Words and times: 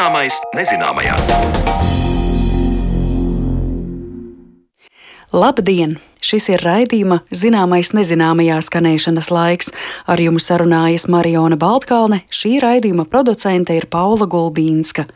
Zināmais 0.00 0.36
nezināmajā. 0.56 1.12
Labdien! 5.36 5.98
Šis 6.20 6.50
ir 6.52 6.60
raidījuma 6.60 7.22
zināmais 7.32 7.94
nezināmajā 7.96 8.58
skanēšanas 8.66 9.30
laiks. 9.32 9.72
Ar 10.04 10.20
jums 10.20 10.50
sarunājas 10.50 11.08
Mariona 11.08 11.56
Baltkalne, 11.60 12.20
šī 12.28 12.58
raidījuma 12.60 13.06
producente 13.08 13.76
ir 13.76 13.88
Paula 13.88 14.28
Gulbīnska. 14.28 15.06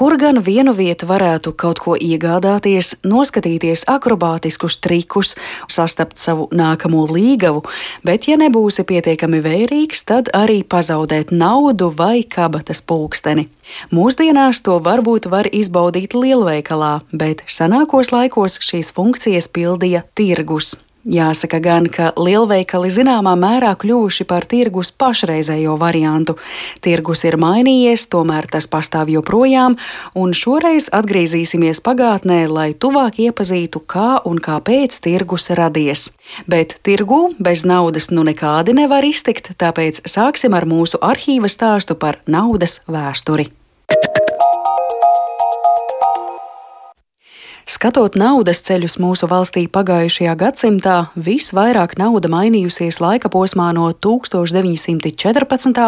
Kur 0.00 0.14
gan 0.16 0.38
vienu 0.40 0.72
vietu 0.72 1.04
varētu 1.10 1.50
kaut 1.58 1.82
ko 1.82 1.96
iegādāties, 1.98 2.94
noskatīties 3.04 3.82
akrobātiskus 3.90 4.78
trikus, 4.78 5.34
sastapt 5.68 6.16
savu 6.22 6.46
nākamo 6.54 7.02
līgavu, 7.10 7.64
bet 8.06 8.30
ja 8.30 8.38
nebūsi 8.40 8.86
pietiekami 8.86 9.42
vērīgs, 9.44 10.06
tad 10.06 10.30
arī 10.32 10.62
pazaudēt 10.62 11.34
naudu 11.34 11.90
vai 11.90 12.22
kabatas 12.22 12.80
pulksteni. 12.86 13.50
Mūsdienās 13.94 14.62
to 14.66 14.78
varbūt 14.82 15.28
var 15.30 15.46
izbaudīt 15.52 16.14
lielveikalā, 16.16 17.00
bet 17.12 17.44
senākos 17.50 18.10
laikos 18.14 18.58
šīs 18.64 18.94
funkcijas 18.96 19.50
pildīja 19.52 20.02
tirgus. 20.20 20.76
Jāsaka 21.00 21.62
gan, 21.64 21.86
ka 21.88 22.10
lielveikali 22.20 22.90
zināmā 22.92 23.32
mērā 23.40 23.70
kļuvuši 23.80 24.26
par 24.28 24.44
tirgus 24.44 24.90
pašreizējo 24.92 25.78
variantu. 25.80 26.34
Tirgus 26.84 27.24
ir 27.24 27.38
mainījies, 27.40 28.04
tomēr 28.12 28.44
tas 28.52 28.66
pastāv 28.68 29.08
joprojām, 29.08 29.78
un 30.12 30.34
šoreiz 30.36 30.90
atgriezīsimies 30.92 31.80
pagātnē, 31.86 32.42
lai 32.52 32.74
tuvāk 32.76 33.16
iepazītu, 33.24 33.80
kā 33.88 34.18
un 34.28 34.42
kāpēc 34.44 34.98
tirgus 35.00 35.48
radies. 35.56 36.10
Bet 36.44 36.76
tirgū 36.84 37.30
bez 37.40 37.64
naudas 37.64 38.10
nu 38.12 38.26
nekādi 38.28 38.76
nevar 38.76 39.08
iztikt, 39.08 39.54
tāpēc 39.56 40.02
sāksim 40.04 40.52
ar 40.52 40.68
mūsu 40.68 41.00
arhīva 41.00 41.48
stāstu 41.48 41.96
par 41.96 42.20
naudas 42.28 42.82
vēsturi. 42.84 43.48
Skatot 47.70 48.16
naudas 48.18 48.58
ceļus 48.66 48.96
mūsu 48.98 49.28
valstī 49.30 49.68
pagājušajā 49.70 50.32
gadsimtā, 50.40 50.94
visvairāk 51.14 51.92
nauda 52.00 52.26
mainījusies 52.32 52.96
laika 52.98 53.30
posmā 53.30 53.68
no 53.76 53.92
1914. 53.94 55.78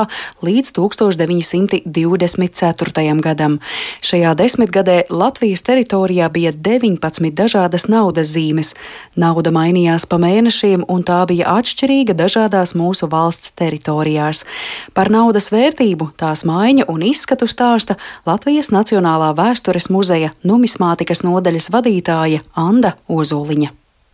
līdz 0.46 0.70
1924. 0.76 3.16
gadam. 3.26 3.58
Šajā 3.98 4.30
desmitgadē 4.38 5.10
Latvijas 5.10 5.66
teritorijā 5.66 6.30
bija 6.30 6.54
19 6.54 7.34
dažādas 7.34 7.90
naudas 7.90 8.30
zīmes. 8.30 8.78
Nauda 9.18 9.50
mainījās 9.50 10.06
pa 10.06 10.22
mēnešiem, 10.22 10.86
un 10.86 11.02
tā 11.02 11.26
bija 11.26 11.50
atšķirīga 11.56 12.14
dažādās 12.14 12.78
mūsu 12.78 13.10
valsts 13.10 13.58
teritorijās. 13.58 14.46
Par 14.94 15.10
naudas 15.10 15.50
vērtību, 15.50 16.14
tās 16.14 16.46
maiņu 16.46 16.86
un 16.86 17.02
izskatu 17.10 17.50
stāsta 17.50 17.98
Latvijas 18.22 18.70
Nacionālā 18.70 19.34
vēstures 19.34 19.90
muzeja 19.90 20.30
numismātikas 20.46 21.26
nodaļas 21.26 21.71
vadītāja 21.72 22.40
Anna 22.58 22.92
Ozoliņa. 23.08 23.70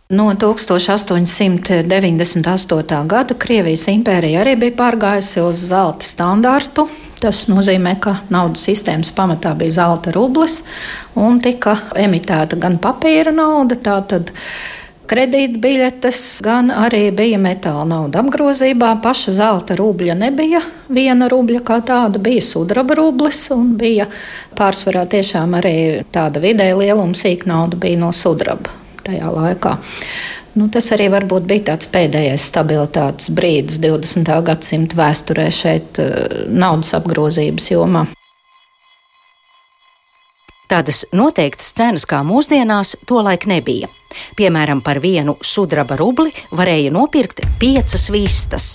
No 0.09 0.33
1898. 0.33 3.07
gada 3.07 3.33
Krievijas 3.37 3.87
impērija 3.91 4.39
arī 4.41 4.55
bija 4.57 4.73
pārgājusi 4.79 5.41
uz 5.45 5.57
zelta 5.69 6.05
standārtu. 6.07 6.87
Tas 7.21 7.47
nozīmē, 7.51 7.99
ka 8.01 8.15
naudas 8.33 8.63
sistēmas 8.65 9.11
pamatā 9.13 9.53
bija 9.59 9.71
zelta 9.75 10.11
rublis 10.15 10.63
un 11.19 11.39
tika 11.43 11.75
emitēta 11.93 12.55
gan 12.57 12.79
papīra 12.81 13.31
nauda, 13.35 13.75
tātad 13.75 14.31
kredītbiļetes, 15.09 16.21
gan 16.45 16.69
arī 16.73 17.09
bija 17.15 17.39
metāla 17.41 17.85
nauda 17.89 18.21
apgrozībā. 18.23 18.91
Paša 19.03 19.33
zelta 19.39 19.77
rubļa 19.79 20.15
nebija 20.19 20.61
viena 20.93 21.29
rubļa 21.31 21.63
kā 21.65 21.79
tāda, 21.85 22.21
bija 22.21 22.43
sudraba 22.45 22.97
rublis 22.99 23.41
un 23.55 23.73
bija 23.79 24.09
pārsvarā 24.57 25.05
tiešām 25.09 25.57
arī 25.59 25.77
tāda 26.13 26.41
vidēja 26.43 26.77
lieluma 26.79 27.17
sīka 27.17 27.49
nauda 27.49 27.79
bija 27.79 28.01
no 28.03 28.11
sudraba 28.15 28.75
tajā 29.05 29.31
laikā. 29.33 29.77
Nu, 30.59 30.67
tas 30.73 30.89
arī 30.95 31.07
varbūt 31.13 31.45
bija 31.47 31.67
tāds 31.71 31.89
pēdējais 31.93 32.47
stabilitātes 32.51 33.29
brīdis 33.33 33.77
20. 33.83 34.31
gadsimta 34.47 34.97
vēsturē 34.97 35.49
šeit 35.53 36.01
eh, 36.01 36.47
naudas 36.49 36.95
apgrozības 36.97 37.69
jomā. 37.71 38.07
Tādas 40.69 41.01
noteiktas 41.17 41.71
cenas 41.73 42.05
kā 42.05 42.19
mūsdienās 42.21 42.93
tolaik 43.09 43.47
nebija. 43.49 43.89
Piemēram, 44.37 44.83
par 44.85 44.99
vienu 45.01 45.33
sudraba 45.41 45.97
rubli 45.97 46.29
varēja 46.53 46.91
nopirkt 46.93 47.41
piecas 47.61 48.05
vistas, 48.13 48.67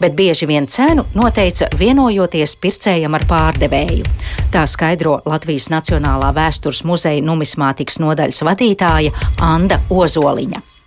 bet 0.00 0.12
bieži 0.18 0.48
vien 0.48 0.68
cenu 0.68 1.06
noteica 1.16 1.70
vienojoties 1.80 2.56
pircējam 2.60 3.16
ar 3.16 3.24
pārdevēju. 3.30 4.04
Tā 4.52 4.66
skaidro 4.68 5.22
Latvijas 5.24 5.70
Nacionālā 5.72 6.34
vēstures 6.36 6.84
muzeja 6.84 7.24
numismātikas 7.24 8.00
nodaļas 8.04 8.44
vadītāja 8.44 9.14
Anna 9.40 9.80
Ozoliņa. 9.88 10.77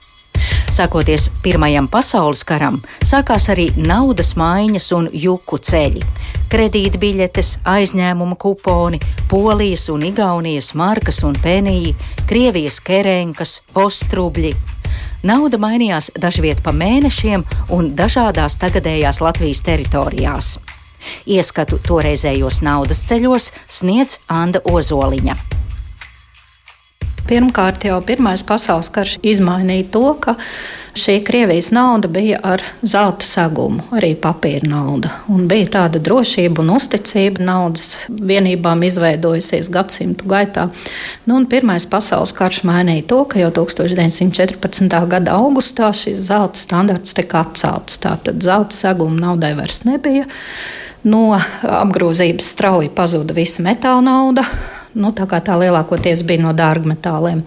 Sākoties 0.82 1.28
Pirmajam 1.44 1.86
pasaules 1.92 2.40
karam, 2.48 2.80
sākās 3.06 3.44
arī 3.54 3.68
naudas 3.78 4.32
maiņas 4.40 4.88
un 4.98 5.10
juku 5.14 5.60
ceļi. 5.62 6.02
Kredītbiļetes, 6.50 7.52
aizņēmuma 7.70 8.34
kuponi, 8.42 8.98
Polijas 9.30 9.86
un 9.94 10.08
Igaunijas 10.10 10.72
markas 10.74 11.22
un 11.28 11.38
peniji, 11.44 11.94
Krievijas 12.26 12.82
kerenkas, 12.82 13.60
ostrubļi. 13.78 14.56
Nauda 15.22 15.62
mainījās 15.62 16.10
dažviet 16.18 16.66
pa 16.66 16.74
mēnešiem 16.74 17.46
un 17.78 17.94
dažādās 17.94 18.58
tagadējās 18.58 19.22
Latvijas 19.22 19.62
teritorijās. 19.70 20.56
Ieskatu 21.30 21.78
toreizējos 21.86 22.64
naudas 22.66 23.06
ceļos 23.06 23.52
sniedz 23.70 24.18
Anna 24.26 24.66
Ozoliņa. 24.66 25.61
Pirmkārt, 27.28 27.86
jau 27.86 28.00
Pirmais 28.04 28.42
pasaules 28.44 28.90
karš 28.92 29.18
izmainīja 29.24 29.86
to, 29.94 30.04
ka 30.20 30.34
šī 30.98 31.20
Krievijas 31.24 31.70
nauda 31.72 32.10
bija 32.12 32.40
ar 32.44 32.64
zelta 32.82 33.26
segumu, 33.26 33.86
arī 33.96 34.12
papīra 34.20 34.68
nauda. 34.68 35.12
Un 35.32 35.46
bija 35.52 35.70
tāda 35.78 36.02
drošība 36.04 36.64
un 36.64 36.74
uzticība 36.76 37.44
naudas 37.46 37.94
vienībām 38.10 38.84
izveidojusies 38.88 39.70
gadsimtu 39.72 40.28
gaitā. 40.32 40.68
Nu, 41.30 41.40
Pirmais 41.52 41.86
pasaules 41.88 42.34
karš 42.36 42.64
mainīja 42.68 43.08
to, 43.14 43.24
ka 43.30 43.40
jau 43.40 43.54
1914. 43.62 45.00
gada 45.14 45.38
augustā 45.38 45.94
šis 45.96 46.20
zelta 46.28 46.60
standarts 46.60 47.16
tika 47.18 47.46
atcelts. 47.46 48.02
Tātad 48.02 48.44
zelta 48.44 48.76
seguma 48.76 49.30
naudai 49.30 49.54
vairs 49.60 49.84
nebija. 49.88 50.28
No 51.04 51.32
apgrozības 51.64 52.52
strauji 52.54 52.92
pazuda 52.94 53.34
visa 53.34 53.64
metāla 53.66 54.04
nauda 54.06 54.46
Nu, 54.94 55.14
tā 55.16 55.28
kā 55.30 55.40
tā 55.44 55.56
lielākoties 55.62 56.26
bija 56.28 56.48
no 56.48 56.54
dārgmetāliem. 56.58 57.46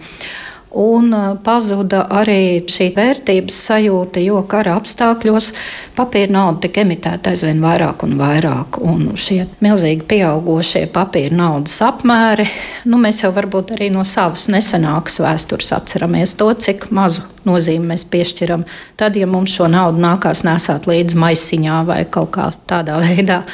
Un 0.75 1.13
uh, 1.15 1.37
pazuda 1.39 2.01
arī 2.11 2.65
šī 2.67 2.89
vērtības 2.97 3.55
sajūta, 3.69 4.19
jo 4.19 4.41
kara 4.51 4.73
apstākļos 4.75 5.53
papīra 5.95 6.33
nauda 6.35 6.65
tika 6.65 6.81
emitēta 6.83 7.31
aizvien 7.31 7.61
vairāk 7.63 8.03
un 8.03 8.17
vairāk. 8.19 8.81
Un 8.83 9.13
šie 9.15 9.45
milzīgi 9.63 10.03
pieaugušie 10.09 10.81
papīra 10.91 11.37
naudas 11.37 11.77
apmēri, 11.85 12.49
nu, 12.91 12.99
mēs 12.99 13.21
jau 13.23 13.31
varbūt 13.37 13.71
arī 13.77 13.87
no 13.95 14.03
savas 14.03 14.49
nesenākas 14.51 15.21
vēstures 15.23 15.71
atceramies 15.77 16.35
to, 16.35 16.49
cik 16.67 16.89
mazu 16.91 17.23
nozīmi 17.47 17.93
mēs 17.93 18.03
piešķiram. 18.11 18.67
Tad, 18.99 19.15
ja 19.15 19.31
mums 19.31 19.55
šo 19.55 19.71
naudu 19.71 20.03
nākās 20.03 20.43
nesāt 20.43 20.91
līdzi 20.91 21.23
maisiņā 21.23 21.79
vai 21.87 22.01
kaut 22.03 22.35
kā 22.35 22.51
tādā 22.67 22.99
veidā 23.05 23.45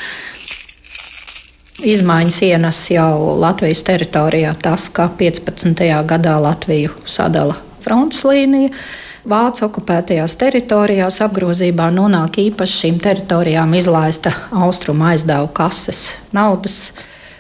Izmaiņas 1.82 2.36
ienes 2.46 2.80
jau 2.94 3.40
Latvijas 3.42 3.80
teritorijā 3.82 4.52
tas, 4.62 4.84
ka 4.94 5.08
15. 5.18 5.82
gadā 6.06 6.36
Latviju 6.38 6.94
sadala 7.10 7.56
frontes 7.82 8.22
līnija. 8.28 8.70
Vācu 9.26 9.66
okupētajās 9.66 10.36
teritorijās 10.38 11.18
apgrozībā 11.26 11.88
nonāk 11.94 12.38
īpaši 12.42 12.78
šīm 12.84 13.02
teritorijām 13.02 13.74
izlaista 13.78 14.34
austrumu 14.54 15.10
aizdevu 15.10 15.50
kases 15.58 16.08
naudas 16.34 16.80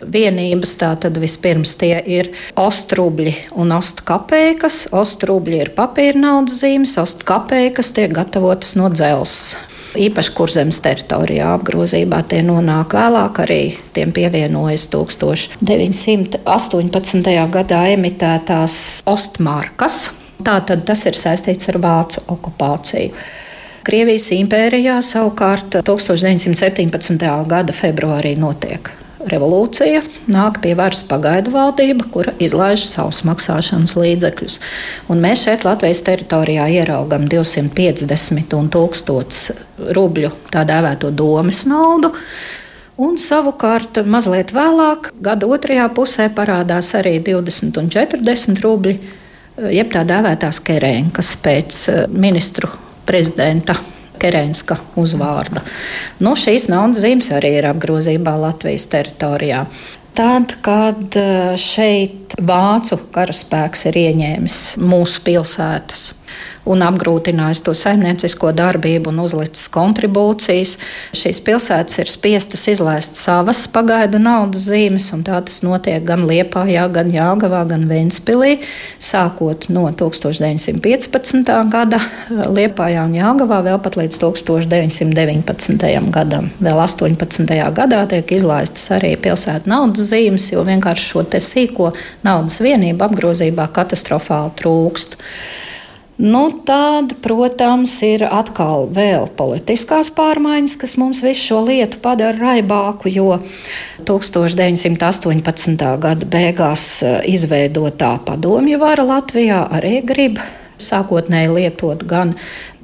vienības. 0.01 0.73
Tātad 0.81 1.21
vispirms 1.21 1.77
tie 1.77 1.95
ir 2.01 2.33
ostrubļi 2.57 3.35
un 3.61 3.77
ostu 3.77 4.05
kapeikas. 4.09 4.88
Ostrubļi 4.89 5.67
ir 5.67 5.75
papīra 5.77 6.17
naudas 6.17 6.63
zīmes, 6.63 6.97
ostu 7.01 7.29
kapeikas 7.29 7.93
tiek 7.93 8.13
gatavotas 8.17 8.73
no 8.77 8.89
dzelzs. 8.89 9.53
Īpaši 9.91 10.31
kurzemes 10.31 10.79
teritorijā 10.79 11.49
apgrozībā 11.57 12.21
tie 12.31 12.39
nonāk 12.47 12.93
vēlāk, 12.95 13.39
arī 13.43 13.75
tiem 13.91 14.13
pievienojas 14.15 14.88
1918. 14.93 16.39
gadā 17.51 17.81
emitētās 17.97 18.75
ostmarkas. 19.11 20.11
Tātad 20.41 20.85
tas 20.88 21.03
ir 21.05 21.15
saistīts 21.19 21.67
ar 21.73 21.77
vācu 21.83 22.23
okupāciju. 22.31 23.11
Krievijas 23.83 24.31
impērijā 24.38 25.01
savukārt 25.03 25.81
1917. 25.83 27.29
gada 27.51 27.73
februārī 27.75 28.38
notiek 28.39 29.00
revolūcija, 29.29 30.01
nāk 30.31 30.62
pie 30.63 30.73
varas 30.77 31.03
pagaidu 31.07 31.53
valdība, 31.53 32.07
kura 32.13 32.33
izlaiž 32.41 32.85
savus 32.89 33.21
maksāšanas 33.27 33.94
līdzekļus. 34.00 34.57
Un 35.12 35.21
mēs 35.23 35.45
šeit 35.45 35.65
Latvijas 35.68 36.03
teritorijā 36.07 36.68
ieraugam 36.79 37.27
250 37.31 38.57
un 38.57 38.71
1000 38.73 39.94
rubļu 39.97 40.33
tā 40.53 40.65
dēvēto 40.68 41.13
domes 41.13 41.65
naudu. 41.69 42.13
Un 43.01 43.15
savukārt 43.18 44.01
mazliet 44.06 44.51
vēlāk, 44.53 45.09
gada 45.24 45.47
otrajā 45.50 45.88
pusē, 45.95 46.27
parādās 46.35 46.91
arī 47.00 47.15
20 47.24 47.79
un 47.81 47.89
40 47.89 48.62
rubļi, 48.62 48.97
jeb 49.74 49.89
tā 49.94 50.03
dēvētās 50.07 50.62
kerēnkas 50.65 51.33
pēc 51.41 51.81
eh, 51.89 52.03
ministru 52.12 52.69
prezidenta 53.07 53.77
Kerenska 54.21 54.77
uzvārda. 55.00 55.63
Nu, 56.21 56.35
šīs 56.38 56.69
naudas 56.71 57.01
zīmes 57.03 57.31
arī 57.33 57.56
ir 57.59 57.68
apgrozībā 57.71 58.35
Latvijas 58.39 58.88
teritorijā. 58.91 59.65
Tad, 60.18 60.57
kad 60.65 61.15
eh, 61.15 61.53
šeit 61.59 62.35
vācu 62.44 62.97
karaspēks 63.15 63.85
ir 63.89 64.00
ieņēmis 64.01 64.57
mūsu 64.83 65.23
pilsētas, 65.23 66.09
un 66.69 66.83
apgrūtinājis 66.85 67.63
to 67.65 67.73
saimniecisko 67.77 68.51
darbību 68.57 69.09
un 69.11 69.21
uzlicis 69.23 69.69
kontribūcijas. 69.73 70.75
Šīs 71.17 71.41
pilsētas 71.45 72.01
ir 72.03 72.11
spiestas 72.11 72.67
izlaist 72.69 73.17
savas 73.19 73.63
pagaidu 73.71 74.21
naudas 74.21 74.67
zīmes, 74.69 75.09
un 75.15 75.23
tā 75.27 75.39
tas 75.45 75.61
notiek 75.65 76.03
gan 76.05 76.27
Liepājā, 76.29 76.85
gan 76.93 77.09
Jāgavā, 77.13 77.63
gan 77.69 77.87
Ventspilī, 77.89 78.59
sākot 79.01 79.69
no 79.73 79.87
1915. 79.89 81.51
gada 81.71 82.01
Liepājā 82.29 83.07
un 83.07 83.17
Jāgavā 83.17 83.61
vēl 83.65 83.81
pat 83.81 83.97
līdz 83.99 84.21
1919. 84.21 86.11
gadam. 86.13 86.51
Vēl 86.61 86.83
18. 86.85 87.57
gadā 87.77 88.03
tiek 88.11 88.35
izlaistas 88.37 88.85
arī 88.93 89.15
pilsētu 89.21 89.71
naudas 89.71 90.11
zīmes, 90.11 90.51
jo 90.53 90.65
vienkārši 90.67 91.09
šo 91.09 91.25
sīko 91.41 91.91
naudas 92.25 92.59
vienību 92.63 93.05
apgrozībā 93.07 93.67
katastrofāli 93.73 94.55
trūkst. 94.61 95.17
Nu, 96.17 96.51
tad, 96.65 97.15
protams, 97.23 97.93
ir 98.03 98.25
atkal 98.27 98.89
vēl 98.93 99.29
politiskās 99.39 100.11
pārmaiņas, 100.13 100.75
kas 100.77 100.97
mums 100.99 101.21
visu 101.23 101.47
šo 101.47 101.61
lietu 101.69 102.01
padara 102.03 102.37
raibāku, 102.37 103.09
jo 103.09 103.39
1918. 104.05 105.87
gada 106.03 106.31
beigās 106.35 106.87
eh, 107.01 107.21
izveidotā 107.31 108.17
padomju 108.27 108.81
vara 108.81 109.07
Latvijā 109.07 109.63
arī 109.71 110.01
grib 110.05 110.41
sākotnēji 110.83 111.53
lietot 111.55 112.03
gan 112.09 112.35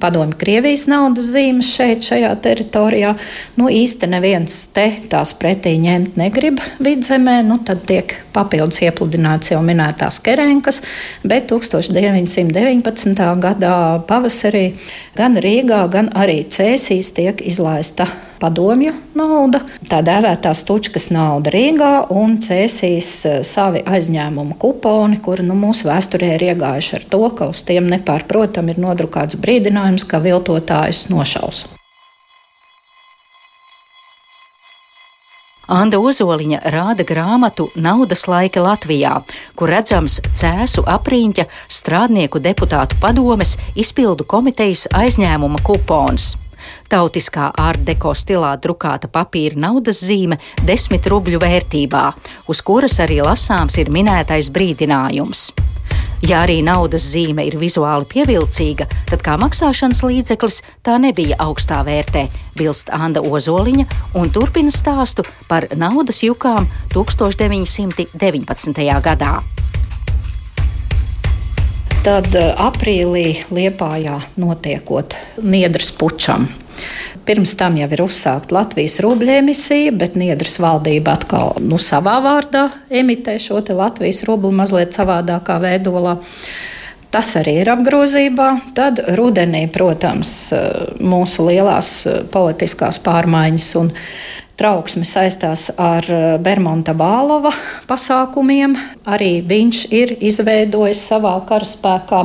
padomju 0.01 0.37
Krievijas 0.37 0.85
naudas 0.89 1.31
zīmes 1.33 1.69
šeit, 1.73 2.05
šajā 2.05 2.29
teritorijā. 2.43 3.13
Nu, 3.57 3.69
īsti 3.73 4.09
neviens 4.11 4.59
te 4.75 4.85
tās 5.09 5.33
pretī 5.37 5.73
ņemt 5.81 6.19
negrib 6.19 6.61
vidzemē, 6.83 7.39
nu, 7.47 7.59
tad 7.65 7.83
tiek 7.89 8.13
papildus 8.35 8.83
iepludināts 8.85 9.51
jau 9.53 9.63
minētās 9.65 10.21
kerenkas, 10.23 10.83
bet 11.25 11.49
1919. 11.51 13.25
gadā 13.41 13.75
pavasarī 14.09 14.67
gan 15.17 15.41
Rīgā, 15.41 15.81
gan 15.93 16.13
arī 16.13 16.43
Cēsīs 16.45 17.13
tiek 17.17 17.41
izlaista 17.41 18.09
padomju 18.41 18.93
nauda, 19.17 19.61
tā 19.89 20.01
dēvētā 20.05 20.53
stučkas 20.57 21.09
nauda 21.13 21.53
Rīgā 21.53 21.91
un 22.13 22.37
cēsīs 22.43 23.09
e, 23.25 23.33
savi 23.47 23.83
aizņēmumu 23.85 24.59
kuponi, 24.61 25.21
kuri 25.23 25.47
nu, 25.47 25.57
mūsu 25.57 25.89
vēsturē 25.89 26.35
ir 26.35 26.47
iegājuši 26.51 26.99
ar 26.99 27.09
to, 27.11 27.23
ka 27.37 27.49
uz 27.53 27.63
tiem 27.67 27.89
nepārprotam 27.91 28.69
ir 28.73 28.79
nodrukāts 28.83 29.39
brīdinājums, 29.41 30.07
ka 30.07 30.21
viltotājus 30.23 31.07
nošaus. 31.13 31.65
Anna 35.67 35.99
Ozoliņa 35.99 36.61
rāda 36.71 37.03
grāmatu 37.03 37.65
Naudas 37.75 38.23
laika 38.31 38.63
Latvijā, 38.63 39.17
kur 39.59 39.73
redzams 39.73 40.21
cēsu 40.31 40.85
apriņķa 40.87 41.43
strādnieku 41.67 42.39
deputātu 42.39 42.95
padomes 43.03 43.57
izpildu 43.75 44.23
komitejas 44.23 44.87
aizņēmuma 44.95 45.59
kupons. 45.67 46.37
Tautiskā 46.89 47.51
ārdeko 47.57 48.13
stilā 48.15 48.55
drukāta 48.63 49.07
papīra 49.11 49.57
naudas 49.67 50.03
zīme- 50.03 50.37
desmit 50.69 51.07
rubļu 51.07 51.39
vērtībā, 51.39 52.13
uz 52.47 52.61
kuras 52.61 52.99
arī 52.99 53.21
lasāms 53.21 53.77
ir 53.77 53.89
minētais 53.89 54.49
brīdinājums. 54.49 55.51
Ja 56.21 56.39
arī 56.41 56.63
naudas 56.65 57.03
zīme 57.11 57.43
ir 57.45 57.59
vizuāli 57.61 58.07
pievilcīga, 58.09 58.87
tad 59.05 59.21
kā 59.21 59.35
maksāšanas 59.37 60.01
līdzeklis 60.01 60.63
tā 60.85 60.97
nebija 60.97 61.37
augstā 61.43 61.83
vērtē, 61.85 62.23
bilst 62.57 62.89
Anna 62.89 63.21
Ozoliņa 63.21 63.85
un 64.17 64.31
turpina 64.33 64.73
stāstu 64.73 65.27
par 65.47 65.67
naudas 65.75 66.23
jukām 66.25 66.65
1919. 66.95 68.89
gadā. 69.05 69.56
Tad 72.05 72.29
eh, 72.35 72.53
aprīlī 72.57 73.25
Liepājā 73.53 74.19
notiekot 74.39 75.15
Niedras 75.43 75.89
pučam. 75.95 76.47
Pirms 77.27 77.55
tam 77.59 77.75
jau 77.79 77.87
ir 77.91 78.01
uzsākta 78.05 78.55
Latvijas 78.55 78.99
rubļu 79.03 79.33
emisija, 79.39 79.91
bet 79.91 80.15
Niedras 80.19 80.57
valdība 80.63 81.17
atkal 81.17 81.57
nu, 81.63 81.79
savā 81.81 82.17
vārdā 82.23 82.69
emitē 82.89 83.35
šo 83.41 83.61
Latvijas 83.75 84.23
rublu 84.29 84.53
mazliet 84.55 84.95
savādākā 84.95 85.57
veidolā. 85.63 86.17
Tas 87.11 87.33
arī 87.39 87.61
ir 87.61 87.71
apgrozībā. 87.71 88.47
Tad 88.75 88.99
rudenī, 89.17 89.65
protams, 89.71 90.31
mūsu 90.99 91.47
lielās 91.47 91.91
politiskās 92.31 92.99
pārmaiņas 93.03 93.69
un 93.79 93.93
trauksme 94.57 95.05
saistās 95.05 95.67
ar 95.77 96.05
Bermuda 96.43 96.95
Bālova 96.97 97.51
pasākumiem. 97.89 98.77
Arī 99.05 99.37
viņš 99.45 99.83
ir 99.93 100.15
izveidojis 100.29 101.03
savā 101.11 101.35
karaspēkā 101.47 102.23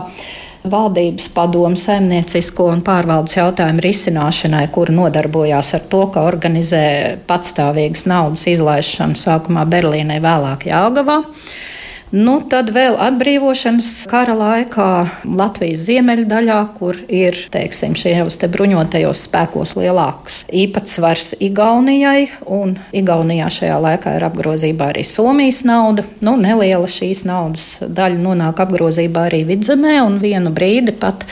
valdības 0.62 1.26
padomu 1.34 1.76
saimniecisko 1.79 2.69
un 2.70 2.84
pārvaldes 2.87 3.34
jautājumu 3.37 3.82
risināšanai, 3.82 4.69
kura 4.75 4.94
nodarbojās 4.94 5.75
ar 5.79 5.84
to, 5.90 6.05
ka 6.14 6.23
organizē 6.29 6.84
patstāvīgas 7.26 8.06
naudas 8.11 8.46
izlaišanu 8.52 9.19
sākumā 9.19 9.67
Berlīnē, 9.69 10.20
vēlāk 10.23 10.69
Jāgavā. 10.70 11.23
Nu, 12.12 12.35
tad 12.44 12.69
vēl 12.76 12.99
atbrīvošanas 13.00 14.03
kara 14.11 14.35
laikā 14.37 14.88
Latvijas 15.25 15.87
ziemeļdaļā, 15.87 16.59
kur 16.76 16.99
ir 17.09 17.38
teiksim, 17.55 17.94
šajos 17.97 18.37
te 18.43 18.50
bruņotajos 18.53 19.23
spēkos 19.31 19.73
lielāks 19.79 20.43
īpatsvars 20.53 21.31
Igaunijai, 21.41 22.26
un 22.44 22.75
Igaunijā 22.93 23.47
šajā 23.56 23.79
laikā 23.87 24.12
ir 24.19 24.26
apgrozībā 24.29 24.91
arī 24.93 25.06
Somijas 25.09 25.62
nauda. 25.64 26.05
Nu, 26.20 26.37
neliela 26.37 26.85
šīs 26.85 27.25
naudas 27.25 27.64
daļa 27.81 28.20
nonāk 28.20 28.61
apgrozībā 28.61 29.31
arī 29.31 29.46
vidzemē, 29.48 29.96
un 30.05 30.20
vienu 30.20 30.53
brīdi 30.53 30.93
pat 30.93 31.25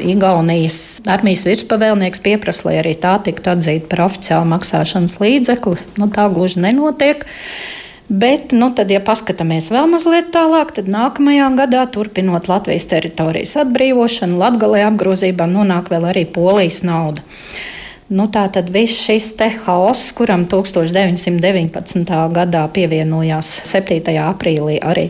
Igaunijas 0.00 1.02
armijas 1.12 1.44
virspavēlnieks 1.50 2.24
pieprasa, 2.24 2.70
lai 2.70 2.78
arī 2.80 2.96
tā 3.04 3.18
tiktu 3.28 3.52
atzīta 3.52 3.92
par 3.92 4.06
oficiālu 4.08 4.48
maksāšanas 4.56 5.20
līdzekli. 5.20 5.76
Nu, 6.00 6.08
tā 6.08 6.30
gluži 6.32 6.64
nenotiek. 6.64 7.28
Bet, 8.12 8.50
nu, 8.52 8.66
tad, 8.76 8.90
ja 8.92 8.98
paskatāmies 9.00 9.70
vēl 9.72 9.86
mazliet 9.88 10.26
tālāk, 10.34 10.74
tad 10.76 10.88
nākamajā 10.92 11.46
gadā, 11.56 11.86
turpinot 11.88 12.44
Latvijas 12.50 12.84
teritorijas 12.90 13.54
atbrīvošanu, 13.62 14.36
Latvijā 14.36 14.90
apgrozībā 14.90 15.46
nonāk 15.48 15.88
vēl 15.88 16.10
arī 16.10 16.26
polijas 16.28 16.82
nauda. 16.84 17.24
Nu, 18.12 18.26
tā 18.28 18.42
tad 18.52 18.68
viss 18.74 19.06
šis 19.06 19.30
haoss, 19.64 20.10
kuram 20.12 20.44
1919. 20.44 22.12
gadā 22.36 22.66
pievienojās 22.68 23.54
7. 23.70 24.12
aprīlī 24.26 24.76
arī 24.84 25.06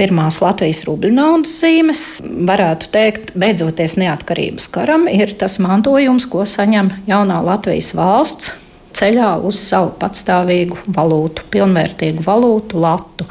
pirmās 0.00 0.40
Latvijas 0.40 0.86
rubļu 0.88 1.12
naudas 1.12 1.58
zīmes, 1.60 2.06
varētu 2.24 2.88
teikt, 2.96 3.34
beidzoties 3.36 3.98
neatkarības 4.00 4.70
karam, 4.72 5.04
ir 5.12 5.36
tas 5.36 5.60
mantojums, 5.60 6.24
ko 6.24 6.48
saņem 6.48 6.88
jaunā 7.10 7.44
Latvijas 7.44 7.92
valsts 7.92 8.54
ceļā 8.96 9.32
uz 9.46 9.58
savu 9.62 9.92
patstāvīgu 10.00 10.78
valūtu, 10.94 11.46
pilnvērtīgu 11.52 12.24
valūtu, 12.26 12.80
latu. 12.80 13.26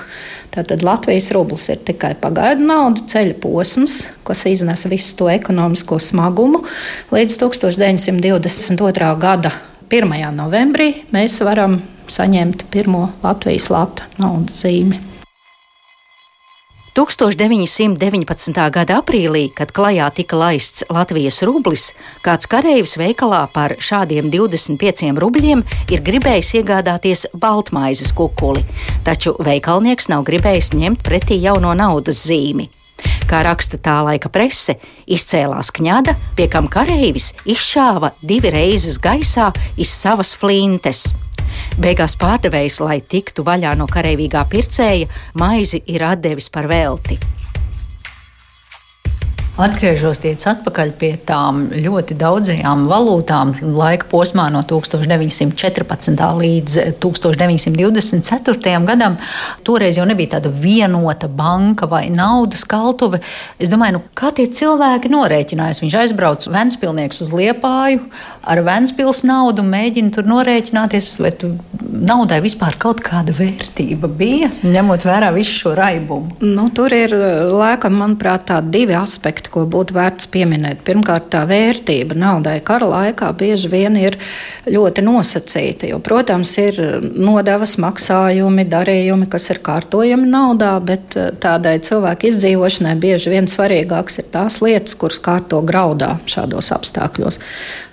Tātad 0.49 0.81
Latvijas 0.81 1.29
rublis 1.35 1.67
ir 1.69 1.81
tikai 1.85 2.15
pagaidu 2.19 2.65
nauda, 2.65 3.03
ceļa 3.11 3.35
posms, 3.43 3.99
kas 4.25 4.45
iznes 4.49 4.87
visu 4.89 5.13
to 5.19 5.29
ekonomisko 5.29 5.99
smagumu. 6.01 6.63
Līdz 7.13 7.37
1922. 7.43 9.11
gada 9.21 9.53
1. 9.89 10.17
novembrī 10.37 10.89
mēs 11.13 11.37
varam 11.45 11.79
saņemt 12.09 12.65
pirmo 12.73 13.07
Latvijas 13.23 13.69
lata 13.73 14.09
naudas 14.17 14.65
zīmi. 14.65 15.08
1919. 16.99 18.71
gada 18.75 18.97
aprīlī, 18.99 19.45
kad 19.55 19.69
klajā 19.71 20.09
tika 20.17 20.35
laists 20.35 20.83
Latvijas 20.91 21.37
rublis, 21.47 21.85
kāds 22.25 22.49
kareivis 22.51 22.97
veikalā 22.99 23.45
par 23.53 23.77
šādiem 23.79 24.27
25 24.33 25.13
rubļiem 25.23 25.61
ir 25.95 26.03
gribējis 26.03 26.49
iegādāties 26.59 27.23
baltmaizes 27.31 28.11
kukuli, 28.17 28.65
taču 29.07 29.31
veikalnieks 29.39 30.09
nav 30.11 30.25
gribējis 30.27 30.73
ņemt 30.75 31.05
pretī 31.05 31.39
jauno 31.39 31.71
naudas 31.71 32.19
zīmi. 32.27 32.67
Kā 33.31 33.45
raksta 33.47 33.79
tā 33.79 34.01
laika 34.03 34.27
prese, 34.27 34.75
izcēlās 35.07 35.71
kņada, 35.71 36.17
pie 36.35 36.49
kam 36.51 36.67
kareivis 36.67 37.31
izšāva 37.47 38.11
divi 38.19 38.51
reizes 38.51 38.99
gaisā 38.99 39.53
iz 39.79 39.95
savas 39.95 40.35
flintes. 40.35 41.05
Beigās 41.79 42.15
pārdevējs, 42.19 42.79
lai 42.85 42.99
tiktu 43.01 43.45
vaļā 43.47 43.75
no 43.79 43.87
karavīgā 43.89 44.45
pircēja, 44.51 45.09
maizi 45.39 45.83
ir 45.87 46.05
atdevis 46.11 46.49
par 46.53 46.69
velti. 46.71 47.19
Atgriežoties 49.59 50.45
atpakaļ 50.47 50.91
pie 50.95 51.09
tām 51.27 51.65
ļoti 51.83 52.15
daudzajām 52.15 52.85
valūtām, 52.87 53.49
laika 53.75 54.07
posmā 54.07 54.45
no 54.53 54.61
1914. 54.63 56.21
līdz 56.39 56.77
1924. 57.03 58.71
gadam, 58.87 59.17
toreiz 59.67 59.99
jau 59.99 60.05
nebija 60.07 60.37
tāda 60.37 60.51
vienota 60.53 61.27
banka 61.27 61.89
vai 61.91 62.05
naudas 62.07 62.63
kaltuve. 62.63 63.19
Es 63.59 63.67
domāju, 63.67 63.97
nu, 63.97 64.01
kā 64.15 64.31
tie 64.37 64.45
cilvēki 64.47 65.11
norēķinājās. 65.11 65.83
Viņš 65.83 65.97
aizbrauca 66.05 66.55
Ventspilnieks 66.55 67.19
uz 67.27 67.35
Liepāju 67.35 68.05
ar 68.47 68.63
Ventspils 68.63 69.25
naudu 69.27 69.65
un 69.65 69.73
mēģina 69.75 70.15
tur 70.15 70.31
norēķināties, 70.37 71.11
vai 71.19 71.33
tu 71.35 71.51
naudai 71.83 72.39
vispār 72.47 72.79
kaut 72.79 73.03
kāda 73.03 73.35
vērtība 73.35 74.07
bija, 74.07 74.47
ņemot 74.63 75.03
vērā 75.03 75.33
visu 75.35 75.65
šo 75.65 75.75
raibumu. 75.75 76.39
Nu, 76.47 76.69
tur 76.71 76.95
ir, 76.95 77.11
lēkam, 77.51 77.99
manuprāt, 77.99 78.47
tādi 78.53 78.71
divi 78.79 78.95
aspekti 78.95 79.48
ko 79.51 79.65
būtu 79.69 79.95
vērts 79.97 80.29
pieminēt. 80.33 80.83
Pirmkārt, 80.87 81.29
tā 81.33 81.43
vērtība 81.49 82.17
naudai 82.17 82.57
kara 82.65 82.87
laikā 82.89 83.31
bieži 83.37 83.71
vien 83.71 83.97
ir 83.99 84.17
ļoti 84.69 85.03
nosacīta. 85.05 85.89
Jo, 85.89 85.99
protams, 86.03 86.53
ir 86.61 86.79
nodevas 87.01 87.77
maksājumi, 87.81 88.67
darījumi, 88.69 89.29
kas 89.31 89.49
ir 89.53 89.61
kārtojami 89.65 90.29
naudā, 90.29 90.75
bet 90.83 91.17
eh, 91.17 91.31
tādai 91.41 91.77
cilvēku 91.85 92.29
izdzīvošanai 92.31 92.95
bieži 93.01 93.33
vien 93.33 93.49
svarīgāks 93.49 94.21
ir 94.21 94.29
tās 94.33 94.59
lietas, 94.63 94.97
kuras 94.99 95.21
kārto 95.23 95.61
graudā 95.65 96.15
šādos 96.29 96.73
apstākļos. 96.75 97.39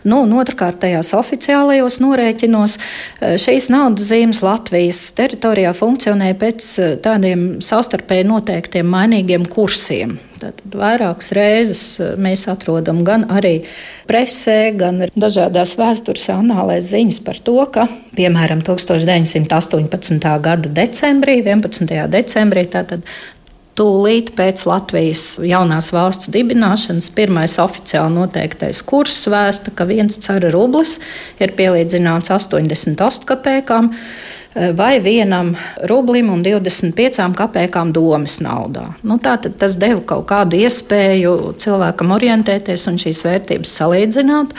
Nu, 0.07 0.21
otrkārt, 0.39 0.79
tajās 0.85 1.11
oficiālajos 1.19 1.99
norēķinos 2.05 2.77
eh, 2.79 3.35
šīs 3.43 3.71
naudas 3.73 4.13
zīmes 4.13 4.43
Latvijas 4.45 5.03
teritorijā 5.19 5.73
funkcionē 5.77 6.31
pēc 6.39 6.71
eh, 6.79 6.95
tādiem 7.03 7.49
savstarpēji 7.65 8.29
noteiktiem 8.29 8.87
mainīgiem 8.93 9.49
kursiem. 9.51 10.19
Tātad 10.37 10.75
vairākas 10.77 11.31
reizes 11.37 11.83
eh, 12.01 12.17
mēs 12.21 12.45
atrodam 12.53 13.01
gan 13.07 13.25
arī 13.33 13.63
presē, 14.09 14.75
gan 14.77 15.07
dažādās 15.17 15.77
vēstures 15.81 16.29
anālēs 16.35 16.91
ziņas 16.93 17.23
par 17.25 17.41
to, 17.47 17.57
ka, 17.73 17.87
piemēram, 18.19 18.61
1918. 18.67 20.29
gada 20.45 20.75
decembrī, 20.83 21.41
11. 21.45 21.97
decembrī, 22.13 22.69
tātad 22.73 23.07
Tūlīt 23.77 24.31
pēc 24.33 24.63
Latvijas 24.65 25.23
jaunās 25.45 25.91
valsts 25.93 26.31
dibināšanas 26.33 27.11
pirmais 27.13 27.59
oficiāli 27.61 28.15
noteiktais 28.15 28.81
kurs 28.89 29.19
vēsta, 29.29 29.75
ka 29.77 29.85
viens 29.85 30.17
cara 30.25 30.49
rublis 30.55 30.95
ir 31.37 31.53
pielīdzināts 31.59 32.33
88 32.33 33.29
kopēkām 33.29 33.91
vai 34.77 35.01
vienam 35.05 35.55
rublim 35.91 36.31
un 36.33 36.43
25 36.45 37.27
kopēkām 37.37 37.93
domas 37.93 38.39
naudā. 38.41 38.89
Nu, 39.05 39.19
Tātad 39.23 39.59
tas 39.61 39.77
deva 39.81 40.01
kaut 40.07 40.27
kādu 40.31 40.61
iespēju 40.65 41.57
cilvēkam 41.61 42.15
orientēties 42.17 42.87
un 42.91 43.01
šīs 43.01 43.25
vērtības 43.27 43.75
salīdzināt. 43.81 44.55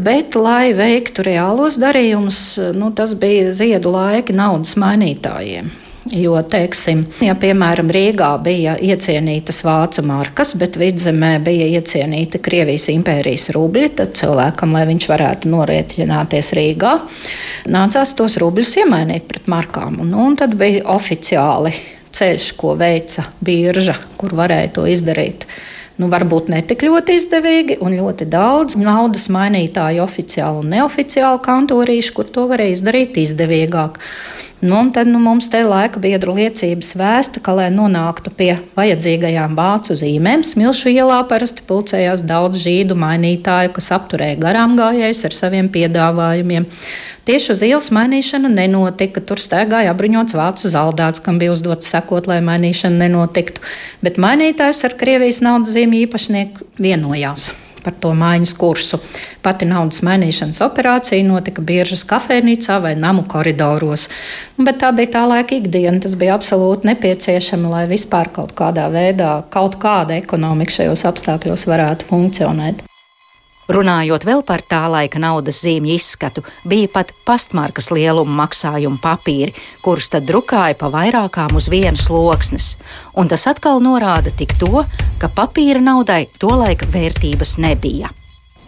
Bet, 0.00 0.34
lai 0.38 0.72
veiktu 0.72 1.26
reālos 1.26 1.76
darījumus, 1.80 2.40
nu, 2.74 2.88
tas 2.96 3.12
bija 3.20 3.52
ziedu 3.52 3.92
laiki 3.92 4.32
naudas 4.32 4.78
mainītājiem. 4.80 5.68
Jo, 6.10 6.40
teiksim, 6.42 7.04
ja 7.22 7.36
piemēram 7.38 7.90
Rīgā 7.94 8.32
bija 8.42 8.72
iecienītas 8.82 9.60
vācu 9.62 10.02
markas, 10.02 10.56
bet 10.58 10.74
vidzemē 10.80 11.36
bija 11.46 11.68
iecienīta 11.78 12.40
Krievijas 12.42 12.88
impērijas 12.90 13.52
rubļi, 13.54 13.92
tad 14.00 14.16
cilvēkam, 14.18 14.74
lai 14.74 14.88
viņš 14.88 15.06
varētu 15.06 15.52
norēķināties 15.52 16.50
Rīgā, 16.58 16.96
nācās 17.70 18.16
tos 18.18 18.34
rubļus 18.42 18.74
iemainīt 18.82 19.28
pret 19.30 19.46
markām. 19.52 20.00
Un, 20.02 20.10
un 20.18 20.34
tad 20.40 20.58
bija 20.58 20.82
oficiāli 20.96 21.76
ceļš, 22.10 22.50
ko 22.58 22.74
veica 22.80 23.28
birža, 23.38 23.94
kur 24.18 24.34
varēja 24.42 24.74
to 24.80 24.88
izdarīt 24.90 25.46
nu, 26.00 26.08
varbūt 26.10 26.50
ne 26.50 26.62
tik 26.64 26.82
ļoti 26.86 27.16
izdevīgi, 27.20 27.78
un 27.84 27.94
ļoti 28.00 28.26
daudz 28.32 28.76
naudas 28.80 29.28
mainītāju, 29.32 30.02
oficiāli 30.02 30.64
un 30.64 30.74
neoficiāli 30.74 31.42
kantorīšu, 31.44 32.14
kur 32.16 32.30
to 32.32 32.46
varēja 32.50 32.78
izdarīt 32.78 33.20
izdevīgāk. 33.20 34.00
Nu, 34.60 34.90
tad 34.92 35.06
nu, 35.08 35.18
mums 35.18 35.46
te 35.48 35.62
laika 35.64 35.96
biedru 36.02 36.34
liecības 36.36 36.90
vēsta, 37.00 37.40
ka, 37.40 37.54
lai 37.56 37.70
nonāktu 37.72 38.32
pie 38.36 38.50
vajadzīgajām 38.76 39.54
vācu 39.56 39.96
zīmēm, 39.96 40.42
Smilšu 40.44 40.92
ielā 40.92 41.22
parasti 41.30 41.64
pulcējās 41.64 42.20
daudz 42.28 42.60
žīdu 42.60 42.98
mainītāju, 43.00 43.72
kas 43.78 43.88
apturēja 43.96 44.36
garām 44.42 44.76
gājējus 44.76 45.24
ar 45.30 45.36
saviem 45.38 45.72
piedāvājumiem. 45.72 46.68
Tieši 47.24 47.54
uz 47.54 47.64
ielas 47.64 47.88
mainīšana 47.96 48.52
nenotika. 48.52 49.24
Tur 49.24 49.40
staigāja 49.40 49.94
apbruņots 49.94 50.36
vācu 50.36 50.68
zaldāts, 50.76 51.24
kam 51.24 51.40
bija 51.40 51.56
uzdots 51.56 51.88
sekot, 51.88 52.28
lai 52.28 52.42
mainīšana 52.44 53.06
nenotiktu. 53.06 53.64
Bet 54.04 54.20
mainītājs 54.20 54.84
ar 54.84 55.00
Krievijas 55.00 55.40
naudas 55.46 55.72
zīmju 55.72 56.04
īpašnieku 56.04 56.68
vienojās 56.76 57.48
par 57.84 57.96
to 58.00 58.12
maiņas 58.16 58.54
kursu. 58.58 59.00
Pati 59.44 59.68
naudas 59.68 60.02
mainīšanas 60.06 60.62
operācija 60.66 61.24
notika 61.26 61.62
biržas 61.64 62.04
kafejnīcā 62.08 62.80
vai 62.84 62.94
namu 62.98 63.24
koridoros. 63.30 64.08
Bet 64.58 64.82
tā 64.82 64.92
bija 64.96 65.14
tā 65.16 65.24
laika 65.30 65.56
ikdiena. 65.56 66.00
Tas 66.00 66.18
bija 66.18 66.36
absolūti 66.38 66.90
nepieciešami, 66.90 67.70
lai 67.70 67.86
vispār 67.90 68.32
kaut 68.34 68.54
kādā 68.58 68.90
veidā 68.92 69.40
kaut 69.50 69.80
kāda 69.80 70.18
ekonomika 70.20 70.80
šajos 70.80 71.06
apstākļos 71.10 71.68
varētu 71.70 72.10
funkcionēt. 72.10 72.89
Runājot 73.70 74.24
vēl 74.26 74.40
par 74.42 74.64
tā 74.66 74.80
laika 74.90 75.20
naudas 75.22 75.60
zīmju 75.62 75.94
izskatu, 75.94 76.42
bija 76.66 76.88
pat 76.90 77.12
pastmarkas 77.26 77.92
lieluma 77.94 78.40
maksājumu 78.42 78.98
papīri, 79.02 79.54
kurus 79.84 80.10
tad 80.10 80.26
drukāja 80.26 80.74
pa 80.80 80.90
vairākām 80.90 81.54
uz 81.54 81.70
vienas 81.70 82.08
loksnes. 82.10 82.72
Un 83.14 83.30
tas 83.30 83.46
atkal 83.46 83.78
norāda 83.84 84.34
tik 84.34 84.56
to, 84.58 84.82
ka 85.22 85.30
papīra 85.30 85.82
naudai 85.86 86.24
tolaik 86.42 86.82
vērtības 86.90 87.60
nebija. 87.62 88.10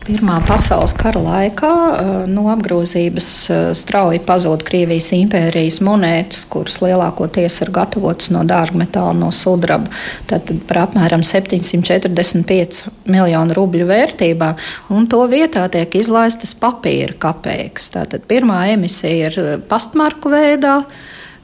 Pirmā 0.02 0.40
pasaules 0.42 0.90
kara 0.98 1.20
laikā 1.22 1.68
eh, 1.70 2.08
no 2.26 2.48
apgrozības 2.50 3.26
eh, 3.54 3.60
strauji 3.78 4.18
pazūd 4.26 4.64
Krievijas 4.66 5.12
impērijas 5.14 5.78
monētas, 5.86 6.42
kuras 6.50 6.80
lielākoties 6.82 7.60
ir 7.62 7.70
gatavotas 7.74 8.32
no 8.34 8.42
dārgmetāla, 8.48 9.14
no 9.14 9.30
sudraba. 9.30 9.92
Tad 10.26 10.50
par 10.66 10.80
apmēram 10.88 11.22
745 11.22 12.82
miljonu 13.14 13.54
rubļu 13.60 13.86
vērtībā, 13.92 14.50
un 14.90 15.06
to 15.06 15.22
vietā 15.30 15.68
tiek 15.70 15.94
izlaistas 16.02 16.56
papīra 16.58 17.14
kapeikas. 17.22 17.92
Tātad 17.94 18.26
pirmā 18.26 18.64
emisija 18.74 19.30
ir 19.30 19.38
eh, 19.38 19.56
pastmarku 19.70 20.34
veidā. 20.34 20.80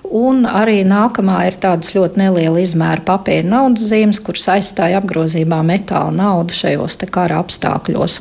Un 0.09 0.47
arī 0.49 0.81
nākamā 0.89 1.43
ir 1.51 1.59
tādas 1.61 1.93
ļoti 1.97 2.23
neliela 2.23 2.63
izmēra 2.63 3.03
papīra 3.05 3.45
naudas 3.49 3.89
zīmes, 3.91 4.21
kuras 4.25 4.47
aizstāja 4.55 5.03
apgrozībā 5.03 5.61
metāla 5.67 6.15
naudu 6.15 6.57
šajos 6.57 6.97
kara 7.13 7.43
apstākļos. 7.43 8.19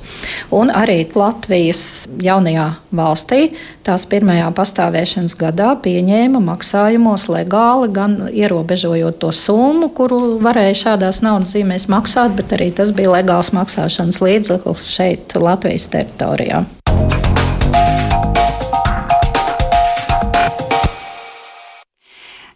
Un 0.56 0.72
arī 0.74 1.06
Latvijas 1.15 2.08
jaunajā 2.24 2.67
valstī 2.96 3.41
tās 3.88 4.06
pirmajā 4.10 4.50
pastāvēšanas 4.58 5.38
gadā 5.39 5.74
pieņēma 5.84 6.41
maksājumos 6.44 7.27
legāli, 7.32 7.91
gan 7.96 8.17
ierobežojot 8.32 9.20
to 9.24 9.32
summu, 9.32 9.89
kuru 9.96 10.38
varēja 10.44 10.82
šādās 10.84 11.24
naudas 11.24 11.56
zīmēs 11.56 11.88
maksāt, 11.91 12.36
bet 12.36 12.56
arī 12.58 12.72
tas 12.75 12.91
bija 12.96 13.15
legāls 13.15 13.53
maksāšanas 13.56 14.20
līdzeklis 14.24 14.89
šeit 14.91 15.38
Latvijas 15.39 15.88
teritorijā. 15.94 16.65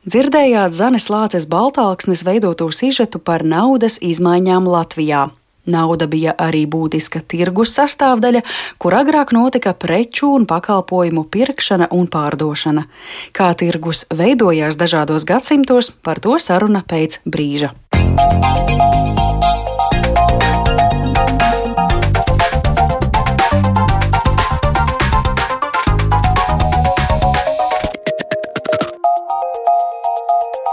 Dzirdējāt 0.01 0.73
Zanes 0.73 1.11
Lāces 1.13 1.43
Baltāksnes 1.45 2.23
veidoto 2.25 2.65
sižetu 2.73 3.19
par 3.21 3.43
naudas 3.45 3.99
izmaiņām 4.01 4.65
Latvijā. 4.65 5.27
Nauda 5.69 6.07
bija 6.09 6.33
arī 6.41 6.63
būtiska 6.65 7.21
tirgus 7.29 7.75
sastāvdaļa, 7.77 8.41
kur 8.81 8.97
agrāk 8.97 9.29
notika 9.29 9.75
preču 9.77 10.31
un 10.33 10.47
pakalpojumu 10.49 11.27
pirkšana 11.29 11.91
un 11.93 12.09
pārdošana. 12.09 12.87
Kā 13.29 13.53
tirgus 13.53 14.07
veidojās 14.09 14.73
dažādos 14.73 15.21
gadsimtos, 15.29 15.93
par 15.93 16.17
to 16.17 16.39
saruna 16.41 16.81
pēc 16.81 17.21
brīža. 17.29 17.75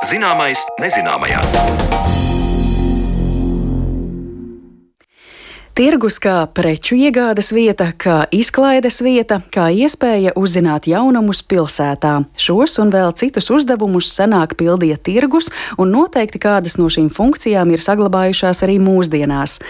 Zināmais 0.08 0.62
nezināmajā. 0.80 2.27
Tirgus 5.78 6.16
kā 6.18 6.40
preču 6.50 6.96
iegādes 6.98 7.52
vieta, 7.54 7.92
kā 7.94 8.24
izklaides 8.34 8.96
vieta, 8.98 9.36
kā 9.54 9.68
iespēja 9.70 10.32
uzzināt 10.34 10.88
jaunumus 10.90 11.38
pilsētā. 11.46 12.16
Šos 12.34 12.72
un 12.82 12.90
vēl 12.90 13.12
citus 13.14 13.46
uzdevumus 13.54 14.08
senāk 14.10 14.56
pildīja 14.58 14.96
tirgus, 14.98 15.52
un 15.78 15.92
noteikti 15.94 16.40
kādas 16.42 16.74
no 16.80 16.90
šīm 16.90 17.12
funkcijām 17.14 17.70
ir 17.70 17.84
saglabājušās 17.84 18.64
arī 18.66 18.80
mūsdienās. 18.82 19.60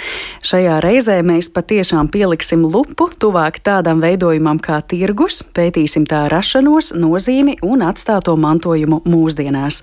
Šajā 0.49 0.79
reizē 0.81 1.19
mēs 1.21 1.51
patiešām 1.53 2.09
pieliksim 2.09 2.65
lupu 2.65 3.11
tuvāk 3.21 3.61
tādam 3.61 4.01
veidojumam 4.01 4.63
kā 4.65 4.81
tirgus, 4.81 5.43
pētīsim 5.53 6.09
tā 6.09 6.23
rašanos, 6.33 6.95
nozīmi 6.97 7.59
un 7.69 7.85
atstāto 7.85 8.33
mantojumu 8.41 9.03
mūsdienās. 9.05 9.83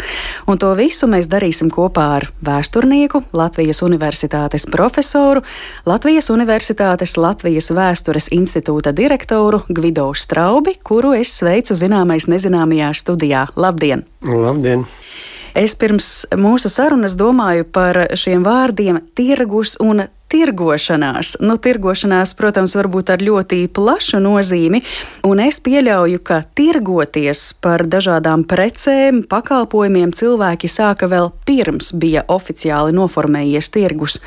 Un 0.49 0.57
to 0.57 0.73
visu 0.73 1.05
mēs 1.05 1.29
darīsim 1.29 1.69
kopā 1.69 2.09
ar 2.17 2.27
vēsturnieku, 2.49 3.27
Latvijas 3.37 3.85
Universitātes 3.85 4.65
profesoru, 4.73 5.45
Latvijas 5.85 6.14
Latvijas 6.15 6.31
Universitātes 6.31 7.13
Latvijas 7.19 7.65
Vēstures 7.75 8.29
institūta 8.31 8.93
direktoru 8.95 9.65
Gvido 9.67 10.05
Straubi, 10.15 10.77
kuru 10.79 11.09
es 11.11 11.33
sveicu 11.41 11.75
zināmais 11.75 12.29
nezināmajā 12.31 12.93
studijā. 12.95 13.41
Labdien! 13.59 14.05
Labdien! 14.23 14.85
Es 15.51 15.73
pirms 15.75 16.07
mūsu 16.39 16.69
sarunas 16.71 17.17
domāju 17.19 17.65
par 17.67 17.99
šiem 18.15 18.45
vārdiem 18.47 19.01
tirgus 19.11 19.73
un 19.83 20.05
tirgošanās. 20.31 21.33
Nu, 21.43 21.57
tirgošanās, 21.59 22.31
protams, 22.39 22.77
var 22.79 22.87
būt 22.93 23.11
ar 23.11 23.19
ļoti 23.19 23.65
plašu 23.75 24.21
nozīmi, 24.23 24.79
un 25.27 25.41
es 25.43 25.59
pieļauju, 25.59 26.21
ka 26.23 26.45
tirgoties 26.55 27.49
par 27.59 27.83
dažādām 27.91 28.45
precēm, 28.47 29.25
pakalpojumiem 29.27 30.15
cilvēki 30.15 30.71
sāka 30.71 31.11
vēl 31.11 31.33
pirms 31.43 31.91
bija 31.91 32.23
oficiāli 32.31 32.95
noformējies 32.95 33.69
tirgus. 33.75 34.21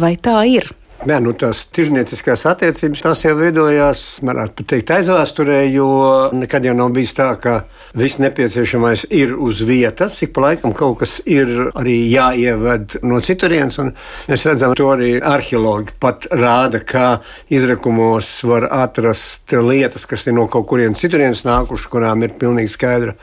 Vai 0.00 0.14
tā 0.16 0.38
ir? 0.48 0.72
Jā, 1.04 1.18
nu, 1.20 1.34
tās 1.36 1.66
tirzniecīskās 1.68 2.46
attiecības 2.48 3.02
tās 3.04 3.20
jau 3.26 3.34
veidojās, 3.36 3.98
varētu 4.24 4.64
teikt, 4.70 4.88
aizvēsturē, 4.94 5.58
jo 5.68 5.88
nekad 6.32 6.64
jau 6.64 6.72
nav 6.78 6.94
bijis 6.96 7.12
tā, 7.18 7.26
ka 7.36 7.58
viss 8.00 8.16
nepieciešamais 8.22 9.02
ir 9.12 9.34
uz 9.36 9.60
vietas. 9.68 10.16
Ik 10.24 10.32
pa 10.32 10.46
laikam 10.46 10.72
kaut 10.72 11.02
kas 11.02 11.18
ir 11.28 11.50
arī 11.76 11.98
jāieved 12.08 12.96
no 13.04 13.20
citurienes, 13.20 13.76
un 13.82 13.92
mēs 14.30 14.46
redzam, 14.48 14.72
to 14.80 14.88
arī 14.94 15.10
arheologi 15.20 15.92
pat 16.00 16.24
rāda, 16.32 16.80
kā 16.80 17.10
izrakumos 17.52 18.38
var 18.48 18.70
atrast 18.72 19.52
lietas, 19.52 20.08
kas 20.08 20.24
ir 20.24 20.38
no 20.38 20.48
kaut 20.48 20.70
kurienes 20.72 21.04
citurienes 21.04 21.44
nākušas, 21.44 21.92
kurām 21.92 22.24
ir 22.24 22.32
pilnīgi 22.40 22.72
skaidra 22.78 23.18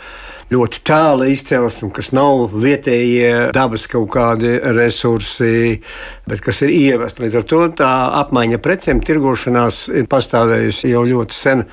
ļoti 0.52 0.82
tāla 0.88 1.30
izcelsme, 1.32 1.92
kas 1.96 2.12
nav 2.16 2.52
vietējie 2.52 3.52
dabas 3.56 3.88
kaut 3.92 4.10
kādi 4.14 4.58
resursi, 4.76 5.80
bet 6.28 6.44
kas 6.44 6.62
ir 6.66 6.74
ievest. 6.76 7.22
Līdz 7.24 7.40
ar 7.40 7.48
to 7.48 7.64
tā 7.82 7.92
apmaiņa 8.22 8.62
precēm, 8.64 9.04
tirgošanās 9.06 9.86
ir 9.96 10.10
pastāvējusi 10.12 10.92
jau 10.92 11.06
ļoti 11.08 11.38
sen 11.38 11.66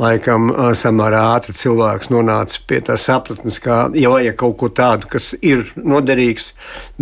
laikam 0.00 0.48
samērā 0.76 1.20
ātri 1.34 1.54
cilvēks 1.56 2.10
nonāca 2.12 2.60
pie 2.70 2.78
tā 2.86 2.96
sapratnes, 3.00 3.58
ka, 3.62 3.82
ja 3.98 4.12
vajag 4.12 4.36
kaut 4.38 4.56
ko 4.60 4.70
tādu, 4.72 5.08
kas 5.10 5.32
ir 5.42 5.66
noderīgs, 5.76 6.52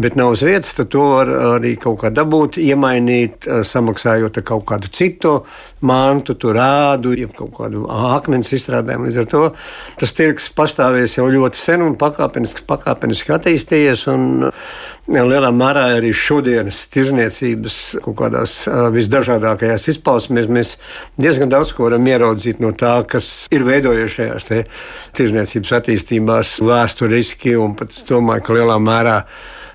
bet 0.01 0.17
nav 0.19 0.35
uz 0.35 0.43
vietas, 0.47 0.73
tad 0.79 0.91
to 0.95 1.05
var 1.13 1.31
arī 1.59 1.75
kaut 1.81 2.01
kā 2.03 2.13
dabūt, 2.15 2.59
iemainīt, 2.63 3.47
samaksājot 3.47 4.41
kaut 4.49 4.65
kādu 4.73 4.91
citu 4.91 5.35
mantu, 5.87 6.35
tu 6.35 6.53
rādu, 6.55 7.15
ja 7.19 7.29
kaut 7.31 7.53
kādu 7.57 7.85
akmens 7.89 8.53
izstrādājumu. 8.57 9.09
Līdz 9.09 9.21
ar 9.23 9.29
to 9.31 9.43
tas 10.01 10.15
tirgs 10.17 10.49
pastāvēs 10.57 11.19
jau 11.19 11.29
ļoti 11.31 11.61
sen 11.61 11.85
un 11.87 11.97
pakāpeniski, 12.01 12.67
pakāpeniski 12.69 13.35
attīstījies. 13.37 14.07
Un, 14.13 14.49
Lielā 15.09 15.49
mērā 15.57 15.87
arī 15.97 16.11
šodienas 16.13 16.83
tirzniecības 16.93 17.77
kaut 18.05 18.17
kādās 18.19 18.59
visdažādākajās 18.93 19.87
izpausmēs 19.95 20.51
mēs 20.53 20.75
diezgan 21.17 21.49
daudz 21.49 21.73
ko 21.73 21.87
varam 21.87 22.05
ieraudzīt 22.11 22.61
no 22.61 22.75
tā, 22.77 22.99
kas 23.09 23.47
ir 23.55 23.65
veidojies 23.65 24.19
šajās 24.19 24.49
tirzniecības 25.17 25.73
attīstībās 25.79 26.59
vēsturiski, 26.61 27.57
un 27.57 27.73
pat 27.79 27.97
es 27.97 28.05
domāju, 28.11 28.45
ka 28.45 28.59
lielā 28.59 28.77
mērā 28.85 29.17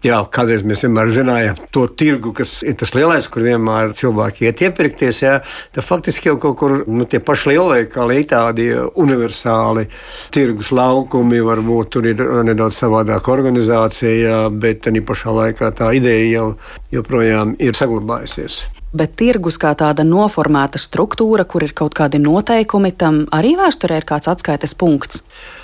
Jā, 0.04 0.18
kādreiz 0.36 0.66
mēs 0.68 0.82
vienmēr 0.84 1.12
zinājām 1.16 1.60
to 1.72 1.86
tirgu, 1.88 2.34
kas 2.36 2.58
ir 2.68 2.76
tas 2.80 2.92
lielais, 2.92 3.30
kur 3.32 3.46
vienmēr 3.46 3.94
cilvēki 3.96 4.50
iet 4.50 4.64
iepirkties. 4.66 5.22
Jā, 5.24 5.38
tad 5.72 5.88
faktiski 5.88 6.28
jau 6.28 6.36
kaut 6.44 6.58
kur 6.60 6.76
nu, 6.92 7.08
tie 7.08 7.22
paši 7.24 7.54
lielveikali 7.54 8.20
ir 8.20 8.28
tādi 8.28 8.68
universāli 8.76 9.88
tirgus 10.36 10.74
laukumi, 10.76 11.40
varbūt 11.48 11.94
tur 11.96 12.12
ir 12.12 12.20
nedaudz 12.50 12.82
savādāka 12.84 13.32
organizācija, 13.32 14.50
bet 14.52 14.92
arī 14.92 15.06
pašā 15.08 15.40
laikā 15.40 15.72
tā 15.80 15.94
ideja 15.96 16.30
jau 16.34 16.48
joprojām 16.92 17.56
ir 17.64 17.80
saglabājusies. 17.80 18.66
Bet 18.94 19.16
tirgus 19.18 19.56
kā 19.58 19.72
tāda 19.74 20.04
noformēta 20.06 20.78
struktūra, 20.78 21.48
kur 21.50 21.64
ir 21.66 21.72
kaut 21.74 21.96
kādi 21.98 22.20
noteikumi, 22.22 22.92
tam 22.92 23.24
arī 23.34 23.56
vēsturē 23.58 24.04
ir 24.04 24.06
kāds 24.12 24.30
atskaites 24.30 24.76
punkts. 24.76 25.24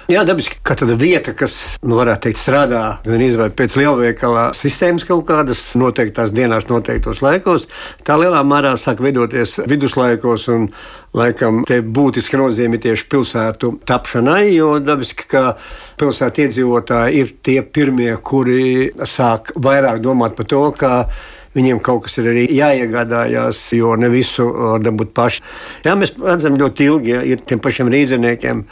Jā, 0.10 0.24
dabiski, 0.26 0.58
ka 0.66 0.74
tāda 0.74 0.96
vieta, 0.98 1.36
kas, 1.38 1.78
nu, 1.86 1.94
varētu 2.00 2.24
teikt, 2.24 2.40
strādā 2.42 2.80
gan 3.04 3.22
izvēle 3.22 3.54
pēc 3.54 3.76
lielveikala 3.78 4.48
sistēmas 4.58 5.06
kaut 5.06 5.22
kādas 5.28 5.62
noteiktās 5.78 6.34
dienās, 6.34 6.66
noteiktos 6.66 7.22
laikos, 7.22 7.68
tā 8.08 8.16
lielā 8.18 8.40
mērā 8.42 8.72
sāk 8.82 9.04
veidoties 9.06 9.60
viduslaikos 9.70 10.48
un 10.50 10.66
laikam 11.14 11.62
te 11.70 11.78
būtiski 11.86 12.42
nozīme 12.42 12.82
tieši 12.82 13.06
pilsētu 13.06 13.76
tapšanai, 13.86 14.48
jo 14.56 14.72
dabiski, 14.82 15.30
ka 15.30 15.44
pilsētu 16.02 16.48
iedzīvotāji 16.48 17.22
ir 17.22 17.36
tie 17.46 17.60
pirmie, 17.62 18.16
kuri 18.18 18.90
sāk 19.06 19.54
vairāk 19.62 20.02
domāt 20.02 20.34
par 20.34 20.50
to, 20.50 20.64
ka 20.74 20.94
viņiem 21.58 21.82
kaut 21.84 22.06
kas 22.06 22.20
ir 22.22 22.30
arī 22.32 22.46
jāiegādājās, 22.54 23.62
jo 23.78 23.96
ne 24.00 24.10
visu 24.14 24.46
var 24.50 24.84
dabūt 24.84 25.14
paši. 25.18 25.44
Jā, 25.86 25.96
mēs 26.00 26.14
redzam 26.20 26.58
ļoti 26.60 26.88
ilgi, 26.90 27.14
ja 27.14 27.22
ir 27.26 27.44
tiem 27.46 27.62
pašiem 27.64 27.90
rīzniekiem, 27.94 28.64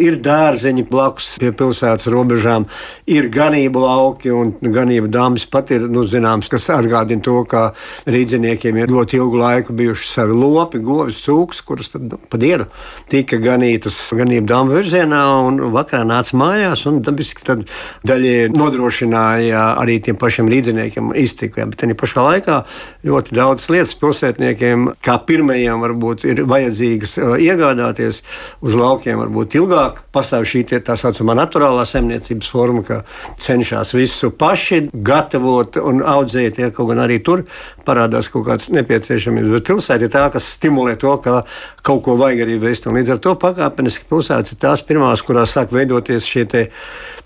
ir 0.00 0.18
dārzeņi 0.22 0.86
blakus 0.90 1.32
pie 1.42 1.52
pilsētas 1.56 2.10
robežām, 2.12 2.66
ir 3.10 3.30
ganību 3.32 3.82
lauki 3.84 4.32
un 4.34 4.54
ganību 4.60 5.10
dāmas 5.12 5.46
pat 5.50 5.72
ir, 5.74 5.88
nu, 5.90 6.04
zināms, 6.08 6.50
kas 6.52 6.68
atgādina 6.74 7.24
to, 7.24 7.40
ka 7.50 7.70
rīzniekiem 8.10 8.78
ir 8.80 8.94
ļoti 8.94 9.20
ilgu 9.20 9.40
laiku 9.40 9.76
bijuši 9.76 10.10
savi 10.10 10.36
lopi, 10.36 10.82
govis, 10.84 11.22
cūks, 11.26 11.64
kuras 11.66 11.92
tad 11.94 12.06
nu, 12.10 12.20
pa 12.30 12.40
dienu 12.40 12.68
tika 13.10 13.40
ganītas 13.42 13.96
ganību 14.16 14.46
dāmu 14.48 14.76
virzienā 14.78 15.22
un 15.46 15.60
vakarā 15.74 16.04
nāca 16.06 16.38
mājās 16.38 16.86
un 16.88 17.00
dabiski 17.04 17.44
tad 17.46 17.64
daļai 18.06 18.50
nodrošināja 18.54 19.64
arī 19.80 19.98
tiem 20.04 20.18
pašiem 20.20 20.50
rīzniekiem 20.50 21.12
iztiku. 21.18 21.62
Ja, 21.62 21.68
bet 21.70 21.82
pašā 22.00 22.19
pašā 22.20 22.26
laikā 22.28 22.64
ļoti 23.04 23.34
daudz 23.34 23.68
lietas 23.72 23.94
pilsētniekiem, 23.96 24.90
kā 25.00 25.16
pirmajiem, 25.24 25.80
varbūt 25.80 26.24
ir 26.28 26.42
vajadzīgas 26.44 27.16
uh, 27.18 27.36
iegādāties 27.40 28.20
uz 28.60 28.76
laukiem, 28.76 29.18
varbūt 29.22 29.56
ilgāk. 29.56 30.02
Pastāv 30.12 30.44
šī 30.44 30.66
tā 30.84 30.96
saucamā 31.00 31.34
naturālā 31.38 31.86
saimniecības 31.88 32.50
forma, 32.50 32.82
ka 32.84 33.00
cenšas 33.40 33.94
visu 33.96 34.30
paši 34.30 34.90
gatavot 34.92 35.80
un 35.80 36.02
audzēt, 36.04 36.60
ja 36.60 36.70
kaut 36.70 36.92
gan 36.92 37.00
arī 37.06 37.20
tur 37.24 37.46
parādās 37.86 38.28
kaut 38.28 38.46
kāds 38.50 38.68
nepieciešamības. 38.74 39.54
Bet 39.56 39.70
pilsēta 39.70 40.06
ir 40.06 40.12
tā, 40.12 40.26
kas 40.32 40.50
stimulē 40.58 40.98
to, 41.00 41.16
ka 41.24 41.42
kaut 41.86 42.04
ko 42.04 42.18
vajag 42.20 42.44
arī 42.44 42.58
vest. 42.60 42.86
Un 42.86 43.00
līdz 43.00 43.14
ar 43.16 43.22
to 43.24 43.34
pakāpeniski 43.40 44.08
pilsētas 44.10 44.54
ir 44.54 44.60
tās 44.60 44.84
pirmās, 44.84 45.24
kurās 45.24 45.56
sāk 45.56 45.72
veidoties 45.72 46.28
šie 46.28 46.44
te, 46.50 46.66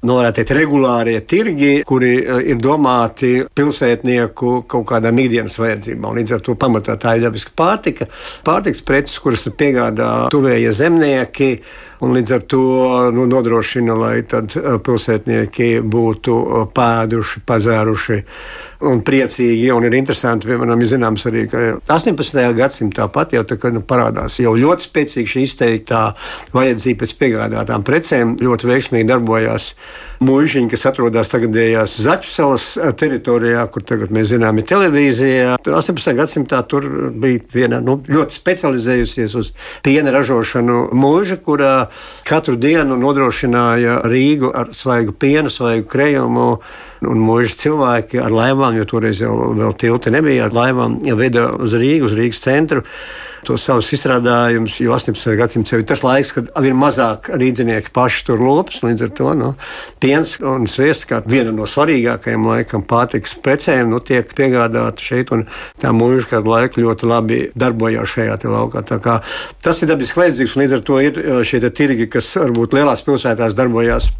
nu, 0.06 0.20
teikt, 0.34 0.54
regulārie 0.54 1.18
tirgi, 1.26 1.80
kuri 1.88 2.14
uh, 2.22 2.38
ir 2.44 2.62
domāti 2.62 3.40
pilsētnieku 3.58 4.60
kaut 4.70 4.83
kaut 4.84 5.00
kādām 5.00 5.18
ikdienas 5.22 5.56
vajadzībām. 5.60 6.14
Līdz 6.18 6.36
ar 6.36 6.44
to 6.44 6.54
pamatā 6.60 6.96
tā 7.00 7.16
ir 7.16 7.24
dabiska 7.24 7.54
pārtika, 7.56 8.08
pārtiks 8.46 8.84
preces, 8.86 9.18
kuras 9.24 9.46
piegādā 9.48 10.28
tuvējie 10.34 10.72
zemnieki. 10.76 11.50
Un 12.02 12.14
līdz 12.16 12.34
ar 12.34 12.42
to 12.50 12.62
nu, 13.14 13.26
nodrošina, 13.30 13.94
lai 13.94 14.14
pilsētnieki 14.24 15.68
būtu 15.86 16.38
pēduši, 16.74 17.44
pazēruši 17.46 18.22
un 18.88 19.00
priecīgi. 19.04 19.68
Un 19.74 19.86
ir 19.86 19.96
interesanti, 19.96 20.48
piemēram, 20.50 20.82
zināms 20.88 21.26
arī, 21.30 21.44
ka 21.50 21.62
18. 21.94 22.40
gadsimtā 22.58 23.06
pat 23.12 23.34
jau 23.36 23.44
tā, 23.48 23.58
ka, 23.60 23.70
nu, 23.74 23.82
parādās 23.86 24.38
jau 24.42 24.54
ļoti 24.58 24.88
spēcīga 24.88 25.32
šī 25.34 25.44
izteiktā 25.48 26.02
vajadzība 26.54 27.04
pēc 27.04 27.14
piegādātām 27.20 27.86
precēm. 27.86 28.36
Ļoti 28.44 28.70
veiksmīgi 28.70 29.08
darbojās 29.08 29.70
mūžiņi, 30.24 30.70
kas 30.72 30.86
atrodas 30.90 31.32
tagadējās 31.32 31.96
Zaķu 32.04 32.30
salas 32.30 32.66
teritorijā, 33.00 33.64
kur 33.72 33.84
tagad 33.86 34.12
mēs 34.14 34.32
zinām, 34.34 34.58
ir 34.60 34.68
televīzija. 34.68 35.56
18. 35.64 36.14
gadsimtā 36.18 36.62
tur 36.68 36.86
bija 37.20 37.42
viena 37.54 37.80
nu, 37.84 37.98
ļoti 38.08 38.40
specializējusies 38.40 39.38
uz 39.40 39.52
piena 39.84 40.12
ražošanu 40.14 40.88
mūža, 40.96 41.40
kurā 41.44 41.74
katru 42.24 42.56
dienu 42.56 42.96
nodrošināja 43.00 44.00
Rīgu 44.08 44.50
ar 44.54 44.72
svaigu 44.74 45.12
pienu, 45.12 45.52
svaigu 45.52 45.88
krejumu 45.88 46.48
un 47.08 47.22
mūža 47.24 47.58
cilvēki 47.64 48.22
ar 48.22 48.34
laivām, 48.34 48.78
jo 48.78 48.88
toreiz 48.88 49.22
jau 49.22 49.34
vēl 49.56 49.76
tilti 49.80 50.12
nebija 50.14 50.48
ar 50.48 50.56
laivām, 50.56 50.98
veda 51.18 51.50
uz 51.54 51.76
Rīgu, 51.78 52.08
uz 52.08 52.18
Rīgas 52.18 52.42
centru 52.44 52.84
tos 53.44 53.64
savus 53.64 53.90
izstrādājumus, 53.94 54.78
jo 54.82 54.94
18. 54.94 55.34
gadsimts 55.38 55.72
jau 55.72 55.80
ir 55.80 55.86
tas 55.88 56.02
laiks, 56.04 56.32
kad 56.36 56.48
ir 56.64 56.76
mazāk 56.78 57.28
rīznieki 57.34 57.92
paši 57.94 58.24
tur 58.28 58.42
lopas. 58.42 58.80
Līdz 58.84 59.06
ar 59.06 59.12
to 59.18 59.34
nu, 59.38 59.50
piens 60.02 60.36
un 60.40 60.68
sviests, 60.70 61.06
kā 61.10 61.20
viena 61.28 61.52
no 61.54 61.68
svarīgākajām 61.68 62.48
laikam 62.48 62.86
pārtiks 62.88 63.36
precēm, 63.44 63.92
nu, 63.92 64.00
tiek 64.04 64.32
piegādāta 64.36 65.04
šeit. 65.04 65.32
Tā 65.80 65.92
mūža 65.96 66.30
kādu 66.34 66.52
laiku 66.52 66.82
ļoti 66.84 67.10
labi 67.10 67.40
darbojās 67.58 68.16
šajā 68.16 68.38
laukā. 68.48 68.84
Tas 68.84 69.82
ir 69.82 69.90
dabiski 69.90 70.20
vajadzīgs, 70.20 70.56
un 70.56 70.64
līdz 70.64 70.76
ar 70.78 70.84
to 70.88 71.00
ir 71.04 71.22
šie 71.48 71.62
tirgi, 71.68 72.08
kas 72.12 72.32
varbūt 72.40 72.76
lielās 72.76 73.04
pilsētās 73.06 73.56
darbojās 73.56 74.10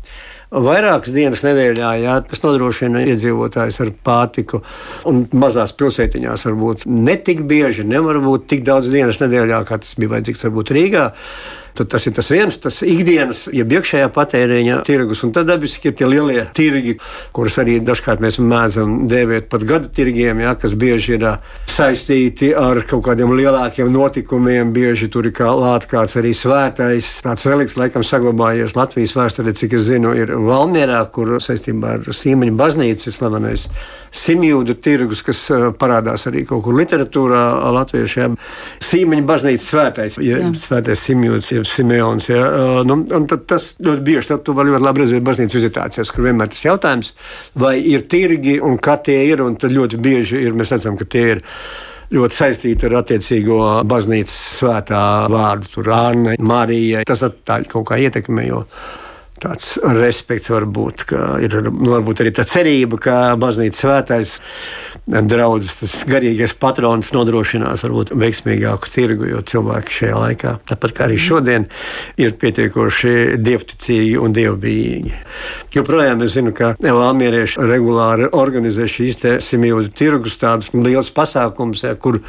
vairākas 0.50 1.14
dienas 1.14 1.44
nedēļā, 1.46 1.90
jā, 2.02 2.18
kas 2.28 2.44
nodrošina 2.44 3.04
iedzīvotājus 3.08 3.80
ar 3.84 3.92
pārtiku. 4.06 4.62
Un 5.10 5.24
mazās 5.36 5.74
pilsētiņās 5.78 6.46
varbūt 6.50 6.86
ne 6.90 7.16
tik 7.16 7.44
bieži, 7.48 7.86
nevar 7.88 8.20
būt 8.24 8.48
tik 8.52 8.64
daudz 8.66 8.92
dienas 8.92 9.22
nedēļā, 9.24 9.64
kā 9.68 9.80
tas 9.82 9.96
bija 9.98 10.16
vajadzīgs 10.16 10.48
varbūt 10.48 10.74
Rīgā. 10.76 11.10
Tad 11.74 11.88
tas 11.90 12.04
ir 12.06 12.12
tas 12.14 12.28
viens, 12.30 12.54
tas 12.62 12.76
ikdienas, 12.86 13.48
jeb 13.50 13.72
iekšējā 13.74 14.06
patēriņa 14.14 14.76
tirgus, 14.86 15.24
un 15.26 15.32
tad 15.34 15.48
dabiski 15.50 15.88
ir 15.90 15.96
tie 15.98 16.06
lielie 16.06 16.44
tirgi, 16.54 16.92
kurus 17.34 17.56
arī 17.58 17.80
dažkārt 17.82 18.20
mēs 18.22 18.38
mēdzam 18.38 18.92
dēvēt 19.10 19.48
par 19.50 19.64
gada 19.66 19.90
tirgiem, 19.90 20.38
ja, 20.44 20.52
kas 20.54 20.76
bieži 20.78 21.16
ir 21.16 21.26
saistīti 21.66 22.52
ar 22.54 22.78
kaut 22.86 23.02
kādiem 23.08 23.32
lielākiem 23.34 23.90
notikumiem. 23.90 24.70
Bieži 24.76 25.08
tur 25.10 25.26
ir 25.26 25.34
klāts 25.34 25.90
kāds 25.90 26.14
arī 26.20 26.30
svētais, 26.38 27.08
tāds 27.26 27.48
reliks, 27.50 27.74
laikam, 27.80 28.06
saglabājies 28.06 28.76
Latvijas 28.78 29.16
vēsturē, 29.18 29.56
cik 29.58 29.74
es 29.74 29.88
zinu, 29.88 30.14
ir 30.14 30.30
Valmierā, 30.30 31.02
kur 31.10 31.34
saistībā 31.42 31.96
ar 31.96 32.06
Sīmeņa 32.06 32.54
baznīcu 32.60 33.10
ir 33.10 33.18
slavenais 33.18 33.66
simjūdu 34.14 34.78
tirgus, 34.78 35.24
kas 35.26 35.42
parādās 35.82 36.28
arī 36.30 36.46
kaut 36.46 36.62
kur 36.68 36.78
literatūrā 36.78 37.42
latviešiem. 37.80 38.38
Sīmeņa 38.78 39.26
baznīca 39.26 39.66
svētais, 39.66 40.22
ja, 40.22 40.54
svētais 40.54 41.02
simjūds. 41.10 41.50
Ja 41.50 41.63
Simeons. 41.68 42.28
Ja, 42.30 42.44
nu, 42.86 42.98
tas 43.48 43.72
ļoti 43.84 44.04
bieži 44.06 44.32
tad 44.32 44.44
tu 44.46 44.54
vari 44.56 44.74
ļoti 44.74 44.86
labi 44.86 45.04
redzēt 45.04 45.26
baznīcas 45.26 45.58
vizitācijas, 45.58 46.12
kur 46.14 46.28
vienmēr 46.28 46.52
tas 46.52 46.64
jautājums, 46.66 47.14
vai 47.60 47.76
ir 47.80 48.06
tirgi 48.10 48.58
un 48.64 48.78
kā 48.82 48.98
tie 49.04 49.20
ir. 49.30 49.44
Tad 49.60 49.74
ļoti 49.74 50.00
bieži 50.00 50.44
ir, 50.44 50.56
mēs 50.56 50.74
redzam, 50.74 50.98
ka 50.98 51.06
tie 51.08 51.24
ir 51.34 51.42
ļoti 52.14 52.36
saistīti 52.36 52.88
ar 52.88 52.98
attiecīgo 53.00 53.60
baznīcas 53.90 54.34
svētā 54.58 55.04
vārdu, 55.32 55.72
tur 55.76 55.90
Anna, 55.94 56.36
Marija. 56.38 57.04
Tas 57.08 57.24
tā 57.44 57.62
kaut 57.70 57.88
kā 57.90 57.98
ietekmē. 58.04 58.46
Jo 58.48 58.64
tāds 59.44 59.74
respekts 59.98 60.50
var 60.52 60.66
būt, 60.66 61.04
ka 61.10 61.20
ir 61.44 61.58
nu, 61.68 61.90
varbūt 61.92 62.24
arī 62.24 62.32
tā 62.34 62.46
cerība, 62.48 62.98
ka 63.02 63.16
baznīcas 63.40 63.82
svētais 63.84 64.34
draugs, 65.04 65.80
tas 65.82 65.96
garīgais 66.08 66.56
patrons 66.60 67.12
nodrošinās 67.14 67.84
varbūt 67.84 68.14
veiksmīgāku 68.20 68.92
tirgu, 68.94 69.28
jo 69.28 69.42
cilvēki 69.44 69.98
šajā 69.98 70.20
laikā, 70.22 70.54
tāpat 70.70 70.96
kā 70.96 71.08
arī 71.08 71.18
šodien, 71.20 71.68
ir 72.20 72.36
pietiekoši 72.40 73.14
dievticīgi 73.44 74.16
un 74.20 74.36
dievbijīgi. 74.36 75.14
Joprojām 75.74 76.22
es 76.24 76.36
zinu, 76.36 76.54
ka 76.56 76.74
Valmierieši 76.80 77.64
regulāri 77.68 78.28
organizē 78.32 78.86
šīs 78.90 79.20
simjūdu 79.44 79.90
tirgus, 79.98 80.38
tādus 80.40 80.70
liels 80.74 81.10
pasākums, 81.14 81.82
kur 82.00 82.20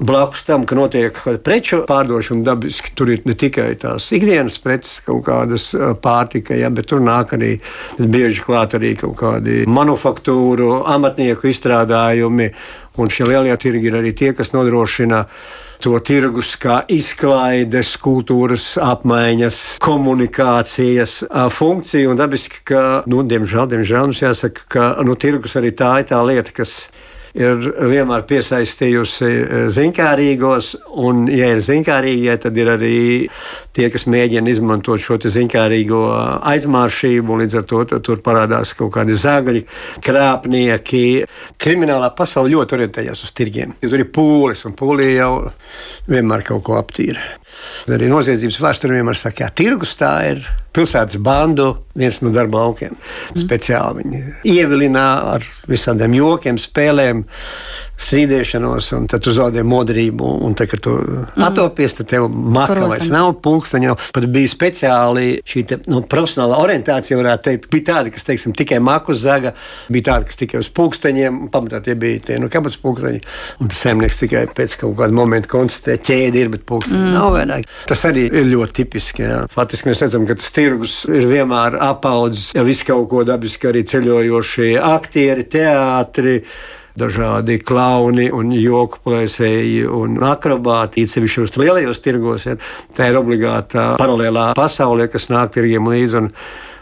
blakus 0.00 0.44
tam, 0.48 0.64
ka 0.66 0.78
notiek 0.78 1.18
preču 1.44 1.82
pārdošana 1.88 2.46
dabiski, 2.46 2.94
tur 2.96 3.12
ir 3.14 3.22
ne 3.28 3.36
tikai 3.38 3.70
tās 3.80 4.08
ikdienas 4.16 4.58
preces, 4.64 4.98
kaut 5.04 5.24
kādas 5.28 5.70
pārtika, 6.02 6.56
ja, 6.64 6.70
bet 6.74 6.88
tur 6.90 7.02
nāk 7.04 7.36
arī 7.36 7.52
bieži 7.98 8.44
klāt 8.44 8.76
arī 8.78 8.94
kaut 8.98 9.16
kādi 9.20 9.62
manufaktūru, 9.70 10.82
amatnieku 10.90 11.50
izstrādājumi. 11.52 12.50
Un 12.98 13.10
šie 13.10 13.26
lielie 13.26 13.54
tirgi 13.58 13.90
ir 13.90 13.98
arī 13.98 14.14
tie, 14.14 14.32
kas 14.36 14.52
nodrošina 14.54 15.24
to 15.82 15.98
tirgus, 16.00 16.54
kā 16.56 16.78
izklaides, 16.88 17.96
kultūras 18.00 18.74
apmaiņas, 18.80 19.58
komunikācijas 19.84 21.16
funkciju. 21.52 22.12
Un 22.14 22.20
dabiski, 22.20 22.62
ka, 22.70 22.84
nu, 23.10 23.24
diemžēl, 23.28 23.66
diemžēl 23.74 24.08
mums 24.08 24.22
jāsaka, 24.22 24.68
ka 24.70 24.86
nu, 25.04 25.18
tirgus 25.18 25.58
arī 25.60 25.74
tā 25.76 25.98
ir 26.00 26.08
tā 26.12 26.22
lieta, 26.24 26.54
kas 26.54 26.86
ir 26.86 27.03
vienmēr 27.34 28.22
piesaistījusi 28.30 29.26
e, 29.26 29.60
ziņkārīgos, 29.74 30.70
un, 31.02 31.24
ja 31.32 31.50
ir 31.54 31.62
ziņkārīgie, 31.64 32.36
tad 32.44 32.58
ir 32.60 32.70
arī 32.76 32.98
tie, 33.74 33.88
kas 33.90 34.06
mēģina 34.10 34.52
izmantot 34.52 35.02
šo 35.02 35.18
ziņkārīgo 35.18 36.02
aizmāršību, 36.46 37.34
un 37.34 37.42
līdz 37.42 37.58
ar 37.58 37.66
to 37.70 37.82
tur 37.98 38.22
parādās 38.22 38.76
kaut 38.78 38.94
kādi 38.94 39.18
zagļi, 39.18 39.64
krāpnieki. 40.04 41.04
Kriminālā 41.58 42.12
pasaule 42.14 42.54
ļoti 42.54 42.78
orientējas 42.78 43.26
uz 43.26 43.34
tirgiem, 43.34 43.74
jo 43.82 43.90
tur 43.90 44.04
ir 44.04 44.12
pūlis, 44.14 44.62
un 44.68 44.78
pūlī 44.78 45.16
jau 45.16 45.32
vienmēr 46.10 46.46
kaut 46.46 46.62
ko 46.68 46.78
aptīra. 46.78 47.22
Arī 47.90 48.10
noziedzības 48.12 48.60
vēsture 48.62 48.94
vienmēr 48.94 49.18
saka, 49.18 49.48
ka 49.48 49.56
tirgus 49.58 49.96
tā 49.98 50.14
ir 50.30 50.44
pilsētas 50.74 51.20
bandu 51.22 51.70
viens 51.94 52.20
no 52.24 52.32
darba 52.34 52.64
laukiem. 52.64 52.94
Mm. 52.94 53.40
Speciāli 53.44 54.02
viņi 54.02 54.22
ievilina 54.56 55.06
ar 55.34 55.46
visādiem 55.70 56.16
jokiem, 56.18 56.58
spēlēm, 56.60 57.24
strīdēšanos, 58.04 58.88
un 58.96 59.06
tad 59.10 59.22
tu 59.24 59.32
zaudē 59.34 59.62
modrību. 59.66 60.26
Un 60.44 60.56
tad, 60.58 60.68
kad 60.72 60.82
tu 60.84 60.94
mm. 60.98 61.44
atopies, 61.46 61.94
tad 61.98 62.08
tev 62.10 62.26
maka 62.28 62.80
vairs 62.82 63.10
nav 63.12 63.36
pulksteņa. 63.44 63.92
Nav. 63.92 64.08
Pat 64.16 64.26
bija 64.32 64.50
speciāli 64.50 65.28
šī 65.46 65.62
te, 65.70 65.78
nu, 65.90 66.02
profesionāla 66.10 66.58
orientācija, 66.64 67.18
varētu 67.20 67.46
teikt. 67.48 67.68
Bija 67.72 67.88
tādi, 67.92 68.14
kas, 68.14 68.26
teiksim, 68.26 68.54
tikai 68.56 68.80
maku 68.84 69.14
zaga, 69.18 69.54
bija 69.92 70.10
tādi, 70.10 70.30
kas 70.30 70.40
tikai 70.40 70.60
uz 70.62 70.70
pulksteņiem, 70.74 71.44
pamatā 71.54 71.80
tie 71.84 71.94
bija 71.98 72.22
tie, 72.28 72.40
nu, 72.42 72.50
kāpēc 72.52 72.76
pulksteņi. 72.82 73.22
Un 73.62 73.70
tas 73.70 73.82
saimnieks 73.86 74.20
tikai 74.24 74.44
pēc 74.56 74.78
kaut 74.82 74.96
kāda 74.98 75.14
momenta 75.14 75.50
konstatē, 75.54 75.96
ķēdi 76.10 76.42
ir, 76.42 76.52
bet 76.56 76.66
pulksteņi 76.68 77.02
mm. 77.04 77.14
nav 77.14 77.30
vairāk. 77.36 77.70
Tas 77.90 78.04
arī 78.10 78.26
ir 78.26 78.50
ļoti 78.50 78.78
tipiski. 78.82 79.24
Jā. 79.24 79.40
Faktiski 79.54 79.92
mēs 79.92 80.02
redzam, 80.04 80.26
ka 80.28 80.38
tas 80.40 80.50
tirgus 80.64 81.02
ir 81.10 81.26
vienmēr 81.28 81.76
apaudzis 81.84 82.54
ja 82.56 82.64
visu 82.64 82.86
kaut 82.88 83.10
ko 83.10 83.24
dabiski 83.26 83.68
arī 83.68 83.84
ceļojošie 83.90 84.70
aktieri, 84.80 85.44
teātri 85.50 86.38
dažādi 86.98 87.58
klauni 87.58 88.28
un 88.32 88.52
joku 88.54 89.02
plēsēji 89.04 89.82
un 89.90 90.20
akrobāti, 90.24 91.02
īpaši 91.04 91.42
uz 91.42 91.56
lielajos 91.58 92.00
tirgos. 92.04 92.46
Ja. 92.46 92.54
Tā 92.94 93.10
ir 93.10 93.18
obligāta 93.18 93.94
paralēlā 94.00 94.52
pasaulē, 94.56 95.08
kas 95.12 95.28
nāk 95.32 95.52
tirgiem 95.56 95.90
līdzi. 95.90 96.28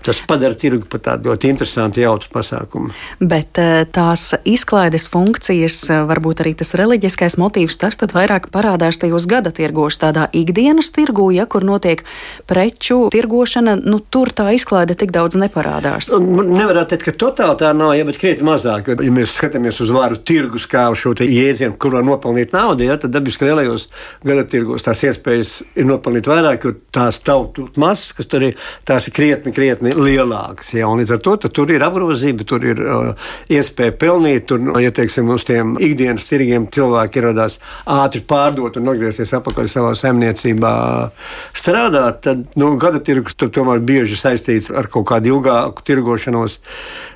Tas 0.02 0.18
padara 0.26 0.56
tirgu 0.58 0.88
par 0.90 1.02
tādu 1.04 1.30
ļoti 1.30 1.50
interesantu, 1.52 2.02
jautru 2.02 2.32
pasākumu. 2.34 2.90
Bet 3.20 3.58
eh, 3.62 3.84
tās 3.92 4.32
izklaides 4.48 5.06
funkcijas, 5.12 5.78
eh, 5.90 6.02
varbūt 6.08 6.42
arī 6.42 6.54
tas 6.58 6.74
reliģiskais 6.78 7.38
motīvs, 7.38 7.78
tas 7.78 7.98
vairāk 8.02 8.48
parādās 8.54 8.98
tajos 8.98 9.28
gada 9.30 9.52
tirgos, 9.54 10.00
tādā 10.02 10.26
ikdienas 10.34 10.90
tirgu, 10.94 11.28
ja 11.34 11.46
kur 11.46 11.64
notiek 11.66 12.02
preču 12.50 13.06
tirgošana, 13.14 13.76
nu 13.84 14.00
tur 14.02 14.32
tā 14.34 14.48
izklaide 14.56 14.96
tik 14.98 15.14
daudz 15.14 15.38
neparādās. 15.38 16.10
Nevarētu 16.12 16.94
teikt, 16.94 17.06
ka 17.06 17.16
totāli 17.26 17.60
tā 17.62 17.70
nav, 17.76 17.94
ja, 17.96 18.06
bet 18.08 18.18
krietni 18.20 18.46
mazāk. 18.48 18.92
Ja 18.92 19.14
mēs 19.14 19.36
skatāmies 19.38 19.78
uz 19.84 19.92
vāru 19.94 20.18
tirgus 20.18 20.66
kā 20.70 20.88
šo 20.98 21.14
jēdzienu, 21.22 21.76
kur 21.80 21.96
var 21.96 22.06
nopelnīt 22.06 22.54
naudu, 22.56 22.86
ja, 22.88 22.98
tad 23.00 23.14
dabiski 23.14 23.46
lielajos 23.46 23.88
gada 24.26 24.44
tirgos 24.48 24.84
tās 24.86 25.02
iespējas 25.06 25.54
ir 25.78 25.86
nopelnīt 25.88 26.28
vairāk, 26.30 26.66
jo 26.66 26.74
tās 26.94 27.20
tautu 27.24 27.68
masas, 27.80 28.12
kas 28.16 28.30
tur 28.30 28.48
ir, 28.48 28.58
tās 28.88 29.08
ir 29.08 29.16
krietni, 29.16 29.54
krietni 29.54 29.91
lielākas. 29.96 30.72
Ja, 30.76 30.90
līdz 30.92 31.14
ar 31.16 31.22
to 31.24 31.36
tur 31.48 31.70
ir 31.72 31.84
apgrozība, 31.84 32.46
tur 32.48 32.64
ir 32.66 32.80
uh, 32.82 33.30
iespēja 33.52 33.94
pelnīt. 33.98 34.46
Tur, 34.50 34.64
ja 34.82 34.92
teiksim, 34.94 35.30
uz 35.34 35.46
tiem 35.48 35.76
ikdienas 35.82 36.26
tirgiem 36.28 36.66
cilvēki 36.72 37.20
ieradās 37.20 37.58
ātri 37.88 38.22
pārdot 38.26 38.78
un 38.80 38.90
atgriezties 38.92 39.34
atpakaļ 39.38 39.68
savā 39.70 39.92
saimniecībā 39.98 40.72
strādāt, 41.58 42.22
tad 42.26 42.44
nu, 42.60 42.72
gada 42.80 43.02
tirgus 43.04 43.36
tur 43.38 43.52
tomēr 43.54 43.82
bieži 43.84 44.18
saistīts 44.18 44.70
ar 44.74 44.88
kaut 44.92 45.08
kādu 45.10 45.36
ilgāku 45.36 45.84
tirgošanos, 45.86 46.58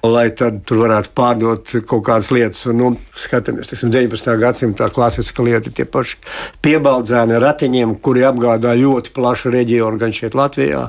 lai 0.06 0.28
tad 0.36 0.62
tur 0.68 0.82
varētu 0.84 1.12
pārdot 1.16 1.74
kaut 1.88 2.04
kādas 2.08 2.30
lietas. 2.34 2.64
Un, 2.70 2.80
nu, 2.80 2.92
skatāmies, 3.16 3.70
teiksim, 3.70 3.92
19. 3.94 4.32
gadsimta 4.40 4.90
klasiska 4.92 5.44
lieta, 5.46 5.72
tie 5.74 5.86
paši 5.88 6.20
piebaudzēni 6.64 7.40
ratiņiem, 7.42 7.96
kuri 8.04 8.26
apgādā 8.28 8.74
ļoti 8.78 9.14
plašu 9.16 9.52
reģionu 9.54 10.00
gan 10.00 10.14
šeit 10.14 10.36
Latvijā, 10.38 10.86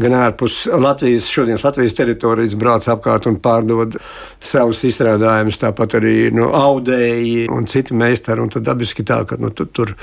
gan 0.00 0.16
ārpus 0.18 0.64
Latvijas 0.72 1.27
šodienas 1.30 1.64
Latvijas 1.66 1.96
teritorijas 1.98 2.56
brauc 2.58 2.86
apkārt 2.88 3.28
un 3.30 3.38
pārdod 3.42 3.96
savus 4.40 4.82
izstrādājumus. 4.88 5.60
Tāpat 5.60 5.98
arī 5.98 6.16
nu, 6.34 6.50
audēji 6.54 7.48
un 7.52 7.68
citi 7.70 7.96
meistari. 7.98 8.42
Un 8.44 8.52
tad 8.52 8.66
dabiski 8.68 9.04
tā, 9.06 9.20
ka 9.28 9.38
nu, 9.40 9.50
tu 9.54 9.66
tur 9.66 9.94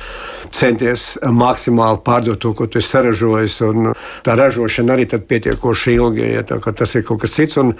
centies 0.53 1.15
maksimāli 1.25 2.01
pārdot 2.05 2.41
to, 2.41 2.53
ko 2.57 2.67
tu 2.67 2.81
esi 2.81 2.93
saražojis. 2.95 3.59
Tā 4.25 4.37
ražošana 4.39 4.95
arī 4.95 5.07
pietiekoši 5.15 5.95
ilgi, 5.95 6.27
ja 6.35 6.43
tas 6.45 6.95
ir 6.95 7.05
kaut 7.07 7.23
kas 7.23 7.35
cits. 7.37 7.59
Un 7.61 7.73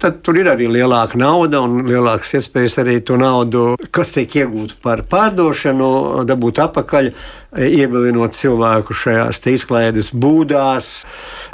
tad 0.00 0.22
tur 0.26 0.38
ir 0.38 0.50
arī 0.52 0.68
lielāka 0.70 1.18
nauda 1.20 1.62
un 1.64 1.82
lielākas 1.88 2.36
iespējas 2.38 2.80
arī 2.84 3.00
to 3.04 3.18
naudu, 3.20 3.74
kas 3.94 4.14
tiek 4.16 4.40
iegūta 4.42 4.78
par 4.82 5.04
pārdošanu, 5.10 5.90
dabūt 6.28 6.62
atpakaļ 6.68 7.12
ievilinot 7.56 8.36
cilvēku 8.36 8.92
šajās 8.96 9.40
izklaides 9.48 10.10
būdās, 10.12 10.90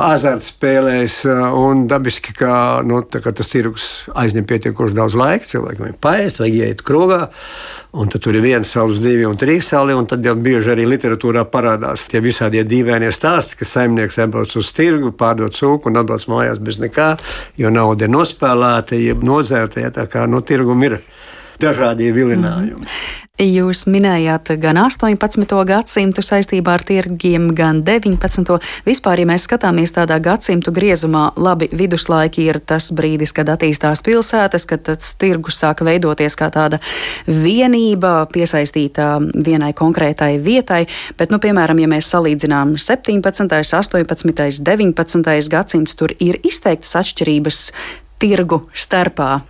azartspēlēs. 0.03 1.21
Un 1.55 1.87
dabiski, 1.91 2.35
ka 2.35 2.83
nu, 2.87 3.03
tas 3.07 3.51
tirgus 3.53 3.89
aizņem 4.15 4.47
pietiekoši 4.51 4.99
daudz 4.99 5.19
laika, 5.19 5.47
cilvēkiem 5.47 5.87
vajag 5.87 6.01
paēst, 6.03 6.43
vajag 6.43 6.61
iet 6.61 6.85
krogā. 6.87 7.29
Un 7.95 8.09
tad 8.11 8.25
tur 8.25 8.35
ir 8.35 8.43
viena 8.43 8.67
saules, 8.67 8.99
divi 8.99 9.23
un 9.29 9.39
trīs 9.39 9.69
sauli, 9.71 9.95
un 9.95 10.09
tad 10.11 10.25
jau 10.27 10.35
bieži 10.35 10.73
arī 10.73 10.83
literatūrā 10.91 11.45
parādās 11.47 12.09
tie 12.11 12.19
visādie 12.25 12.65
dīvainie 12.67 13.13
stāsti, 13.15 13.55
ka 13.61 13.69
saimnieks 13.69 14.19
atbrauc 14.25 14.51
uz 14.59 14.73
tirgu, 14.75 15.13
pārdod 15.15 15.55
cūku 15.55 15.93
un 15.93 16.01
atbrauc 16.03 16.27
mājās 16.33 16.59
bez 16.59 16.81
nekā, 16.83 17.13
jo 17.61 17.71
nauda 17.71 18.09
ir 18.09 18.15
nospēlēta, 18.17 18.99
jeb 18.99 19.23
nodzērta, 19.23 19.85
ja 19.87 19.95
tā 19.95 20.09
kā 20.11 20.27
no 20.27 20.43
tirguma 20.43 20.91
ir 20.91 20.99
dažādi 21.63 22.11
vilinājumi. 22.15 22.85
Mm. 22.85 23.25
Jūs 23.35 23.81
minējāt 23.91 24.53
gan 24.63 24.79
18. 24.79 25.19
gadsimtu 25.67 26.23
saistībā 26.23 26.77
ar 26.77 26.85
tirgiem, 26.87 27.49
gan 27.59 27.81
19. 27.83 28.61
Vispār, 28.87 29.19
ja 29.19 29.27
mēs 29.27 29.49
skatāmies 29.49 29.91
tādā 29.97 30.21
gadsimtu 30.23 30.71
griezumā, 30.71 31.33
labi, 31.35 31.67
viduslaiki 31.75 32.45
ir 32.47 32.61
tas 32.63 32.93
brīdis, 32.95 33.33
kad 33.35 33.51
attīstās 33.51 34.05
pilsētas, 34.07 34.69
kad 34.71 34.85
tas 34.87 35.17
tirgus 35.19 35.59
sāka 35.59 35.83
veidoties 35.83 36.39
kā 36.39 36.47
tāda 36.55 36.79
vienība, 37.27 38.29
piesaistīta 38.31 39.17
vienai 39.35 39.73
konkrētai 39.75 40.37
vietai, 40.39 40.85
bet, 41.19 41.35
nu, 41.35 41.43
piemēram, 41.43 41.83
ja 41.83 41.91
mēs 41.91 42.13
salīdzinām 42.15 42.77
17., 42.79 43.51
18., 43.51 44.63
19. 44.63 45.51
gadsimts, 45.51 45.99
tur 45.99 46.15
ir 46.23 46.39
izteiktas 46.47 46.95
atšķirības 47.03 47.65
tirgu 48.23 48.63
starpā. 48.71 49.41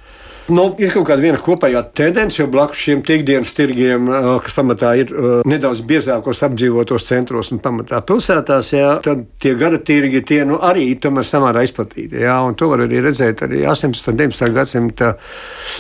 Nu, 0.53 0.67
ir 0.77 0.91
kaut 0.93 1.07
kāda 1.09 1.39
kopējā 1.41 1.81
tendence, 1.97 2.37
jo 2.37 2.45
blakus 2.53 2.83
šiem 2.85 3.01
tīkdienas 3.07 3.55
tirgiem, 3.57 4.11
kas 4.45 4.53
pamatā 4.53 4.91
ir 5.01 5.13
nedaudz 5.49 5.81
biezākos 5.89 6.43
apdzīvotos 6.45 7.07
centros 7.09 7.49
un 7.55 7.63
pamatā 7.65 8.03
pilsētās, 8.05 8.73
jā, 8.77 8.91
tad 9.05 9.23
tie 9.41 9.55
gada 9.57 9.79
tirgi 9.81 10.21
tie, 10.29 10.43
nu, 10.45 10.59
arī 10.61 10.91
tomēr 11.01 11.25
samērā 11.25 11.63
izplatīti. 11.65 12.21
Jā, 12.27 12.37
to 12.61 12.69
var 12.69 12.83
arī 12.85 13.01
redzēt 13.07 13.41
arī 13.47 13.63
18. 13.71 14.11
un 14.13 14.19
19. 14.21 14.51
gadsimta, 14.59 15.15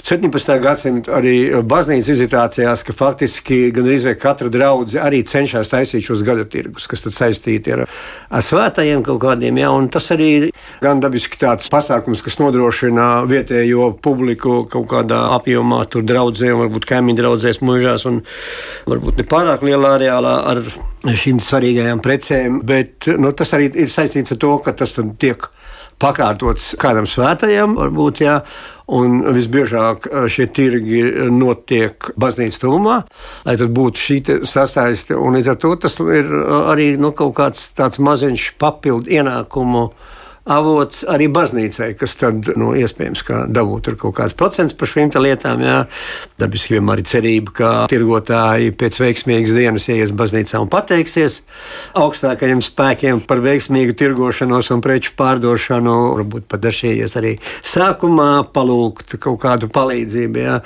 17. 0.00 0.54
gadsimta 0.64 1.12
arī 1.18 1.34
baznīcas 1.60 2.08
vizitācijās, 2.14 2.86
ka 2.88 2.96
faktiski 2.96 3.60
gan 3.76 3.90
arī 3.90 4.16
katra 4.16 4.48
draudzene 4.48 5.04
arī 5.04 5.20
cenšas 5.28 5.72
taisīt 5.74 6.08
šos 6.08 6.24
gada 6.24 6.48
tirgus, 6.48 6.88
kas 6.88 7.04
saistīti 7.12 7.76
ar, 7.76 7.84
ar 8.32 8.48
svētajiem 8.48 9.04
kaut 9.04 9.20
kādiem. 9.26 9.60
Jā, 9.60 9.76
tas 9.92 10.08
arī 10.16 10.32
ir 10.38 10.48
gan 10.80 11.04
dabiski 11.04 11.36
tāds 11.44 11.68
pasākums, 11.68 12.24
kas 12.24 12.40
nodrošina 12.40 13.12
vietējo 13.28 13.92
publiku 14.00 14.53
kaut 14.70 14.88
kādā 14.92 15.20
apjomā, 15.36 15.82
tur 15.90 16.06
draudzē, 16.06 16.52
un 16.54 16.64
varbūt 16.64 16.88
kaimiņu 16.90 17.20
draudzēs 17.20 17.60
mūžās, 17.64 18.06
un 18.10 18.22
varbūt 18.90 19.20
ne 19.20 19.28
pārāk 19.30 19.64
lielā 19.66 19.94
areālā 19.98 20.34
ar 20.52 20.62
šīm 21.04 21.42
svarīgajām 21.44 22.02
precēm. 22.04 22.62
Bet 22.66 23.10
nu, 23.20 23.34
tas 23.36 23.54
arī 23.56 23.70
ir 23.84 23.92
saistīts 23.92 24.34
ar 24.34 24.42
to, 24.44 24.56
ka 24.64 24.76
tas 24.78 24.96
tiek 25.20 25.48
pakārtots 26.02 26.74
kādam 26.80 27.06
svētajam, 27.08 27.76
varbūt, 27.78 28.24
jā, 28.24 28.38
un 28.94 29.20
visbiežāk 29.34 30.08
šie 30.30 30.48
tirgi 30.54 31.02
notiek 31.32 32.10
baznīcas 32.20 32.60
tuvumā, 32.62 32.98
lai 33.46 33.56
tad 33.60 33.72
būtu 33.76 34.02
šī 34.06 34.18
sasaiste, 34.48 35.16
līdz 35.16 35.52
ar 35.52 35.60
to 35.62 35.74
tas 35.86 35.98
ir 36.02 36.28
arī 36.74 36.94
nu, 37.00 37.14
kaut 37.16 37.36
kāds 37.38 37.70
tāds 37.78 38.02
maziņš 38.02 38.50
papildu 38.60 39.14
ienākumu 39.20 39.86
avots 40.44 41.04
arī 41.08 41.30
baznīcai, 41.32 41.94
kas 41.96 42.16
tad 42.20 42.50
nu, 42.60 42.72
iespējams 42.76 43.24
dabūt 43.54 43.94
kaut 44.00 44.16
kāds 44.18 44.36
procents 44.36 44.76
par 44.76 44.90
šīm 44.90 45.12
lietām. 45.24 45.62
Jā. 45.64 45.76
Dabiski 46.40 46.76
vienmēr 46.76 47.00
ir 47.00 47.08
cerība, 47.08 47.54
ka 47.56 47.70
tirgotāji 47.90 48.74
pēc 48.76 48.98
veiksmīgas 49.00 49.54
dienas 49.56 49.88
ies 49.92 50.12
baznīcā 50.16 50.60
un 50.60 50.70
pateiksies 50.72 51.40
augstākajiem 51.96 52.60
spēkiem 52.64 53.22
par 53.28 53.40
veiksmīgu 53.44 53.96
tirgošanos 53.96 54.70
un 54.74 54.84
preču 54.84 55.14
pārdošanu. 55.18 55.96
Varbūt 56.18 56.48
pat 56.50 56.64
dažreiz 56.64 57.16
arī 57.20 57.36
sākumā 57.64 58.44
palūgt 58.54 59.16
kaut 59.22 59.40
kādu 59.44 59.70
palīdzību. 59.72 60.44
Jā. 60.44 60.58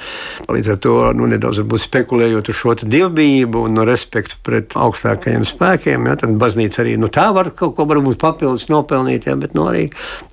Līdz 0.51 0.73
ar 0.75 0.83
to 0.83 0.97
nu, 1.15 1.31
nedaudz 1.31 1.63
spekulējot 1.79 2.51
uz 2.51 2.59
šo 2.59 2.75
dievbijību 2.83 3.63
un 3.69 3.79
no 3.79 3.85
respektu 3.87 4.39
pret 4.45 4.75
augstākajiem 4.79 5.47
spēkiem, 5.47 6.07
jā, 6.09 6.17
tad 6.21 6.35
baznīca 6.41 6.83
arī 6.83 6.97
nu, 7.01 7.11
tā 7.13 7.29
var 7.35 7.53
kaut 7.57 7.77
ko 7.79 7.87
papildus 8.19 8.69
nopelnīt. 8.73 9.27
Jā, 9.29 9.37
bet, 9.41 9.55
nu, 9.57 9.68
arī 9.71 9.87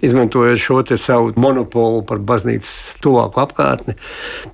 izmantojot 0.05 0.59
šo 0.61 0.81
savu 0.99 1.33
monopolu 1.39 2.03
par 2.07 2.19
baznīcas 2.19 2.97
tuvāku 3.03 3.41
apkārtni. 3.43 3.95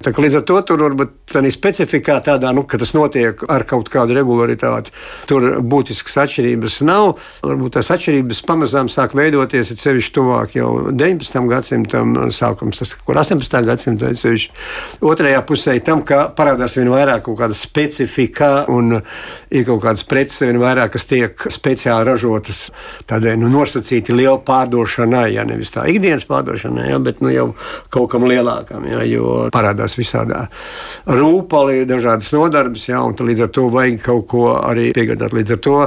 Tā, 0.01 0.13
līdz 0.15 0.39
ar 0.39 0.45
to 0.47 0.59
tur 0.67 0.83
varbūt 0.85 1.15
tādā 1.31 1.51
specifikā, 1.53 2.19
tādā, 2.25 2.51
nu, 2.55 2.63
ka 2.67 2.79
tas 2.81 2.93
notiek 2.95 3.41
ar 3.51 3.65
kaut 3.67 3.89
kādu 3.91 4.15
regularitāti, 4.17 4.93
tur 5.29 5.47
būtiskas 5.61 6.17
atšķirības 6.25 6.79
nav. 6.87 7.15
Varbūt 7.45 7.77
tās 7.77 7.91
atšķirības 7.95 8.41
pamazām 8.47 8.89
sāk 8.91 9.15
veidoties 9.17 9.73
sevišķi 9.81 10.15
tuvāk 10.17 10.55
jau 10.57 10.71
19. 10.91 11.39
gadsimtam, 11.51 12.15
sākums 12.33 12.81
tas, 12.81 12.93
kur 12.99 13.19
18. 13.19 13.61
gadsimta 13.67 14.11
sevišķi 14.17 15.01
otrajā 15.07 15.41
pusē 15.47 15.77
tam, 15.85 16.03
ka 16.07 16.27
parādās 16.37 16.77
vien 16.79 16.91
vairāk 16.91 17.25
kaut 17.27 17.39
kāda 17.41 17.57
specifika 17.57 18.51
un 18.71 18.97
ir 18.97 19.67
kaut 19.67 19.83
kādas 19.85 20.05
preces 20.07 20.43
vien 20.45 20.59
vairāk, 20.61 20.93
kas 20.95 21.07
tiek 21.09 21.47
speciāli 21.53 22.07
ražotas 22.11 22.63
tādai 23.09 23.37
nu, 23.39 23.49
nosacīti 23.51 24.15
lielu 24.15 24.39
pārdošanu 24.45 24.70
pārdošanai, 24.71 25.33
ja 25.35 25.43
nevis 25.45 25.71
tā 25.73 25.85
ikdienas 25.89 26.25
pārdošanai, 26.29 26.89
ja, 26.91 26.99
bet 26.99 27.21
nu, 27.21 27.29
jau 27.31 27.51
kaut 27.91 28.11
kam 28.11 28.25
lielākam, 28.29 28.85
ja, 28.87 29.03
jo 29.03 29.49
parādās 29.51 29.97
visādā 29.99 30.47
rūpali, 31.05 31.85
dažādas 31.85 32.31
nodarbes, 32.33 32.87
ja, 32.87 33.01
un 33.03 33.15
līdz 33.15 33.45
ar 33.45 33.51
to 33.51 33.67
vajag 33.71 34.01
kaut 34.05 34.27
ko 34.31 34.47
arī 34.55 34.91
piegādāt. 34.95 35.35
Līdz 35.35 35.57
ar 35.57 35.61
to 35.61 35.77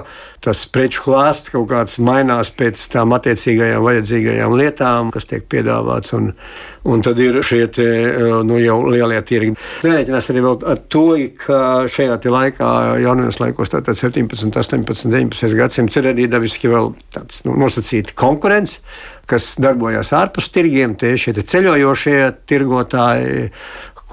tas 0.44 0.66
preču 0.68 1.06
klāsts 1.06 1.52
kaut 1.52 1.70
kāds 1.70 1.96
mainās 2.04 2.52
pēc 2.52 2.80
tām 2.92 3.14
attiecīgajām 3.16 3.84
vajadzīgajām 3.84 4.56
lietām, 4.58 5.10
kas 5.14 5.28
tiek 5.30 5.46
piedāvāts. 5.48 6.12
Un, 6.16 6.32
un 6.84 7.04
tad 7.04 7.20
ir 7.22 7.40
šie 7.46 7.62
te, 7.72 7.86
nu, 8.44 8.58
jau 8.60 8.78
lielie 8.92 9.20
tirgi. 9.24 9.54
Nērēķinās 9.86 10.30
arī 10.32 10.44
ar 10.44 10.82
to, 10.92 11.06
ka 11.40 11.60
šajā 11.88 12.18
laikā, 12.28 12.70
jaunajos 13.04 13.40
laikos, 13.40 13.72
tātad 13.72 13.96
17, 13.96 14.52
18, 14.60 15.08
19 15.08 15.58
gadsimts, 15.58 15.96
ir 16.00 16.10
arī 16.12 16.28
dabiski 16.30 16.68
vēl 16.72 16.92
tāds 17.14 17.44
nu, 17.48 17.56
nosacīti 17.60 18.16
konkurence 18.18 18.73
kas 19.30 19.54
darbojas 19.62 20.12
ārpus 20.16 20.50
tirgiem, 20.54 20.96
tieši 21.00 21.32
šie 21.32 21.46
ceļojošie 21.52 22.18
tirgotāji, 22.48 23.50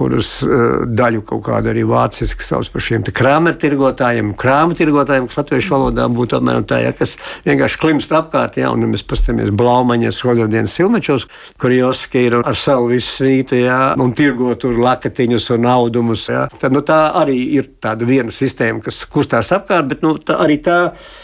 kurus 0.01 0.39
uh, 0.45 0.83
daļu 0.89 1.21
kaut 1.29 1.43
kāda 1.45 1.71
arī 1.73 1.85
vāciski 1.87 2.45
sauc 2.45 2.69
par 2.73 2.83
šiem 2.83 3.05
krāmeru 3.05 3.59
tirgotājiem, 3.61 4.33
krāmu 4.39 4.77
tirgotājiem, 4.77 5.27
kas 5.29 5.39
latviešu 5.41 5.75
valodā 5.75 6.07
būtu 6.11 6.39
apmēram 6.39 6.65
tā, 6.67 6.81
ja, 6.85 6.93
kas 6.95 7.17
vienkārši 7.45 7.79
klimst 7.81 8.13
apkārt, 8.15 8.57
ja, 8.61 8.71
un 8.73 8.87
mēs 8.89 9.05
paskatāmies 9.07 9.51
Blaumaņas, 9.57 10.21
Hododienas 10.25 10.73
silmečos, 10.77 11.27
kur 11.61 11.73
Joski 11.75 12.25
ir 12.29 12.37
ar 12.39 12.57
savu 12.57 12.89
visu 12.93 13.19
svītu, 13.19 13.59
ja, 13.61 13.79
un 14.01 14.15
tirgo 14.17 14.53
tur 14.59 14.79
lakatiņus 14.81 15.51
un 15.57 15.69
audumus, 15.69 16.27
ja. 16.31 16.47
Tad, 16.61 16.73
nu, 16.75 16.83
tā 16.85 16.99
arī 17.21 17.37
ir 17.59 17.69
tāda 17.83 18.07
viena 18.07 18.33
sistēma, 18.33 18.81
kas 18.85 19.03
kustās 19.11 19.51
apkārt, 19.55 19.89
bet 19.91 20.05
nu, 20.05 20.15
tā, 20.17 20.39
arī 20.45 20.57
tā 20.63 20.79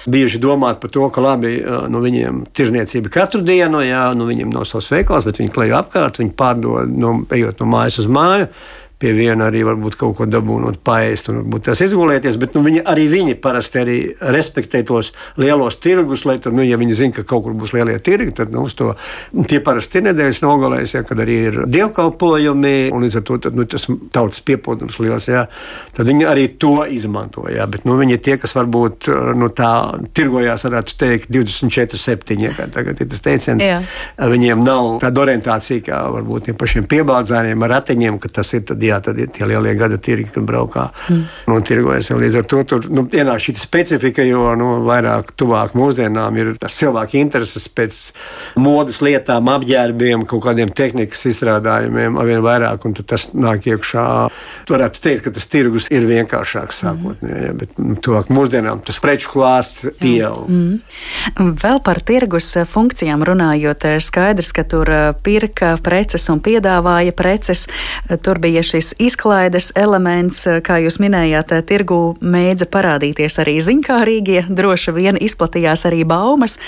bieži 0.10 0.42
domāt 0.44 0.82
par 0.84 0.94
to, 0.94 1.08
ka 1.13 1.24
labi, 1.24 1.58
nu, 1.92 2.02
viņiem 2.04 2.46
tirzniecība 2.58 3.13
katru 3.13 3.42
dienu, 3.46 3.82
ja, 3.86 4.10
nu, 4.18 4.30
viņiem 4.30 4.54
nav 4.54 4.68
savs 4.70 4.92
veikals, 4.94 5.28
bet 5.28 5.42
viņi 5.42 5.54
klejo 5.56 5.80
apkārt, 5.82 6.22
viņi 6.22 6.36
pārdod, 6.38 6.94
nu, 6.94 7.20
ejot 7.34 7.63
no 7.63 7.72
mājas 7.72 8.02
uz 8.04 8.10
māju 8.12 8.50
pie 8.97 9.12
viena 9.13 9.47
arī 9.51 9.62
varbūt 9.67 9.97
kaut 9.99 10.15
ko 10.17 10.25
dabūnot, 10.29 10.79
paēst 10.86 11.29
un 11.29 11.41
varbūt 11.43 11.67
tas 11.69 11.81
izgulēties. 11.86 12.39
Bet 12.41 12.55
nu, 12.57 12.63
viņi, 12.65 12.81
arī 12.89 13.05
viņi 13.12 13.36
parasti 13.41 13.81
arī 13.81 13.97
respektē 14.33 14.81
tos 14.88 15.12
lielos 15.38 15.77
tirgus, 15.83 16.25
lai 16.25 16.38
tad, 16.41 16.55
nu, 16.57 16.65
ja 16.65 16.79
viņi 16.81 16.97
zina, 16.97 17.15
ka 17.19 17.25
kaut 17.27 17.45
kur 17.45 17.53
būs 17.57 17.75
lielie 17.77 17.97
tirgi, 18.01 18.33
tad 18.39 18.53
nu, 18.53 18.65
to, 18.73 18.93
tie 19.49 19.60
parasti 19.63 20.01
ir 20.01 20.07
nedēļas 20.10 20.41
nogalēs, 20.45 20.95
ja, 20.97 21.03
kad 21.05 21.21
arī 21.21 21.38
ir 21.51 21.60
dievkalpojumi 21.69 22.73
un 22.95 23.05
līdz 23.05 23.19
ar 23.21 23.27
to 23.29 23.38
tad, 23.45 23.60
nu, 23.60 23.67
tas 23.69 23.86
tautas 24.15 24.41
piepildums 24.47 24.97
liels. 25.03 25.29
Ja, 25.29 25.45
tad 25.93 26.10
viņi 26.10 26.25
arī 26.29 26.47
to 26.57 26.79
izmanto. 26.89 27.45
Ja, 27.53 27.69
bet 27.69 27.86
nu, 27.86 27.99
viņi 28.01 28.17
ir 28.17 28.25
tie, 28.25 28.39
kas 28.41 28.55
varbūt 28.57 29.12
nu, 29.38 29.51
tā 29.53 29.71
tirgojās, 30.17 30.65
varētu 30.65 30.97
teikt, 30.97 31.29
24, 31.33 32.01
7. 32.01 32.41
Ja, 32.47 32.55
tagad 32.73 32.97
ir 33.03 33.12
tas 33.13 33.21
teiciens. 33.25 33.62
Jā. 33.62 33.79
Viņiem 34.17 34.65
nav 34.65 34.97
tāda 35.03 35.25
orientācija 35.27 35.86
kā 35.86 36.01
varbūt 36.17 36.49
tiem 36.49 36.57
pašiem 36.57 36.89
piebādzēniem 36.89 37.65
ar 37.65 37.75
ratiņiem, 37.77 38.19
ka 38.23 38.31
tas 38.39 38.53
ir 38.57 38.65
tad 38.67 38.81
jā, 38.88 39.00
tad 39.04 39.19
ir 39.21 39.32
tie 39.34 39.47
lielie 39.50 39.73
gada 39.80 40.00
tirgi, 40.02 40.30
kad 40.34 40.45
braukā 40.47 40.88
mm. 41.12 41.23
un 41.54 41.65
tirgojas. 41.67 42.12
Līdz 42.17 42.39
ar 42.41 42.47
to 42.50 42.63
tur 42.67 42.88
nu, 42.91 43.06
ienāk 43.12 43.43
šī 43.43 43.56
specifika, 43.60 44.26
jo 44.28 44.50
nu, 44.60 44.69
vairāk 44.88 45.34
tuvāk 45.38 45.76
mūsdienām 45.78 46.39
ir 46.39 46.54
tas 46.62 46.76
cilvēku 46.80 47.19
intereses 47.19 47.67
pēc 47.69 48.00
modes 48.62 49.02
lietām, 49.06 49.50
apģērbiem, 49.54 50.26
kaut 50.30 50.45
kādiem 50.47 50.71
tehnikas 50.73 51.26
izstrādājumiem, 51.32 52.17
arvien 52.19 52.43
vairāk, 52.45 52.88
un 52.88 52.97
tas 52.97 53.30
nāk 53.34 53.67
iekšā. 53.69 54.06
Varētu 54.67 55.04
teikt, 55.04 55.23
ka 55.26 55.34
tas 55.36 55.47
tirgus 55.50 55.88
ir 55.93 56.08
vienkāršāks 56.10 56.82
sākotnēji, 56.84 57.45
ja, 57.50 57.56
bet 57.58 57.78
nu, 57.80 57.95
tuvāk 58.04 58.32
mūsdienām 58.34 58.82
tas 58.88 59.00
preču 59.04 59.32
klāsts 59.34 59.88
pieaug. 60.02 60.47
Mm. 60.52 61.54
Vēl 61.62 61.82
par 61.86 62.02
tirgus 62.06 62.50
funkcijām 62.71 63.23
runājot, 63.28 63.88
ir 63.97 64.04
skaidrs, 64.04 64.52
ka 64.56 64.65
tur 64.67 64.91
pirka 65.23 65.76
preces 65.84 66.28
un 66.34 66.41
piedāvāja 66.43 67.15
preces. 67.17 67.65
Tur 68.23 68.41
bija 68.43 68.63
šī 68.65 68.77
šis 68.78 68.94
izklaides 69.02 69.72
elements, 69.76 70.44
kā 70.62 70.78
jūs 70.84 71.00
minējāt, 71.02 71.50
tirgu 71.66 72.13
mēdza 72.22 72.68
parādīties 72.70 73.40
arī 73.42 73.56
ziņkārīgie, 73.66 74.44
droši 74.54 74.94
vien 74.94 75.18
izplatījās 75.18 75.88
arī 75.90 76.04
baumas. 76.06 76.60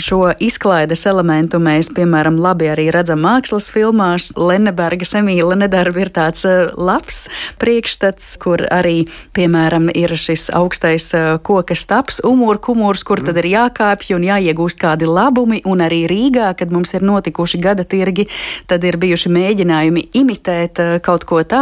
Šo 0.00 0.30
izklaides 0.40 1.04
elementu 1.10 1.60
mēs, 1.60 1.90
piemēram, 1.92 2.38
labi 2.40 2.70
arī 2.72 2.86
redzam 2.94 3.20
mākslas 3.26 3.68
filmās. 3.74 4.30
Lennebergas 4.38 5.12
Emīla 5.18 5.58
nedarba 5.60 6.06
ir 6.06 6.12
tāds 6.14 6.46
labs 6.78 7.26
priekšstats, 7.60 8.30
kur 8.40 8.64
arī, 8.72 9.02
piemēram, 9.36 9.90
ir 9.92 10.16
šis 10.16 10.48
augstais 10.56 11.10
koka 11.44 11.76
staps, 11.76 12.22
umur 12.24 12.62
kumurs, 12.64 13.04
kur 13.04 13.20
tad 13.26 13.42
ir 13.42 13.50
jākāpj 13.52 14.14
un 14.16 14.24
jāiegūst 14.30 14.80
kādi 14.80 15.10
labumi, 15.10 15.60
un 15.68 15.84
arī 15.84 16.06
Rīgā, 16.08 16.54
kad 16.56 16.72
mums 16.72 16.96
ir 16.96 17.04
notikuši 17.04 17.60
gada 17.60 17.84
tirgi, 17.84 18.28
tad 18.70 18.88
ir 18.88 18.96
bijuši 18.96 19.36
mēģinājumi 19.36 20.08
imitēt 20.16 20.80
eh, 20.80 20.96
kaut 21.04 21.28
ko 21.28 21.42
tādu, 21.42 21.57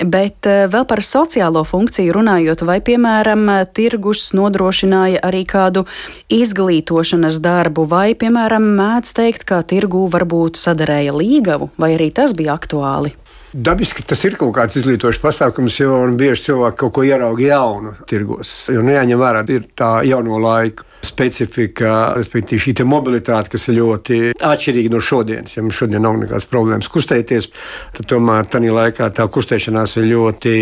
bet 0.00 0.48
eh, 0.48 0.66
vēl 0.70 0.86
par 0.90 1.04
sociālo 1.06 1.64
funkciju 1.68 2.14
runājot, 2.16 2.64
vai, 2.68 2.80
piemēram, 2.84 3.46
tirgus 3.76 4.30
nodrošināja 4.36 5.22
arī 5.26 5.44
kādu 5.48 5.86
izglītošanas 6.32 7.40
darbu, 7.44 7.86
vai, 7.90 8.12
piemēram, 8.18 8.66
mēdz 8.80 9.14
teikt, 9.16 9.46
ka 9.48 9.62
tirgu 9.62 10.06
varbūt 10.12 10.60
sadarēja 10.60 11.16
līgavu, 11.16 11.72
vai 11.80 11.94
arī 11.96 12.10
tas 12.14 12.36
bija 12.38 12.56
aktuāli? 12.58 13.14
Dabiski 13.50 14.04
tas 14.06 14.20
ir 14.28 14.36
kaut 14.38 14.52
kāds 14.54 14.78
izglītošs 14.78 15.18
pasākums, 15.18 15.80
jo 15.80 16.04
bieži 16.14 16.50
cilvēki 16.50 16.78
kaut 16.84 16.92
ko 16.94 17.02
ieraudzīja 17.06 17.56
jaunu 17.56 17.96
tirgos. 18.06 18.52
Jo 18.70 18.84
nejāņem 18.86 19.18
vērā, 19.18 19.42
tā 19.74 19.90
jauno 20.06 20.38
laiku 20.38 20.86
specifika, 21.04 22.12
respektīvi 22.16 22.60
šī 22.66 22.86
mobilitāte, 22.88 23.50
kas 23.54 23.68
ir 23.68 23.78
ļoti 23.78 24.18
atšķirīga 24.36 24.92
no 24.92 25.00
šodienas. 25.04 25.56
Ja 25.56 25.64
mums 25.64 25.78
šodien 25.78 26.04
nav 26.04 26.18
nekādas 26.20 26.48
problēmas 26.50 26.90
kustēties, 26.92 27.50
tad 27.96 28.08
tomēr 28.10 28.48
tajā 28.50 28.74
laikā 28.76 29.08
tā 29.16 29.26
kustēšanās 29.32 29.96
ir 30.00 30.08
ļoti 30.10 30.54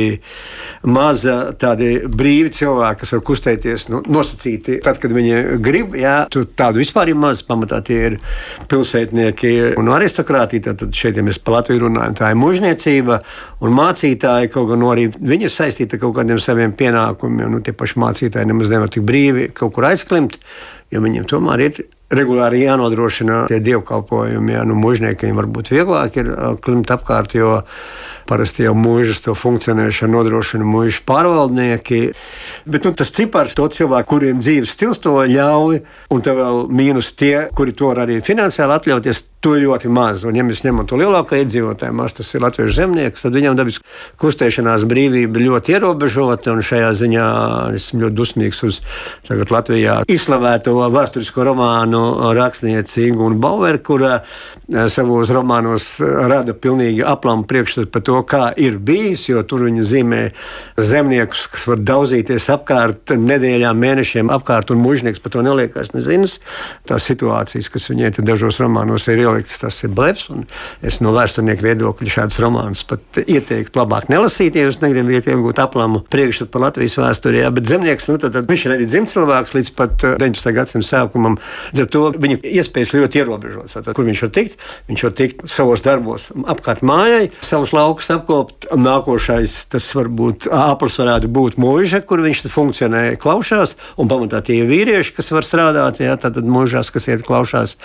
maza. 0.91 1.39
Tādi 1.59 1.91
brīvi 2.07 2.53
cilvēki, 2.55 3.01
kas 3.03 3.15
var 3.17 3.25
kustēties 3.31 3.89
nu, 3.93 4.03
nosacīti, 4.07 4.79
tad, 4.85 5.01
kad 5.03 5.15
viņi 5.15 5.59
grib, 5.65 5.97
jā, 5.99 6.21
tādu 6.31 6.83
vispār 6.83 7.13
ir 7.13 7.19
maz. 7.19 7.45
Pamatā 7.49 7.79
tie 7.85 7.99
ir 8.11 8.17
pilsētnieki 8.71 9.53
un 9.81 9.91
aristokrātija. 9.95 10.75
Tad 10.79 10.95
šeit, 10.95 11.19
ja 11.19 11.25
mēs 11.25 11.41
par 11.43 11.59
Latviju 11.59 11.87
runājam, 11.87 12.17
tā 12.19 12.33
ir 12.33 12.39
mužniecība 12.39 13.21
un 13.65 13.75
mācītāji. 13.75 14.53
Kaut 14.53 14.69
gan 14.73 14.83
nu, 14.83 14.91
arī 14.93 15.09
viņi 15.15 15.49
ir 15.49 15.55
saistīti 15.55 15.97
ar 15.97 16.03
kaut 16.03 16.17
kādiem 16.19 16.41
saviem 16.43 16.75
pienākumiem. 16.79 17.49
Nu, 17.55 17.63
tie 17.65 17.75
paši 17.77 18.01
mācītāji 18.03 18.51
nemaz 18.51 18.73
nevar 18.75 18.93
tik 18.93 19.07
brīvi 19.09 19.49
kaut 19.57 19.75
kur 19.77 19.89
aizklimt 19.89 20.28
saņemt, 20.29 20.39
jo 20.91 21.01
viņiem 21.05 21.27
tomēr 21.29 21.61
ir 21.61 21.87
regulāri 22.09 22.63
jānodrošina 22.65 23.49
tie 23.49 23.61
dievkalpojumi. 23.61 24.55
Ja, 24.55 24.65
nu, 24.65 24.75
mužniekiem 24.75 25.37
varbūt 25.37 25.71
vieglāk 25.75 26.17
ir 26.17 26.31
klimt 26.65 26.89
apkārt, 26.91 27.35
jo 27.37 27.61
parasti 28.29 28.65
jau 28.65 28.75
mūžas 28.77 29.21
to 29.25 29.35
funkcionēšanu 29.37 30.17
nodrošina 30.17 30.65
mūža 30.65 31.03
pārvaldnieki. 31.09 32.01
Bet 32.65 32.85
nu, 32.85 32.95
tas 32.97 33.13
cipars, 33.13 33.55
to 33.57 33.69
cilvēku, 33.69 34.09
kuriem 34.09 34.41
dzīves 34.41 34.73
stils 34.73 35.01
to 35.05 35.19
ļauj, 35.29 35.83
un 36.13 36.25
te 36.25 36.33
vēl 36.33 36.69
mīnus 36.73 37.13
tie, 37.13 37.49
kuri 37.53 37.77
to 37.77 37.93
var 37.93 38.07
arī 38.07 38.21
finansiāli 38.25 38.77
atļauties, 38.79 39.25
To 39.39 39.53
ir 39.55 39.63
ļoti 39.69 39.87
maz. 39.95 40.25
Un, 40.27 40.35
ja 40.35 40.43
mēs 40.43 40.65
ņemam 40.67 40.87
to 40.91 40.97
lielāko 40.99 41.37
iedzīvotāju 41.39 41.95
masu, 41.95 42.17
tas 42.19 42.33
ir 42.35 42.43
latviešu 42.43 42.75
zemnieks, 42.75 43.23
tad 43.23 43.37
viņam 43.39 43.55
dabiski 43.59 43.85
kustēšanās 44.19 44.83
brīvība 44.91 45.45
ļoti 45.45 45.77
ierobežota. 45.77 46.57
Šajā 46.69 46.89
ziņā 46.99 47.27
esmu 47.79 48.03
ļoti 48.03 48.19
dusmīgs 48.19 48.65
uz 48.67 48.81
Latvijā 49.29 50.01
izslavēto 50.11 50.75
vēsturisko 50.91 51.45
romānu 51.47 52.01
rakstnieci 52.35 53.07
Ingūnu 53.07 53.39
Baueru, 53.39 53.79
kura 53.87 54.17
eh, 54.19 54.89
savos 54.91 55.31
romānos 55.35 55.87
rada 56.03 56.57
pilnīgi 56.59 57.07
aplamu 57.07 57.47
priekšstatu 57.47 57.93
par 57.95 58.05
to, 58.09 58.19
kā 58.27 58.43
ir 58.59 58.81
bijis, 58.83 59.29
jo 59.31 59.45
tur 59.47 59.69
viņa 59.69 59.87
zīmē 59.87 60.23
zemniekus, 60.83 61.47
kas 61.55 61.69
var 61.71 61.85
daudzīties 61.93 62.49
apkārt 62.57 63.15
nedēļām, 63.15 63.79
mēnešiem 63.87 64.35
apkārt, 64.35 64.75
un 64.75 64.83
mužnieks 64.83 65.23
par 65.23 65.37
to 65.37 65.47
neliekās 65.47 65.95
nezinas. 65.95 66.41
Tās 66.91 67.07
situācijas, 67.07 67.71
kas 67.71 67.91
viņai 67.95 68.13
dažos 68.19 68.59
romānos 68.65 69.07
ir 69.13 69.28
ielikts, 69.29 69.59
tas 69.63 69.79
ir 69.85 69.93
blefs. 69.95 70.29
Es 70.85 71.01
no 71.05 71.13
vēsturnieku 71.17 71.65
viedokļa 71.67 72.15
šādus 72.17 72.41
romānus 72.43 72.85
pat 72.89 73.21
ieteiktu 73.25 73.81
labāk 73.81 74.09
nelasīt, 74.13 74.57
ja 74.57 74.67
jūs 74.69 74.81
negribat 74.83 75.29
iegūt 75.31 75.61
aplamu 75.63 76.03
priekšstatu 76.13 76.53
par 76.55 76.69
Latvijas 76.69 76.97
vēsturē. 77.01 77.45
Bet 77.55 77.71
zemnieks, 77.71 78.09
nu, 78.11 78.19
tad, 78.21 78.35
tad 78.37 78.49
viņš 78.51 78.67
ir 78.67 78.77
arī 78.77 78.89
dzimts 78.89 79.17
cilvēks 79.17 79.55
līdz 79.57 79.73
pat 79.79 79.97
19. 80.05 80.53
gadsimta 80.57 80.89
sākumam. 80.89 81.39
Ar 81.79 81.91
to 81.91 82.09
viņa 82.17 82.41
iespējas 82.47 82.95
ļoti 82.97 83.23
ierobežotas. 83.23 83.77
Tad, 83.79 83.93
kur 83.97 84.09
viņš 84.09 84.25
var 84.27 84.35
tikt? 84.37 84.59
Viņš 84.91 85.07
var 85.09 85.17
tikt 85.19 85.45
savos 85.51 85.85
darbos 85.85 86.29
apkārt 86.49 86.85
mājai, 86.87 87.29
savus 87.45 87.75
laukus 87.77 88.11
apkopt. 88.15 88.69
Nākošais 88.79 89.59
tas 89.73 89.89
varbūt 89.97 90.49
aplis 90.55 90.99
varētu 91.01 91.31
būt 91.33 91.59
mūža, 91.61 92.03
kur 92.07 92.23
viņš 92.25 92.47
funkcionē 92.53 93.03
klaušās, 93.21 93.77
un 94.01 94.11
pamatā 94.11 94.43
tie 94.47 94.63
vīrieši, 94.69 95.15
kas 95.17 95.33
var 95.35 95.47
strādāt, 95.47 96.03
jā, 96.03 96.17
tad 96.21 96.39
mūžās, 96.43 96.93
kas 96.95 97.11
iet 97.11 97.27
klaušās. 97.27 97.77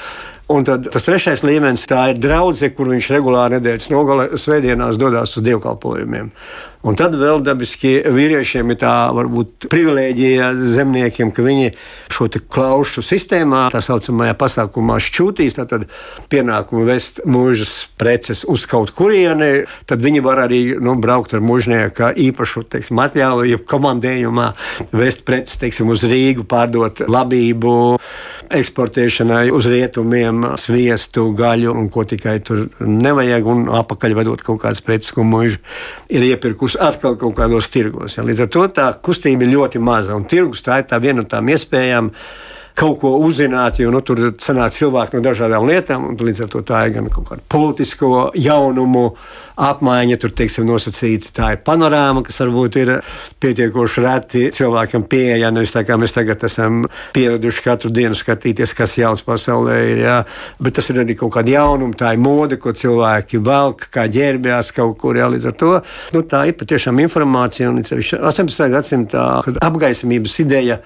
Un 0.54 0.66
tad 0.68 0.86
tas 0.94 1.06
trešais 1.08 1.42
līmenis 1.46 1.88
tā 1.90 2.12
ir 2.12 2.20
draudzene, 2.22 2.74
kur 2.78 2.92
viņš 2.92 3.10
regulāri 3.16 3.58
nedēļas 3.58 3.90
nogalē 3.94 4.28
svētdienās 4.38 5.00
dodas 5.02 5.34
uz 5.40 5.46
dievkalpojumiem. 5.48 6.30
Un 6.84 6.98
tad 7.00 7.14
vēl 7.16 7.40
dabiski 7.40 7.94
vīriešiem 8.12 8.74
ir 8.74 8.78
tā 8.82 8.94
varbūt 9.16 9.70
privilēģija 9.72 10.50
zemniekiem, 10.76 11.30
ka 11.32 11.46
viņi 11.46 11.70
šo 12.12 12.28
klaušu 12.52 13.00
sistēmā, 13.08 13.70
tā 13.72 13.80
saucamajā 13.80 14.34
pasākumā 14.36 14.98
šķūtīs, 15.00 15.56
tad 15.62 15.86
pienākumu 16.28 16.84
vest 16.90 17.22
mūžas 17.24 17.88
preces 17.96 18.44
uz 18.52 18.66
kaut 18.68 18.92
kurieni, 18.98 19.64
tad 19.88 20.04
viņi 20.04 20.24
var 20.26 20.44
arī 20.44 20.60
nu, 20.84 20.98
braukt 21.00 21.32
ar 21.38 21.44
mužnieka 21.46 22.12
īpašu 22.20 22.66
teiksim, 22.76 23.00
atļauju, 23.00 23.54
ja 23.54 23.62
komandējumā 23.64 24.50
vest 24.92 25.24
preces 25.24 25.62
teiksim, 25.64 25.88
uz 25.94 26.04
Rīgu, 26.04 26.44
pārdot 26.44 27.00
labību, 27.08 27.78
eksportēšanai 28.54 29.48
uz 29.56 29.72
rietumiem, 29.72 30.50
sviestu, 30.60 31.30
gaļu 31.38 31.72
un 31.80 31.88
ko 31.94 32.04
tikai 32.12 32.36
tur 32.44 32.68
nevajag, 32.84 33.50
un 33.56 33.66
apakaļ 33.80 34.20
vedot 34.20 34.44
kaut 34.44 34.66
kādas 34.66 34.84
preces, 34.84 35.16
ko 35.16 35.24
mūža 35.24 35.64
ir 36.12 36.28
iepirkusi 36.28 36.73
tirgus 36.74 36.78
atkal 36.82 37.18
kaut 37.18 37.36
kādos 37.36 37.70
tirgos. 37.72 38.18
Ja. 38.18 38.24
Līdz 38.24 38.46
ar 38.46 38.50
to 38.50 38.68
tā 38.74 38.94
kustība 39.02 39.46
ir 39.46 39.54
ļoti 39.54 39.80
maza, 39.80 40.16
un 40.16 40.26
tirgus 40.26 40.64
tā 40.64 40.82
ir 40.82 40.88
tā 40.88 41.00
viena 41.00 41.22
no 41.22 41.28
tām 41.28 41.48
iespējām 41.50 42.12
kaut 42.76 43.00
ko 43.02 43.20
uzzināt, 43.22 43.80
jo 43.80 43.92
nu, 43.92 44.02
tur 44.02 44.34
sanāk 44.42 44.74
cilvēki 44.74 45.16
no 45.16 45.22
dažādām 45.22 45.68
lietām, 45.68 46.18
līdz 46.18 46.44
ar 46.44 46.50
to 46.50 46.64
tā 46.64 46.88
ir 46.88 46.96
gan 46.96 47.10
kaut 47.10 47.28
kāda 47.30 47.42
politisko 47.48 48.32
jaunumu 48.34 49.16
apmaiņa, 49.60 50.18
tur 50.22 50.34
teiksim, 50.36 50.66
nosacīta. 50.68 51.32
Tā 51.36 51.52
ir 51.56 51.62
panorāma, 51.66 52.24
kas 52.26 52.40
varbūt 52.42 52.78
ir 52.82 52.92
pietiekoši 53.44 54.04
reti 54.04 54.44
cilvēkam 54.56 55.06
pieejama. 55.10 55.54
Nevis 55.58 55.76
tā 55.76 55.84
kā 55.86 55.98
mēs 56.00 56.16
tagad 56.16 56.44
esam 56.48 56.84
pieraduši 57.14 57.64
katru 57.66 57.92
dienu 57.94 58.18
skatīties, 58.18 58.74
kas 58.78 58.98
jauns 58.98 59.24
pasaulē 59.26 59.78
ir. 59.92 60.02
Jā. 60.04 60.18
Bet 60.64 60.78
tas 60.80 60.90
ir 60.90 61.02
arī 61.04 61.18
kaut 61.20 61.36
kāda 61.38 61.56
jaunuma, 61.56 61.98
tā 61.98 62.14
ir 62.16 62.24
mode, 62.24 62.58
ko 62.62 62.74
cilvēki 62.74 63.42
velk, 63.46 63.88
kā 63.94 64.08
ģērbjās 64.14 64.74
kaut 64.76 64.98
kur. 65.02 65.20
Jā. 65.20 65.30
Līdz 65.34 65.50
ar 65.52 65.58
to 65.60 65.72
nu, 66.16 66.24
tā 66.30 66.46
ir 66.50 66.58
patiešām 66.60 67.02
informācija. 67.04 67.70
Un 67.70 67.82
18. 67.84 68.68
gadsimtā 68.74 69.28
apgaismības 69.64 70.40
ideja 70.44 70.80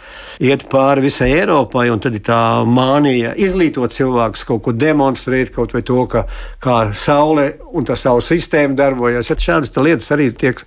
iet 0.43 0.67
pāri 0.71 1.07
visai 1.07 1.31
Eiropai, 1.37 1.87
un 1.93 2.01
tad 2.03 2.15
ir 2.17 2.25
tā 2.27 2.41
mānija 2.67 3.33
izglītot 3.39 3.93
cilvēkus, 3.95 4.45
kaut 4.47 4.63
ko 4.65 4.75
demonstrēt, 4.75 5.53
kaut 5.55 5.75
vai 5.75 5.83
to, 5.87 6.03
ka, 6.11 6.25
kā 6.63 6.77
saule 6.97 7.49
un 7.77 7.87
tā 7.87 7.95
saules 7.99 8.27
sistēma 8.31 8.56
sistēma 8.57 8.75
darbojas. 8.77 9.29
Ja 9.29 9.37
šādas 9.37 9.71
lietas 9.77 10.09
arī 10.11 10.29
tiek 10.33 10.59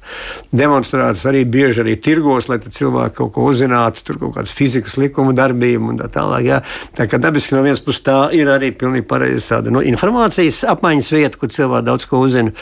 demonstrētas 0.52 1.26
arī 1.26 1.44
bieži 1.44 1.82
arī 1.82 1.96
tirgos, 2.00 2.48
lai 2.48 2.58
cilvēki 2.60 3.16
kaut 3.16 3.32
ko 3.34 3.48
uzzinātu, 3.50 4.04
tur 4.04 4.18
kaut 4.18 4.36
kādas 4.36 4.54
fizikas 4.54 4.96
likuma 4.96 5.34
darbību 5.34 5.90
un 5.90 5.98
tā 5.98 6.08
tālāk. 6.08 6.44
Jā. 6.46 6.62
Tā 6.96 7.08
kā 7.10 7.18
dabiski 7.18 7.56
no 7.56 7.62
vienas 7.62 7.82
puses 7.82 8.04
tā 8.06 8.30
ir 8.36 8.48
arī 8.48 8.70
pilnīgi 8.72 9.06
pareiza 9.06 9.56
tāda 9.56 9.70
nu, 9.74 9.82
informācijas 9.82 10.64
apmaiņas 10.70 11.12
vieta, 11.12 11.38
kur 11.38 11.50
cilvēki 11.50 11.88
daudz 11.90 12.06
ko 12.06 12.22
uzzina. 12.22 12.54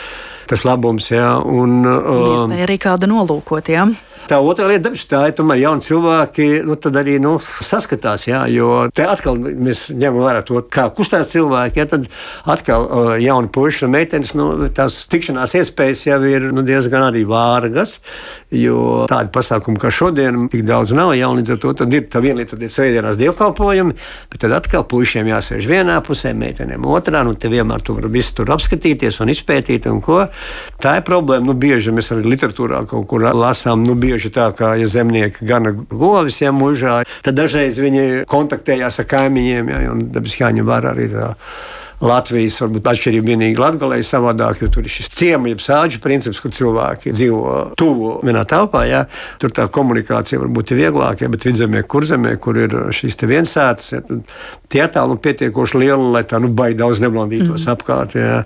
Tas 0.48 0.64
labums, 0.64 1.10
jā. 1.12 1.34
Un, 1.44 1.82
un 1.84 2.22
iespēja 2.34 2.68
arī 2.68 2.78
kādu 2.80 3.10
nolūkot, 3.10 3.68
jā. 3.72 3.84
Tā 4.28 4.38
otrā 4.44 4.66
lieta, 4.68 4.90
tā 5.08 5.22
ir 5.30 5.34
tomēr 5.38 5.60
jauni 5.62 5.84
cilvēki, 5.84 6.46
nu, 6.68 6.74
tad 6.80 6.96
arī 7.00 7.14
nu, 7.22 7.36
saskatās, 7.64 8.26
jā, 8.28 8.42
jo 8.52 8.88
te 8.92 9.06
atkal 9.08 9.38
mēs 9.38 9.86
ņemam 9.96 10.24
vērā 10.26 10.42
to, 10.44 10.60
kā 10.68 10.88
kustās 10.92 11.30
cilvēki, 11.32 11.80
ja 11.80 11.86
tad 11.88 12.08
atkal 12.48 12.84
uh, 12.84 13.12
jauni 13.22 13.48
puiši 13.54 13.86
un 13.86 13.94
meitenes, 13.94 14.34
nu, 14.36 14.50
tās 14.74 14.98
tikšanās 15.08 15.54
iespējas 15.60 16.04
jau 16.10 16.18
ir 16.28 16.48
nu, 16.52 16.64
diezgan 16.66 17.06
arī 17.06 17.22
vārgas, 17.28 17.98
jo 18.52 19.06
tādi 19.08 19.32
pasākumi 19.32 19.80
kā 19.80 19.92
šodien 19.94 20.48
tik 20.52 20.66
daudz 20.68 20.92
nav, 20.98 21.14
ja 21.16 21.30
līdz 21.32 21.54
ar 21.54 21.62
to 21.64 21.72
tad 21.80 21.96
ir 21.96 22.04
tā 22.12 22.20
viena 22.24 22.42
lieta, 22.42 22.56
tad 22.56 22.66
ir 22.66 22.74
svētdienās 22.74 23.20
dievkalpojumi, 23.22 23.96
bet 24.28 24.44
tad 24.44 24.56
atkal 24.58 24.84
puišiem 24.92 25.32
jāsēž 25.32 25.70
vienā 25.72 26.02
pusē, 26.04 26.34
meitenēm 26.36 26.84
otrā, 26.84 27.24
nu, 27.24 27.32
te 27.32 27.48
vienmēr 27.52 27.86
tu 27.86 27.96
vari 27.96 28.12
visu 28.18 28.36
tur 28.42 28.52
apskatīties 28.58 29.22
un 29.24 29.32
izpētīt 29.32 29.88
un 29.88 30.04
ko. 30.04 30.26
Tā 30.78 30.98
ir 30.98 31.06
problēma, 31.06 31.48
nu, 31.48 31.56
bieži 31.58 31.94
mēs 31.94 32.12
arī 32.14 32.28
literatūrā 32.34 32.84
kaut 32.90 33.08
kur 33.10 33.24
lasām, 33.34 33.82
nu, 33.86 33.96
bieži 33.98 34.30
tā, 34.34 34.50
ka, 34.54 34.76
ja 34.78 34.86
zemnieki 34.86 35.48
gana 35.48 35.72
govis, 35.74 36.38
ja 36.42 36.52
mužā, 36.54 37.00
tad 37.26 37.38
dažreiz 37.38 37.80
viņi 37.82 38.28
kontaktējās 38.30 39.02
ar 39.02 39.08
kaimiņiem, 39.10 39.72
ja, 39.74 39.82
un 39.90 40.06
dabiski 40.14 40.44
jāņem 40.44 40.68
vērā 40.68 40.94
arī 40.94 41.10
tā 41.10 41.32
Latvijas, 41.98 42.60
varbūt 42.62 42.86
atšķirība 42.92 43.32
vienīgi 43.32 43.58
Latgalē 43.58 43.98
savādāk, 44.06 44.60
jo 44.62 44.68
tur 44.70 44.86
ir 44.86 44.92
šis 44.92 45.10
ciema, 45.10 45.50
jeb 45.50 45.62
sāģu 45.62 45.98
princips, 46.02 46.38
kur 46.38 46.52
cilvēki 46.54 47.10
dzīvo 47.10 47.54
tuvu 47.78 48.12
vienā 48.22 48.44
telpā, 48.48 48.84
jā. 48.86 49.00
Tur 49.42 49.50
tā 49.54 49.66
komunikācija 49.74 50.38
varbūt 50.44 50.72
ir 50.72 50.82
vieglāka, 50.84 51.26
bet 51.32 51.46
vidzemē, 51.48 51.82
kurzemē, 51.90 52.36
kur 52.38 52.60
ir 52.62 52.76
šīs 52.94 53.18
te 53.18 53.26
viensētas, 53.30 53.90
ja, 53.96 54.02
tie 54.70 54.82
attālumi 54.84 55.22
pietiekoši 55.24 55.80
lieli, 55.82 56.10
lai 56.14 56.22
tā 56.28 56.38
nu 56.42 56.52
baigi 56.54 56.78
daudz 56.78 57.02
neblandītos 57.02 57.64
mm. 57.66 57.72
apkārt. 57.74 58.14
Jā. 58.14 58.38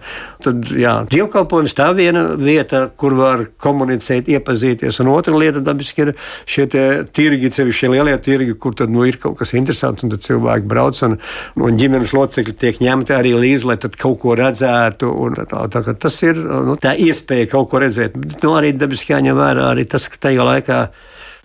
Tad, 0.43 0.73
jā, 0.73 0.95
dievkalpojums 1.13 1.77
tā 1.77 1.91
viena 1.99 2.25
vieta, 2.41 2.87
kur 2.97 3.19
var 3.19 3.45
komunicēt, 3.61 4.33
iepazīties, 4.33 5.03
un 5.05 5.13
otra 5.13 5.37
lieta 5.37 5.61
dabiski 5.61 6.07
ir 6.07 6.15
šie 6.49 6.69
tirgi, 7.13 7.53
ceļi, 7.53 7.77
šie 7.77 7.93
lielie 7.93 8.17
tirgi, 8.23 8.57
kur 8.57 8.77
tad 8.79 8.93
nu, 8.95 9.05
ir 9.09 9.21
kaut 9.21 9.37
kas 9.43 9.53
interesants, 9.59 10.07
un 10.07 10.15
tad 10.15 10.25
cilvēki 10.25 10.69
brauc, 10.73 11.05
un, 11.05 11.19
un 11.61 11.79
ģimenes 11.81 12.15
locekļi 12.17 12.57
tiek 12.65 12.81
ņemti 12.81 13.17
arī 13.19 13.37
līdzi, 13.43 13.69
lai 13.69 13.79
kaut 13.83 14.19
ko 14.23 14.37
redzētu. 14.39 15.11
Tā, 15.51 15.65
tā, 15.73 15.83
tas 16.07 16.19
ir 16.25 16.39
nu, 16.43 16.77
tā 16.81 16.95
iespēja 16.99 17.51
kaut 17.53 17.71
ko 17.73 17.83
redzēt. 17.83 18.17
Nu, 18.43 18.55
arī 18.59 18.73
dabiski 18.77 19.15
jāņem 19.15 19.39
vērā 19.39 19.73
arī 19.73 19.87
tas, 19.91 20.09
ka 20.13 20.29
tajā 20.29 20.47
laikā. 20.49 20.85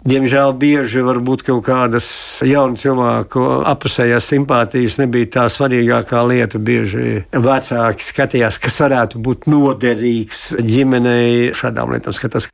Diemžēl 0.07 0.53
bieži 0.61 1.01
var 1.01 1.17
būt 1.25 1.41
kaut 1.47 1.63
kādas 1.65 2.05
jaunu 2.45 2.77
cilvēku 2.77 3.41
apusējās 3.67 4.27
simpātijas, 4.29 4.99
nebija 5.01 5.31
tā 5.39 5.47
svarīgākā 5.51 6.21
lieta. 6.29 6.61
Bieži 6.61 7.23
vecāki 7.33 8.05
skatījās, 8.05 8.59
kas 8.61 8.77
varētu 8.85 9.19
būt 9.25 9.49
noderīgs 9.49 10.51
ģimenei 10.61 11.49
šādām 11.57 11.95
lietām. 11.95 12.15
Skatās. 12.15 12.51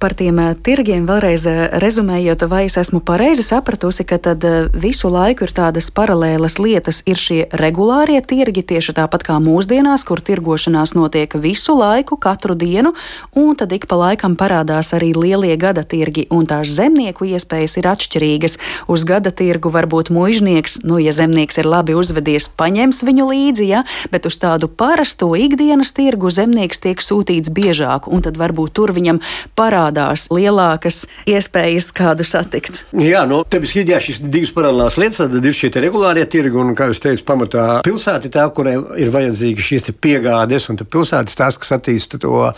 Par 0.00 0.14
tiem 0.16 0.38
eh, 0.40 0.54
tirgiem 0.56 1.04
vēlreiz 1.04 1.42
eh, 1.44 1.58
rezumējot, 1.76 2.46
vai 2.48 2.62
es 2.64 2.78
esmu 2.80 3.02
pareizi 3.04 3.42
sapratusi, 3.44 4.06
ka 4.08 4.16
tad 4.16 4.44
eh, 4.48 4.70
visu 4.72 5.10
laiku 5.12 5.44
ir 5.44 5.50
tādas 5.52 5.90
paralēlas 5.92 6.54
lietas, 6.56 7.02
ir 7.04 7.18
šie 7.20 7.42
regulārie 7.60 8.16
tirgi, 8.24 8.62
tieši 8.64 8.94
tāpat 8.96 9.26
kā 9.28 9.36
mūsdienās, 9.44 10.06
kur 10.08 10.22
tirgošanās 10.24 10.94
notiek 10.96 11.36
visu 11.44 11.76
laiku, 11.76 12.16
katru 12.16 12.56
dienu, 12.56 12.94
un 13.36 13.58
tad 13.60 13.74
ik 13.76 13.84
pa 13.90 13.98
laikam 14.00 14.38
parādās 14.40 14.94
arī 14.96 15.10
lielie 15.12 15.52
gada 15.60 15.84
tirgi, 15.84 16.24
un 16.32 16.48
tās 16.48 16.72
zemnieku 16.78 17.28
iespējas 17.34 17.76
ir 17.76 17.90
atšķirīgas. 17.92 18.56
Uz 18.88 19.04
gada 19.04 19.28
tirgu 19.28 19.68
varbūt 19.68 20.08
mužnieks, 20.16 20.78
nu, 20.80 20.96
ja 20.96 21.12
zemnieks 21.12 21.60
ir 21.60 21.68
labi 21.68 21.98
uzvedies, 22.00 22.48
paņems 22.48 23.02
viņu 23.04 23.28
līdzi, 23.34 23.68
ja, 23.68 23.84
bet 24.08 24.24
uz 24.32 24.40
tādu 24.40 24.72
parasto 24.72 25.28
ikdienas 25.36 25.92
tirgu 25.92 26.32
zemnieks 26.32 26.80
tiek 26.88 27.04
sūtīts 27.04 27.52
biežāk, 27.52 28.08
un 28.08 28.24
tad 28.24 28.40
varbūt 28.40 28.78
tur 28.80 28.96
viņam 28.96 29.20
parādās 29.60 29.89
parādās 29.90 30.28
lielākas 30.30 31.06
iespējas 31.28 31.90
kādu 31.92 32.24
satikt. 32.24 32.82
Jā, 32.92 33.24
no 33.26 33.42
tevis 33.44 33.74
ir 33.74 33.90
šīs 34.00 34.20
divas 34.22 34.52
paralēlās 34.54 34.98
lietas. 34.98 35.20
Tad 35.20 35.44
ir 35.44 35.54
šie 35.54 35.70
regulārie 35.74 36.24
tirgi, 36.30 36.56
un, 36.56 36.74
kā 36.74 36.90
jūs 36.90 37.02
teicat, 37.02 37.24
pamatā 37.26 37.64
pilsēta 37.84 38.28
ir 38.28 38.34
tā, 38.34 38.46
kurai 38.54 38.76
ir 39.00 39.10
vajadzīga 39.12 39.60
šīs 39.60 39.90
piegādes, 40.00 40.68
un 40.70 40.78
pilsētas 40.80 41.36
tās, 41.36 41.58
kas 41.58 41.74
attīsta 41.76 42.20
to 42.20 42.50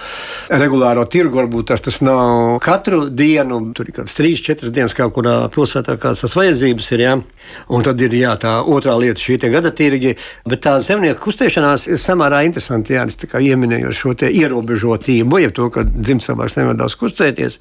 regulāro 0.50 1.04
tirgu. 1.08 1.40
Varbūt 1.42 1.70
tas, 1.72 1.82
tas 1.82 2.00
nav 2.04 2.58
katru 2.62 3.08
dienu, 3.08 3.72
tur 3.76 3.88
ir 3.88 3.96
kāds 3.96 4.16
trīs, 4.16 4.42
četras 4.44 4.72
dienas, 4.74 4.94
kā 4.94 5.08
kurā 5.12 5.48
pilsētā 5.52 5.96
kādas 6.00 6.24
tas 6.26 6.36
vajadzības 6.38 6.92
ir. 6.92 7.04
Jā. 7.06 7.16
Un 7.72 7.84
tad 7.84 8.00
ir 8.04 8.14
jā, 8.14 8.34
tā 8.40 8.58
otrā 8.62 8.94
lieta, 9.00 9.20
šī 9.20 9.40
gada 9.52 9.72
tirgi, 9.74 10.14
bet 10.48 10.62
tā 10.64 10.76
zemnieku 10.84 11.24
kustēšanās 11.26 11.88
ir 11.90 12.00
samērā 12.00 12.44
interesanti. 12.46 12.94
Jā, 12.96 13.06
es 13.08 13.18
ieminēju 13.42 13.90
šo 13.96 14.14
ierobežotību, 14.28 15.40
ja 15.42 15.50
to, 15.54 15.68
ka 15.72 15.84
dzimtsavāks 15.88 16.58
nevar 16.60 16.76
daudz 16.78 16.94
kustēt 17.00 17.21
kustēties. 17.22 17.58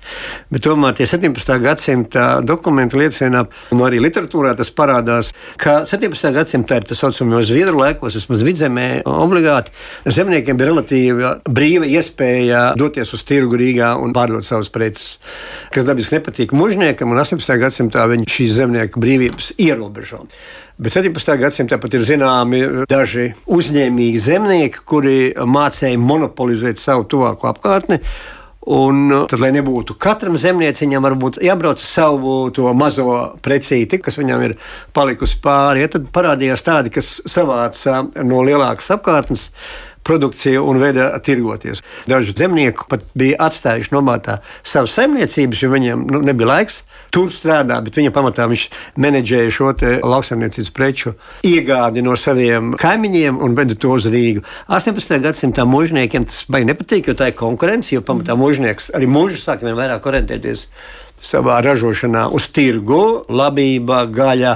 Bet 0.52 0.64
tomēr 0.66 0.96
tie 0.98 1.06
17. 1.06 1.58
gadsimta 1.62 2.42
dokumenti 2.42 2.98
liecina, 2.98 3.46
un 3.72 3.84
arī 3.86 4.02
literatūrā 4.02 4.56
tas 4.58 4.72
parādās, 4.72 5.32
ka 5.62 5.84
17. 5.86 6.32
gadsimta 6.34 6.80
ir 6.80 6.88
tas 6.90 7.02
saucamais 7.02 7.48
zviedru 7.50 7.80
laikos, 7.80 8.18
vismaz 8.18 8.44
vidzemē, 8.46 8.88
obligāti 9.06 9.72
zemniekiem 10.06 10.58
bija 10.58 10.72
relatīvi 10.72 11.32
brīva 11.50 11.90
iespēja 11.90 12.72
doties 12.80 13.14
uz 13.14 13.24
tirgu 13.28 13.60
Rīgā 13.62 13.94
un 14.02 14.14
pārdot 14.16 14.46
savus 14.46 14.72
preces, 14.74 15.20
kas 15.74 15.86
dabiski 15.86 16.18
nepatīk 16.18 16.56
mužniekam, 16.58 17.12
un 17.12 17.22
18. 17.22 17.58
gadsimtā 17.62 18.08
viņi 18.12 18.30
šīs 18.32 18.58
zemnieku 18.62 19.02
brīvības 19.02 19.54
ierobežo. 19.62 20.26
Bet 20.82 20.96
17. 20.96 21.36
gadsimtā 21.38 21.78
pat 21.78 21.94
ir 21.94 22.02
zināmi 22.02 22.62
daži 22.90 23.28
uzņēmīgi 23.54 24.22
zemnieki, 24.24 24.82
kuri 24.88 25.18
mācīja 25.38 26.00
monopolizēt 26.02 26.82
savu 26.82 27.06
tuvāko 27.12 27.52
apkārtni. 27.52 28.00
Un 28.62 29.08
uh, 29.10 29.24
tad, 29.26 29.42
lai 29.42 29.50
nebūtu 29.56 29.96
katram 29.98 30.36
zemnieciņam, 30.38 31.02
varbūt 31.08 31.40
jābrauc 31.42 31.82
uz 31.82 31.88
savu 31.88 32.74
mazo 32.78 33.16
precīti, 33.42 33.98
kas 33.98 34.20
viņam 34.22 34.44
ir 34.46 34.54
palikusi 34.94 35.40
pāri, 35.42 35.82
ja 35.82 35.90
tad 35.96 36.12
parādījās 36.14 36.62
tādi, 36.68 36.94
kas 36.94 37.16
savāca 37.26 38.04
no 38.22 38.44
lielākas 38.46 38.92
apkārtnes 38.94 39.48
produkciju 40.08 40.64
un 40.68 40.80
veidā 40.82 41.10
tirgoties. 41.24 41.84
Daži 42.10 42.34
zemnieki 42.38 42.88
pat 42.90 43.04
bija 43.18 43.40
atstājuši 43.48 43.94
nomātā 43.94 44.40
savas 44.64 44.96
saimniecības, 44.98 45.64
jo 45.64 45.72
viņiem 45.74 46.06
nu, 46.12 46.22
nebija 46.26 46.50
laiks 46.54 46.82
tur 47.14 47.32
strādāt, 47.34 47.86
bet 47.88 48.00
viņa 48.00 48.14
pamatā 48.16 48.48
viņš 48.52 48.68
menedžēja 49.02 49.54
šo 49.56 49.72
lauksaimniecības 49.82 50.72
preču 50.76 51.14
iegādi 51.48 52.04
no 52.06 52.16
saviem 52.20 52.74
kaimiņiem 52.80 53.40
un 53.42 53.56
veda 53.58 53.76
to 53.76 53.94
uz 53.98 54.10
Rīgu. 54.12 54.44
18. 54.68 55.20
gadsimta 55.24 55.66
mūžniekiem 55.70 56.26
tas 56.28 56.44
baigi 56.52 56.72
nepatīk, 56.72 57.12
jo 57.12 57.18
tā 57.18 57.32
ir 57.32 57.38
konkurence, 57.40 57.94
jo 57.96 58.04
pamatā 58.06 58.36
mūžnieks 58.40 58.92
arī 58.98 59.10
mūžus 59.12 59.46
sāk 59.48 59.64
vien 59.66 59.78
vairāk 59.78 60.06
orientēties 60.12 60.68
savā 61.22 61.60
ražošanā 61.64 62.26
uz 62.34 62.48
tirgu, 62.54 63.02
labība, 63.30 64.04
gaļa, 64.12 64.56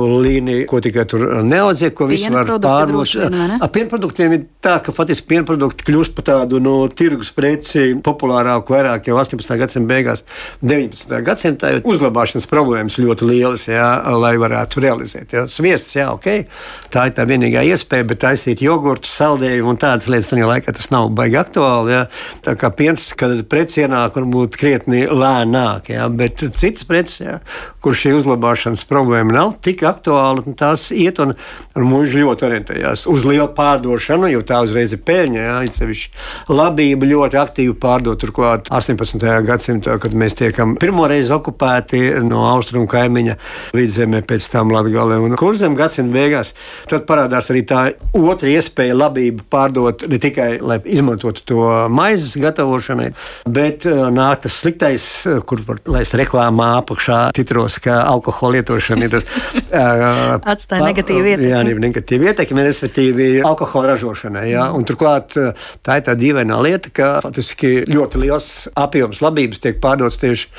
līnija, 0.00 0.66
ko 0.70 0.80
tikai 0.84 1.04
tur 1.08 1.24
neaudzē, 1.44 1.92
ko 1.96 2.08
visu 2.08 2.32
var 2.32 2.48
pārdot. 2.62 3.12
Ar 3.60 3.70
pienproduktiem 3.72 4.36
ir 4.36 4.46
tā, 4.64 4.78
ka 4.84 4.94
faktiski 4.96 5.28
pienprodukti 5.34 5.86
kļūst 5.86 6.16
par 6.16 6.26
tādu 6.30 6.60
no 6.62 6.78
tirgus 6.88 7.32
preci 7.36 7.92
populārāku 8.04 8.74
vairāk 8.76 9.10
jau 9.10 9.18
18. 9.20 9.56
gadsimta 9.60 9.92
beigās, 9.92 10.24
19. 10.64 11.20
gadsimtā, 11.26 11.74
jo 11.76 11.84
uzlabāšanas 11.92 12.48
problēmas 12.50 12.98
ļoti 13.00 13.28
lielas, 13.28 13.66
jā, 13.68 13.90
lai 14.16 14.34
varētu 14.40 14.82
realizēt. 14.84 15.36
Jā. 15.36 15.44
Sviests, 15.50 15.96
jā, 15.98 16.08
ok, 16.16 16.48
tā 16.92 17.08
ir 17.10 17.16
tā 17.16 17.28
vienīgā 17.28 17.64
iespēja, 17.72 18.08
bet 18.08 18.22
taisīt 18.24 18.64
jogurtu, 18.64 19.10
saldējumu 19.10 19.74
un 19.74 19.80
tādas 19.80 20.08
lietas 20.12 20.32
tajā 20.32 20.48
laikā 20.48 20.76
tas 20.76 20.90
nav 20.94 21.10
baigi 21.16 21.40
aktuāli. 21.40 21.94
Jā. 21.96 22.02
Tā 22.46 22.56
kā 22.58 22.72
piens, 22.76 23.08
kad 23.18 23.44
preci 23.50 23.84
ienāk, 23.84 24.16
varbūt 24.16 24.58
krietni 24.60 25.04
lēnāk. 25.10 25.92
Jā 25.92 26.05
bet 26.12 26.44
citas 26.58 26.86
preces, 26.88 27.20
jā, 27.22 27.38
kur 27.82 27.96
šī 27.96 28.14
uzlabāšanas 28.18 28.84
problēma 28.88 29.34
nav 29.36 29.54
tik 29.64 29.84
aktuāla, 29.86 30.44
tās 30.58 30.88
iet 30.94 31.20
un, 31.22 31.34
un 31.76 31.88
mūži 31.88 32.22
ļoti 32.22 32.46
orientējās 32.48 33.06
uz 33.10 33.26
lielu 33.28 33.48
pārdošanu, 33.56 34.30
jo 34.32 34.42
tā 34.46 34.62
uzreiz 34.64 34.94
ir 34.96 35.02
peļņa. 35.06 35.42
Jā, 35.46 35.56
sevišķi 35.76 36.52
labība 36.52 37.08
ļoti 37.10 37.40
aktīvi 37.40 37.76
pārdot. 37.80 38.20
Turklāt 38.22 38.70
18. 38.72 39.22
gadsimtā, 39.46 39.98
kad 40.02 40.14
mēs 40.16 40.36
tiekam 40.38 40.74
pirmoreiz 40.80 41.30
okupēti 41.34 42.02
no 42.24 42.46
austrumu 42.48 42.88
kaimiņa 42.90 43.36
vidzemē, 43.76 44.22
pēc 44.26 44.48
tam 44.52 44.72
Latgalē 44.74 45.18
un 45.22 45.36
Kurzem 45.38 45.76
gadsimta 45.78 46.14
beigās, 46.16 46.54
tad 46.90 47.06
parādās 47.08 47.50
arī 47.52 47.62
tā 47.68 47.82
otra 48.16 48.50
iespēja 48.52 48.96
labību 48.96 49.46
pārdot 49.52 50.06
ne 50.10 50.20
tikai, 50.22 50.48
lai 50.64 50.78
izmantotu 50.84 51.44
to 51.46 51.66
maizes 51.92 52.36
gatavošanai, 52.40 53.10
bet 53.48 53.86
nāk 53.86 54.44
tas 54.46 54.60
sliktais, 54.62 55.06
kur 55.48 55.62
var, 55.66 55.80
lai 55.96 56.04
es 56.04 56.12
reklāmā 56.18 56.68
apakšā 56.82 57.20
titros, 57.36 57.78
ka 57.82 58.02
alkohola 58.10 58.58
lietošana 58.58 59.08
ir 59.08 59.18
uh, 59.22 60.36
atstāja 60.44 60.84
negatīvu 60.84 61.32
ietekmi. 61.32 61.50
Jā, 61.50 61.62
negatīvu 61.64 62.30
ietekmi, 62.30 62.64
respektīvi 62.66 63.28
alkohola 63.46 63.94
ražošanai. 63.94 64.46
Jā, 64.52 64.68
un 64.76 64.84
turklāt 64.88 65.36
tā 65.36 65.98
ir 66.00 66.06
tā 66.06 66.16
dīvainā 66.18 66.58
lieta, 66.66 66.92
ka 66.94 67.10
faktiski 67.24 67.86
ļoti 67.88 68.22
liels 68.26 68.50
apjoms 68.76 69.22
labības 69.24 69.62
tiek 69.64 69.80
pārdots 69.82 70.20
tieši 70.20 70.50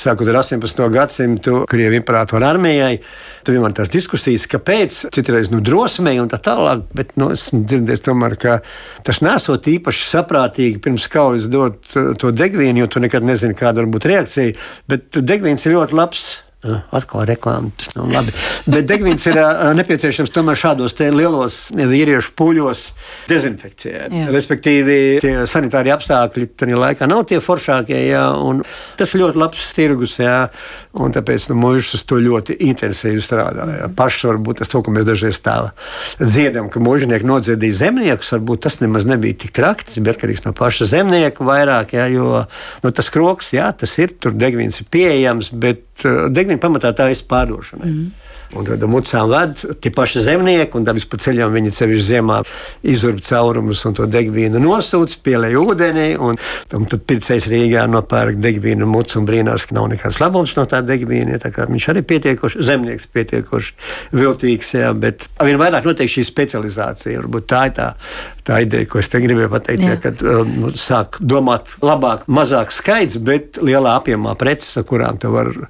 sākot 0.00 0.30
ar 0.30 0.40
18. 0.42 0.82
gadsimtu 0.94 1.64
Krievijas 1.70 2.02
imperatora 2.02 2.50
armijai. 2.54 2.98
Tur 3.44 3.56
vienmēr 3.56 3.74
tās 3.78 3.90
diskusijas, 3.92 4.46
kāpēc, 4.50 4.96
citreiz 5.14 5.48
nu, 5.52 5.62
drosmei 5.64 6.18
un 6.20 6.28
tā 6.30 6.40
tālāk, 6.44 6.82
bet 6.96 7.14
nu, 7.20 7.30
esmu 7.34 7.62
dzirdējis 7.64 8.04
tomēr, 8.04 8.36
ka 8.40 8.58
tas 9.06 9.22
nesot 9.24 9.68
īpaši 9.70 10.06
saprātīgi 10.10 10.82
pirms 10.82 11.06
kaujas 11.12 11.48
dot 11.52 11.78
to 11.90 12.32
degvielu, 12.34 12.82
jo 12.82 12.90
tu 12.90 13.02
nekad 13.02 13.24
nezini, 13.26 13.56
kāda 13.56 13.84
var 13.84 13.90
būt 13.94 14.08
reakcija. 14.10 14.56
Bet 14.88 15.20
degvīns 15.20 15.66
ir 15.66 15.76
ļoti 15.76 15.98
labs 15.98 16.30
Atkal 16.60 17.22
reklāma, 17.24 17.70
tas 17.80 17.94
nav 17.96 18.10
labi. 18.12 18.34
Bet 18.68 18.84
degvīns 18.84 19.22
ir 19.30 19.38
nepieciešams 19.78 20.32
tomēr 20.34 20.58
šādos 20.60 20.92
lielos 21.00 21.54
vīriešu 21.72 22.34
pūļos 22.36 22.82
dezinfekcijai. 23.30 24.26
Respektīvi, 24.28 24.98
tie 25.24 25.32
sanitārie 25.48 25.94
apstākļi 25.94 26.50
tajā 26.60 26.82
laikā 26.82 27.08
nav 27.08 27.24
tie 27.30 27.40
foršākie. 27.40 27.96
Jā, 28.10 28.26
tas 29.00 29.16
ir 29.16 29.24
ļoti 29.24 29.40
labs 29.40 29.70
tirgus, 29.78 30.18
jā, 30.20 30.36
un 30.98 31.14
tāpēc 31.14 31.46
nu, 31.52 31.56
mūžs 31.60 31.94
uz 31.98 32.04
to 32.08 32.18
ļoti 32.20 32.56
intensīvi 32.66 33.22
strādā. 33.22 33.66
Jā. 33.78 33.88
Pašs 33.96 34.26
varbūt 34.26 34.60
tas, 34.62 34.70
to, 34.72 34.82
ko 34.82 34.94
mēs 34.94 35.06
dažreiz 35.08 35.38
tā 35.44 35.56
dziedam, 36.18 36.70
ka 36.72 36.82
mūžnieki 36.82 37.28
nodziedīja 37.30 37.78
zemniekus, 37.84 38.32
varbūt 38.34 38.64
tas 38.66 38.80
nemaz 38.82 39.06
nebija 39.08 39.38
tik 39.44 39.54
traki. 39.56 39.86
Tas 39.86 40.00
bija 40.02 40.16
atkarīgs 40.16 40.44
no 40.46 40.54
paša 40.56 40.90
zemnieka 40.90 41.46
vairāk, 41.46 41.94
jā, 41.96 42.08
jo 42.10 42.42
nu, 42.84 42.92
tas 42.96 43.12
kroks, 43.14 43.54
jā, 43.56 43.70
tas 43.76 43.94
ir, 44.02 44.16
tur 44.18 44.34
degvīns 44.34 44.82
ir 44.82 44.90
pieejams, 44.90 45.52
bet 45.54 45.86
degvīns 46.02 46.50
degvielu 46.50 46.62
pamatā 46.62 46.92
tā 46.96 47.10
ir 47.12 47.22
pārdošanai. 47.30 47.90
Mm. 47.90 48.29
Un 48.58 48.66
tad 48.66 48.82
mucām 48.90 49.28
ved 49.30 49.60
tie 49.78 49.92
paši 49.94 50.24
zemnieki, 50.24 50.74
un 50.74 50.86
dabas 50.86 51.04
pa 51.06 51.20
ceļam 51.22 51.52
viņi 51.54 51.70
sevišķi 51.74 52.06
ziemā 52.08 52.40
izurb 52.90 53.20
caurumus 53.22 53.84
un 53.86 53.94
to 53.94 54.08
degvīnu 54.10 54.58
nosūc, 54.62 55.14
pielēj 55.26 55.58
ūdenī, 55.60 56.06
un, 56.18 56.38
un 56.74 56.88
tad 56.90 57.04
pircējs 57.06 57.46
Rīgā 57.52 57.84
nopērk 57.90 58.40
degvīnu 58.42 58.88
mucu 58.90 59.20
un 59.20 59.28
brīnās, 59.28 59.68
ka 59.70 59.78
nav 59.78 59.86
nekāds 59.92 60.18
labums 60.22 60.56
no 60.58 60.66
tā 60.70 60.82
degvīna. 60.86 61.38
Tā 61.42 61.52
viņš 61.70 61.88
arī 61.94 62.02
pietiekoši, 62.10 62.66
zemnieks 62.66 63.06
pietiekoši 63.14 64.18
viltīgs, 64.18 64.74
jā, 64.80 64.90
bet 64.98 65.28
vien 65.46 65.60
vairāk 65.60 65.86
notiek 65.86 66.10
šī 66.10 66.26
specializācija. 66.26 67.22
Varbūt 67.22 67.48
tā 67.54 67.64
ir 67.70 67.78
tā, 67.78 67.88
tā 68.50 68.60
ideja, 68.66 68.90
ko 68.90 68.98
es 68.98 69.12
te 69.12 69.22
gribēju 69.22 69.54
pateikt, 69.54 69.86
jā. 69.86 69.94
Ja, 69.94 70.02
kad 70.02 70.26
um, 70.26 70.70
sāk 70.74 71.22
domāt 71.22 71.76
labāk, 71.86 72.26
mazāk 72.26 72.74
skaits, 72.74 73.20
bet 73.22 73.62
lielā 73.62 73.94
apjomā 74.00 74.34
preces, 74.40 74.74
ar 74.80 74.90
kurām 74.90 75.22
tu 75.22 75.30
vari 75.30 75.68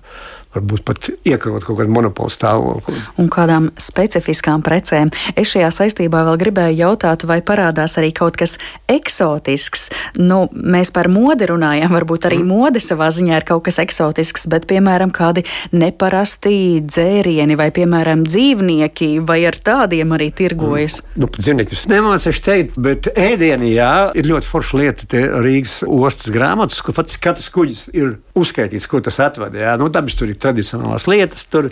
varbūt 0.54 0.82
pat 0.86 1.10
iekarot 1.26 1.64
kaut 1.66 1.78
kādu 1.78 1.92
monopolu 1.94 2.32
stāvokli. 2.32 2.98
Un 3.22 3.30
kādām 3.30 3.68
specifiskām 3.80 4.64
precēm. 4.66 5.12
Es 5.38 5.52
šajā 5.52 5.70
saistībā 5.74 6.24
vēl 6.26 6.38
gribēju 6.40 6.80
jautāt, 6.82 7.24
vai 7.28 7.38
parādās 7.46 7.96
arī 8.00 8.10
kaut 8.16 8.38
kas 8.40 8.56
eksotisks. 8.90 9.88
Nu, 10.18 10.42
mēs 10.50 10.90
par 10.94 11.10
modi 11.12 11.46
runājam, 11.50 11.92
varbūt 11.94 12.26
arī 12.30 12.40
mm. 12.42 12.50
mode 12.50 12.82
savā 12.82 13.10
ziņā 13.14 13.40
ir 13.40 13.46
kaut 13.46 13.64
kas 13.68 13.78
eksotisks, 13.82 14.48
bet, 14.50 14.66
piemēram, 14.70 15.12
kādi 15.14 15.44
neparasti 15.70 16.82
dzērieni 16.86 17.58
vai, 17.60 17.70
piemēram, 17.74 18.24
dzīvnieki, 18.26 19.12
vai 19.26 19.42
ar 19.48 19.58
tādiem 19.62 20.16
arī 20.18 20.30
tirgojas? 20.34 21.00
Mm. 21.04 21.22
Nu, 21.22 21.30
dzīvniekus 21.38 21.86
nemācīšu 21.90 22.44
teikt, 22.46 22.80
bet 22.82 23.10
ēdieni, 23.14 23.74
jā, 23.76 23.94
ir 24.18 24.30
ļoti 24.30 24.50
forša 24.50 24.82
lieta. 24.82 25.08
Rīgas 25.40 25.80
ostas 25.86 26.34
grāmatas, 26.34 26.82
kur 26.84 26.96
faktiski 26.96 27.24
katrs 27.28 27.48
kuģis 27.54 27.86
ir 27.94 28.18
uzskaitīts, 28.40 28.88
ko 28.90 29.02
tas 29.04 29.20
atvada. 29.22 29.60
Jā. 29.60 29.76
Nu, 29.80 29.90
dabas 29.92 30.16
tur 30.18 30.30
ir 30.30 30.38
tradicionālās 30.40 31.06
lietas, 31.10 31.46
tur 31.50 31.70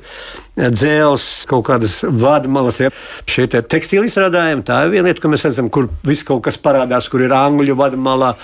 dzēles, 0.59 1.27
kaut 1.51 1.67
kādas 1.69 2.01
vadmalas. 2.05 2.81
Ja. 2.83 2.93
Šie 3.29 3.47
te 3.51 3.63
tekstīli 3.63 4.09
izstrādājumi, 4.11 4.65
tā 4.67 4.83
ir 4.87 4.95
viena 4.97 5.09
lieta, 5.11 5.23
ko 5.23 5.33
mēs 5.33 5.47
redzam, 5.49 5.71
kur 5.73 5.89
viss 6.07 6.27
kaut 6.27 6.45
kas 6.47 6.59
parādās, 6.63 7.09
kur 7.11 7.23
ir 7.25 7.35
angļu 7.35 7.77
vadmalā 7.79 8.35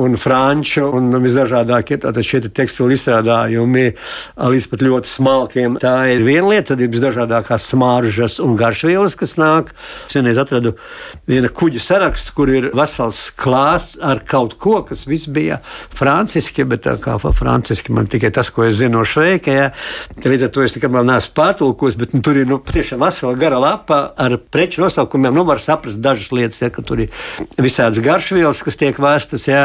un 0.00 0.18
franču 0.20 0.86
un 0.94 1.12
visdažādākie 1.24 2.00
šie 2.24 2.40
te 2.44 2.50
tekstīli 2.54 2.96
izstrādājumi 2.96 3.86
līdz 4.54 4.68
pat 4.70 4.84
ļoti 4.84 5.10
smalkiem. 5.10 5.78
Tā 5.82 5.94
ir 6.14 6.24
viena 6.26 6.52
lieta, 6.52 6.72
tad 6.72 6.84
ir 6.84 6.92
visdažādākās 6.92 7.68
smaržas 7.72 8.38
un 8.44 8.56
garšvielas, 8.58 9.16
kas 9.18 9.36
nāk. 9.40 9.74
Es 10.06 10.16
vienreiz 10.16 10.40
atradu 10.40 10.74
viena 11.28 11.50
kuģa 11.52 11.82
sarakstu, 11.82 12.34
kur 12.36 12.52
ir 12.52 12.70
vesels 12.76 13.26
klāsts 13.38 13.98
ar 14.02 14.22
kaut 14.28 14.56
ko, 14.62 14.80
kas 14.86 15.06
viss 15.10 15.28
bija 15.30 15.60
franciski, 15.94 16.66
bet 16.68 16.84
tā 16.86 16.96
kā 17.02 17.16
franciski 17.18 17.73
man 17.94 18.06
tikai 18.10 18.30
tas, 18.34 18.50
ko 18.54 18.64
es 18.68 18.78
zinu 18.78 18.98
no 18.98 19.04
šveika. 19.08 19.54
Ja. 19.54 19.70
Līdz 20.24 20.46
ar 20.46 20.52
to 20.54 20.64
es 20.64 20.76
nekad 20.76 20.92
vēl 20.94 21.06
neesmu 21.08 21.34
pārtulkojis, 21.36 21.96
bet 22.00 22.14
nu, 22.14 22.22
tur 22.24 22.38
ir 22.38 22.48
nu, 22.48 22.60
patiešām 22.62 23.02
vesela 23.02 23.34
gara 23.38 23.58
lapa 23.62 24.00
ar 24.20 24.36
preču 24.38 24.82
nosaukumiem. 24.84 25.34
Nu, 25.34 25.44
var 25.48 25.62
saprast 25.62 26.00
dažas 26.04 26.30
lietas, 26.34 26.60
ja, 26.62 26.70
ka 26.74 26.84
tur 26.86 27.04
ir 27.04 27.12
visādas 27.58 28.00
garšvielas, 28.04 28.62
kas 28.66 28.78
tiek 28.80 28.98
vēstas. 29.00 29.46
Ja. 29.50 29.64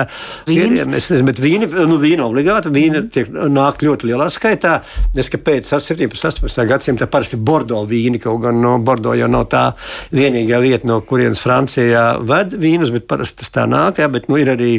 Sieriem, 0.50 0.96
es 0.98 1.10
nezinu, 1.12 1.30
bet 1.30 1.42
vīni, 1.44 1.70
nu, 1.90 2.00
vīna 2.02 2.26
obligāti, 2.28 2.74
vīna 2.74 3.04
mm. 3.04 3.12
tiek 3.14 3.32
nāk 3.32 3.84
ļoti 3.86 4.10
lielā 4.10 4.30
skaitā. 4.34 4.80
Es 5.20 5.32
ka 5.32 5.42
pēc 5.42 5.70
17. 5.70 6.10
un 6.10 6.32
18. 6.50 6.66
gadsimta 6.70 7.10
parasti 7.12 7.40
Bordo 7.40 7.82
vīni, 7.90 8.22
kaut 8.22 8.42
gan 8.46 8.60
no 8.64 8.78
Bordo 8.84 9.14
jau 9.18 9.30
nav 9.32 9.48
tā 9.52 9.66
vienīgā 10.16 10.62
vieta, 10.64 10.88
no 10.90 11.00
kurienes 11.06 11.42
Francijā 11.44 12.06
ved 12.26 12.56
vīnus, 12.60 12.94
bet 12.96 13.08
parasti 13.10 13.44
tas 13.44 13.54
tā 13.56 13.66
nāk. 13.70 14.02
Ja, 14.02 14.10
bet, 14.12 14.30
nu, 14.32 14.40
ir 14.42 14.54
arī 14.54 14.72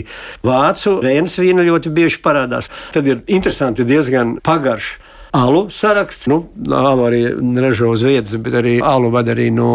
vācu 0.46 0.98
rēnas 1.04 1.36
vīna 1.40 1.64
ļoti 1.66 1.92
bieži 1.94 2.20
parādās. 2.24 2.70
Tad 2.94 3.08
ir 3.10 3.22
interesanti 3.26 3.86
diezgan 3.88 4.38
pagaršs 4.46 4.98
alu 5.32 5.66
saraksts. 5.70 6.26
Nu, 6.30 6.40
alu 6.74 7.06
arī 7.06 7.20
ražo 7.62 7.90
uz 7.94 8.02
vietas, 8.06 8.34
bet 8.42 8.56
arī 8.60 8.78
alu 8.82 9.10
ved 9.14 9.30
arī 9.34 9.48
no, 9.54 9.72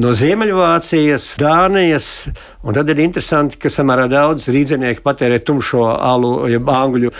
no 0.00 0.12
Ziemeļvācijas, 0.16 1.26
Dānijas. 1.40 2.08
Un 2.62 2.76
tad 2.76 2.88
ir 2.92 3.02
interesanti, 3.02 3.58
ka 3.60 3.72
samērā 3.72 4.06
daudz 4.10 4.48
rīznieki 4.52 5.02
patērē 5.04 5.40
tumšo 5.44 5.84
alu, 5.92 6.32
jeb 6.52 6.68
angļu. 6.72 7.12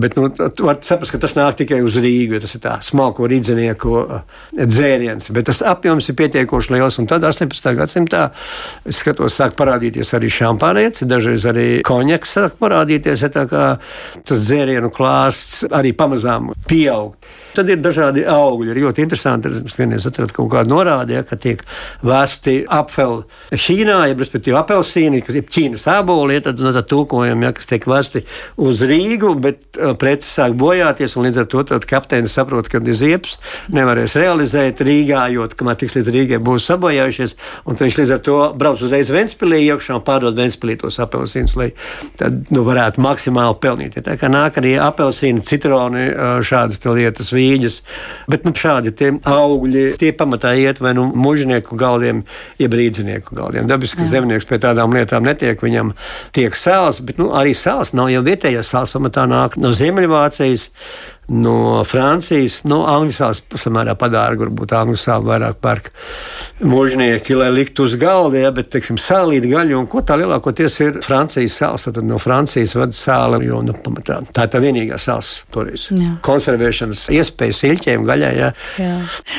Bet 0.00 0.18
nu, 0.18 0.28
var 0.66 0.80
saprast, 0.86 1.14
ka 1.14 1.22
tas 1.22 1.36
nāk 1.38 1.58
tikai 1.62 1.80
uz 1.84 1.98
Rīgu, 2.00 2.36
jo 2.36 2.42
tas 2.44 2.54
ir 2.56 2.64
tā 2.64 2.76
smalko 2.84 3.28
rīznieku 3.30 4.04
dzēriens. 4.60 5.30
Bet 5.34 5.48
tas 5.50 5.64
apjoms 5.66 6.10
ir 6.12 6.18
pietiekoši 6.20 6.76
liels. 6.76 7.00
Un 7.02 7.08
tad 7.10 7.24
18. 7.26 7.72
gadsimtā 7.78 8.26
skatos, 8.92 9.38
sāk 9.40 9.56
parādīties 9.58 10.14
arī 10.18 10.30
šampānietis, 10.30 11.08
dažreiz 11.10 11.48
arī 11.48 11.68
konjaks 11.86 12.36
sāk 12.36 12.58
parādīties. 12.62 13.24
Ja 13.26 13.32
tas 13.32 14.46
dzērienu 14.46 14.92
klāsts 14.94 15.64
arī 15.74 15.94
pamazām 15.96 16.52
pieaug 16.68 16.99
pieaugt. 17.00 17.26
Tad 17.54 17.70
ir 17.70 17.80
dažādi 17.82 18.22
augļi. 18.30 18.70
Ir 18.70 18.80
ļoti 18.84 19.02
interesanti, 19.02 19.50
ka 19.50 19.86
atrast 20.10 20.34
kaut 20.36 20.50
kādu 20.52 20.70
norādi, 20.70 21.16
ja, 21.16 21.24
ka 21.26 21.36
tiek 21.40 21.62
vēsti 22.06 22.64
apeli 22.70 23.24
Ķīnā, 23.50 23.96
ja 24.10 24.14
respektīvi 24.18 24.56
apelsīni, 24.58 25.22
kas 25.26 25.38
ir 25.38 25.46
Ķīnas 25.50 25.86
āboli, 25.90 26.36
ja, 26.36 26.44
tad 26.46 26.62
no 26.62 26.72
tā 26.74 26.84
tulkojuma, 26.86 27.48
ja, 27.48 27.52
kas 27.56 27.66
tiek 27.70 27.86
vēsti 27.90 28.22
uz 28.62 28.82
Rīgu, 28.86 29.32
bet 29.42 29.80
uh, 29.80 29.96
preces 29.98 30.30
sāk 30.38 30.54
bojāties, 30.58 31.16
un 31.16 31.26
līdz 31.26 31.42
ar 31.42 31.48
to 31.50 31.64
kapteinis 31.90 32.36
saprot, 32.38 32.70
ka 32.70 32.78
ir 32.78 32.96
ziepes, 32.96 33.38
nevarēs 33.74 34.14
realizēt 34.20 34.84
Rīgā, 34.86 35.26
jo 35.34 35.48
kamēr 35.50 35.80
tiks 35.82 35.98
līdz 35.98 36.12
Rīgai 36.14 36.40
būs 36.46 36.68
sabojājušies, 36.70 37.36
un 37.66 37.80
viņš 37.80 37.98
līdz 37.98 38.14
ar 38.14 38.22
to 38.26 38.38
brauc 38.60 38.84
uzreiz 38.86 39.10
Ventspilī 39.10 39.64
iekšā 39.66 39.98
un 39.98 40.06
pārdod 40.06 40.38
Ventspilī 40.38 40.78
tos 40.80 41.00
apelsīnus, 41.02 41.56
lai 41.58 41.70
tad 42.20 42.52
nu, 42.54 42.62
varētu 42.66 43.02
maksimāli 43.02 43.58
pelnīt. 43.62 43.98
Ja, 43.98 44.06
tā 44.06 44.16
kā 44.20 44.30
nāk 44.30 44.60
arī 44.62 44.76
apelsīni, 44.80 45.42
citroni, 45.46 46.06
uh, 46.12 46.38
šādas 46.90 46.98
lietas 46.98 47.30
vīģes. 47.32 47.80
Bet 48.30 48.44
nu, 48.44 48.52
šādi 48.52 48.92
augļi 49.24 49.96
tie 49.98 50.12
pamatā 50.12 50.54
iet 50.58 50.80
vai 50.80 50.94
nu 50.94 51.06
mužnieku 51.14 51.76
galdiem, 51.76 52.24
jeb 52.58 52.72
rīdzinieku 52.72 53.34
galdiem. 53.34 53.66
Dabiski 53.66 54.04
zemnieks 54.04 54.46
pie 54.46 54.58
tādām 54.58 54.92
lietām 54.94 55.24
netiek, 55.24 55.60
viņam 55.60 55.94
tiek 56.32 56.54
sāls, 56.54 57.00
bet 57.00 57.18
nu, 57.18 57.30
arī 57.32 57.54
sāls 57.54 57.94
nav 57.94 58.10
jau 58.10 58.22
vietējais 58.22 58.70
sāls, 58.70 58.92
pamatā 58.94 59.26
nāk 59.30 59.56
no 59.60 59.72
Ziemeļvācijas 59.72 60.70
no 61.30 61.82
Francijas. 61.86 62.60
Nu, 62.68 62.82
angļu 62.88 63.14
sāls 63.14 63.42
samērā 63.62 63.94
padārga, 63.98 64.44
varbūt 64.46 64.74
angļu 64.76 64.98
sāli 64.98 65.30
vairāk 65.30 65.60
pērk 65.62 65.90
mūžnieki, 66.66 67.36
lai 67.38 67.50
liktu 67.54 67.86
uz 67.86 67.94
galda, 68.00 68.40
ja, 68.42 68.50
bet, 68.54 68.70
teiksim, 68.74 68.98
sālīti 69.00 69.52
gaļu 69.52 69.78
un 69.78 69.88
ko 69.90 70.02
tā 70.06 70.18
lielākoties 70.20 70.78
ir 70.84 70.98
Francijas 71.04 71.56
sāls. 71.62 71.86
Tad 71.90 72.02
no 72.06 72.18
Francijas 72.22 72.74
vada 72.78 72.96
sāla, 72.96 73.40
jo, 73.44 73.62
nu, 73.64 73.74
pamatā, 73.84 74.20
tā 74.34 74.46
ir 74.46 74.52
tā 74.52 74.62
vienīgā 74.62 74.98
sāls 75.00 75.44
toreiz. 75.54 75.86
Jā. 75.94 76.16
Konservēšanas 76.26 77.06
iespējas 77.14 77.62
ilķiem 77.70 78.04
gaļai, 78.08 78.32
ja. 78.36 78.50
Jā. 78.80 78.96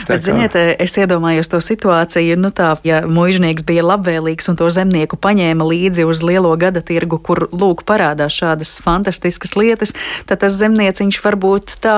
Tā 0.08 0.16
bet, 0.16 0.22
kā... 0.22 0.24
ziniet, 0.30 0.58
es 0.82 0.98
iedomājos 0.98 1.52
to 1.52 1.62
situāciju, 1.64 2.39
nu 2.39 2.54
tā, 2.56 2.72
ja 2.88 3.04
mūžnieks 3.08 3.68
bija 3.68 3.86
labvēlīgs 3.86 4.52
un 4.52 4.60
to 4.60 4.70
zemnieku 4.74 5.20
paņēma 5.22 5.68
līdzi 5.68 6.08
uz 6.08 6.24
lielo 6.26 6.54
gada 6.60 6.84
tirgu, 6.86 7.20
kur, 7.22 7.46
lūk, 7.52 7.84
parādās 7.88 8.39
šādas 8.39 8.78
fantastiskas 8.84 9.58
lietas, 9.60 9.96
tad 10.30 10.42
tas 10.46 10.56
zemnieciņš 10.58 11.22
varbūt 11.22 11.80
tā 11.84 11.97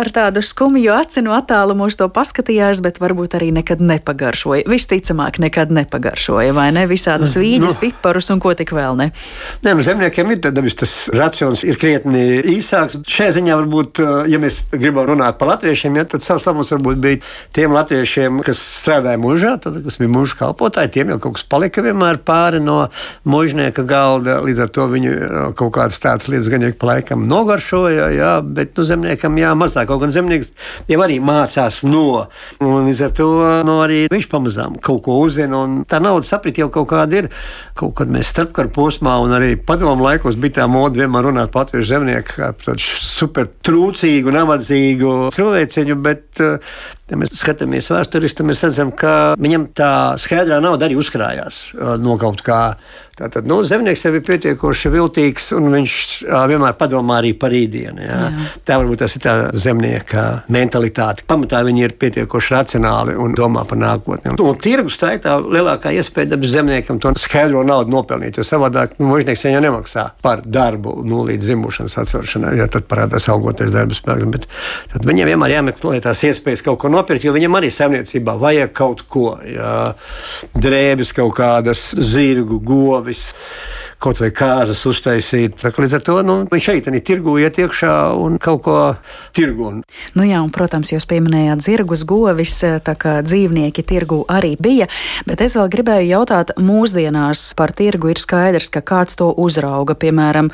ar 0.00 0.10
tādu 0.10 0.42
skumju 0.42 0.92
aci 0.94 1.22
no 1.22 1.34
attālumu 1.36 1.86
uz 1.86 1.96
to 1.98 2.08
paskatījās, 2.10 2.80
bet 2.84 2.98
varbūt 3.02 3.36
arī 3.38 3.50
nekad 3.54 3.82
nepagaršoja. 3.84 4.66
Visticamāk, 4.70 5.38
nekad 5.42 5.70
nepagaršoja, 5.74 6.54
vai 6.56 6.70
ne? 6.74 6.86
Visādas 6.90 7.36
nu, 7.36 7.44
vīģes, 7.44 7.76
nu, 7.76 7.80
piparus 7.82 8.30
un 8.34 8.42
ko 8.42 8.54
tik 8.58 8.74
vēl 8.74 8.98
ne. 8.98 9.10
Nē, 9.64 9.74
nu 9.76 9.84
zemniekiem 9.86 10.34
ir 10.34 10.40
dabis 10.44 10.78
tas 10.80 10.94
racions 11.14 11.62
ir 11.66 11.78
krietni 11.80 12.24
īsāks. 12.56 12.98
Šajā 13.06 13.36
ziņā 13.38 13.58
varbūt, 13.62 14.02
ja 14.30 14.40
mēs 14.42 14.64
gribam 14.74 15.06
runāt 15.12 15.38
par 15.38 15.54
latviešiem, 15.54 16.00
ja, 16.00 16.06
tad 16.10 16.26
savs 16.26 16.46
labums 16.48 16.72
varbūt 16.74 17.00
bija 17.04 17.20
tiem 17.54 17.74
latviešiem, 17.76 18.42
kas 18.46 18.62
strādāja 18.82 19.20
mužā, 19.22 19.54
tad, 19.62 19.78
kas 19.84 20.00
bija 20.02 20.12
muža 20.14 20.40
kalpotāji, 20.42 20.94
tiem 20.98 21.14
jau 21.14 21.20
kaut 21.22 21.38
kas 21.38 21.46
palika 21.54 21.84
vienmēr 21.84 22.18
pāri 22.26 22.62
no 22.64 22.80
mužnieka 23.28 23.86
galda. 23.86 24.40
Līdz 24.44 24.64
ar 24.66 24.74
to 24.74 24.88
viņi 24.90 25.14
kaut 25.58 25.74
kādas 25.78 26.02
tādas 26.02 26.26
lietas 26.30 26.50
gan 26.50 26.66
jau 26.66 26.74
pa 26.80 26.90
laikam 26.94 27.24
nogaršoja, 27.30 28.10
jā, 28.16 28.34
bet 28.42 28.74
nu, 28.74 28.83
zemniekam 28.88 29.38
jāmazāk. 29.40 29.88
Kaut 29.90 30.02
gan 30.04 30.14
zemnieks 30.14 30.52
jau 30.90 31.00
arī 31.04 31.20
mācās 31.24 31.82
no. 31.86 32.26
Un 32.64 32.88
līdz 32.88 33.02
ar 33.08 33.14
to 33.18 33.28
no 33.66 33.78
arī 33.84 34.04
viņš 34.12 34.28
pamazām 34.32 34.78
kaut 34.84 35.04
ko 35.06 35.18
uzzina. 35.24 35.64
Tā 35.90 36.00
naudas 36.02 36.30
saprit 36.32 36.58
jau 36.60 36.70
kaut 36.72 36.90
kāda 36.92 37.24
ir. 37.24 37.30
Kaut 37.78 37.96
kad 37.98 38.12
mēs 38.12 38.30
starpkara 38.34 38.72
posmā 38.74 39.16
un 39.24 39.34
arī 39.36 39.54
padomu 39.58 40.06
laikos 40.06 40.38
bija 40.40 40.60
tā 40.60 40.68
moda 40.70 41.02
vienmēr 41.02 41.30
runāt 41.30 41.56
latviešu 41.56 41.90
zemnieku 41.94 42.38
kā 42.38 42.52
tādu 42.64 42.82
super 42.84 43.50
trūcīgu, 43.66 44.34
nabadzīgu 44.34 45.14
cilvēciņu, 45.34 46.00
bet 46.04 46.44
Ja 47.10 47.18
mēs 47.20 47.34
skatāmies 47.36 47.90
vēsturiski, 47.92 48.38
tad 48.38 48.48
mēs 48.48 48.62
redzam, 48.64 48.90
ka 48.96 49.34
viņam 49.36 49.66
tā 49.76 49.90
skaidrā 50.20 50.56
nauda 50.64 50.86
arī 50.88 50.96
uzkrājās 50.96 51.74
no 52.00 52.16
kaut 52.20 52.40
kā. 52.46 52.60
Tātad 53.14 53.46
nu, 53.46 53.60
zemnieks 53.62 54.00
jau 54.02 54.10
ir 54.16 54.24
pietiekoši 54.26 54.90
viltīgs, 54.90 55.52
un 55.54 55.68
viņš 55.70 55.96
vienmēr 56.50 56.72
padomā 56.74 57.20
arī 57.20 57.30
par 57.38 57.52
rītdienu. 57.54 58.02
Jā. 58.02 58.16
Jā. 58.24 58.46
Tā 58.66 58.78
varbūt 58.80 59.04
tas 59.04 59.14
ir 59.14 59.22
tā 59.22 59.34
zemnieka 59.54 60.24
mentalitāte. 60.50 61.22
Pamatā 61.28 61.60
viņi 61.62 61.84
ir 61.84 61.94
pietiekoši 62.00 62.54
racionāli 62.56 63.14
un 63.20 63.36
domā 63.38 63.62
par 63.68 63.78
nākotni. 63.78 64.32
Un, 64.32 64.40
un 64.42 64.58
tirgus 64.58 64.98
tā 64.98 65.12
ir 65.14 65.22
tā 65.22 65.36
lielākā 65.38 65.92
iespēja 65.94 66.40
zemniekam 66.56 66.98
to 66.98 67.12
skaidro 67.20 67.62
naudu 67.68 67.94
nopelnīt, 67.94 68.40
jo 68.40 68.46
savādāk 68.48 68.96
nu, 68.98 69.12
mūžnieks 69.12 69.46
jau 69.46 69.62
nemaksā 69.62 70.08
par 70.24 70.42
darbu 70.42 70.96
nu, 71.06 71.22
līdz 71.28 71.52
zimušanas 71.52 71.94
atcelšanai, 72.02 72.56
ja 72.58 72.66
tad 72.66 72.88
parādās 72.90 73.28
augoties 73.30 73.76
darba 73.76 73.94
spēks. 73.94 74.50
Bet 74.90 75.06
viņam 75.06 75.30
vienmēr 75.30 75.60
jāmeklē 75.60 76.02
tās 76.02 76.24
iespējas 76.26 76.66
kaut 76.66 76.82
ko 76.82 76.90
nopirkt, 76.94 77.26
jo 77.26 77.34
viņam 77.34 77.58
arī 77.58 77.70
saimniecībā 77.74 78.36
vajag 78.40 78.74
kaut 78.76 79.06
ko. 79.10 79.34
Jā, 79.44 79.94
drēbes, 80.54 81.14
kaut 81.16 81.34
kādas 81.38 81.90
zirgu, 81.98 82.60
govis 82.62 83.32
kaut 84.04 84.20
vai 84.20 84.30
kāzas 84.34 84.82
uztaisīt. 84.88 85.62
Līdz 85.64 85.96
ar 85.98 86.04
to 86.04 86.16
nu, 86.26 86.36
viņš 86.50 86.68
arī 86.70 86.82
tādā 86.84 87.00
tirgu 87.04 87.36
iet 87.40 87.58
iekšā 87.62 87.92
un 88.20 88.36
kaut 88.42 88.62
ko 88.66 88.76
tirgu. 89.36 89.70
Nu 90.18 90.26
jā, 90.26 90.42
un, 90.44 90.50
protams, 90.54 90.92
jūs 90.92 91.08
pieminējāt 91.08 91.64
zirgus, 91.64 92.04
govis, 92.08 92.58
tā 92.60 92.96
kā 93.00 93.16
dzīvnieki 93.24 93.86
tirgu 93.86 94.22
arī 94.28 94.54
bija, 94.60 94.90
bet 95.28 95.44
es 95.44 95.56
vēl 95.58 95.72
gribēju 95.72 96.10
jautāt, 96.10 96.54
mūsdienās 96.60 97.52
par 97.58 97.72
tirgu 97.76 98.12
ir 98.12 98.20
skaidrs, 98.20 98.70
ka 98.74 98.84
kāds 98.84 99.16
to 99.20 99.30
uzrauga, 99.32 99.96
piemēram, 99.96 100.52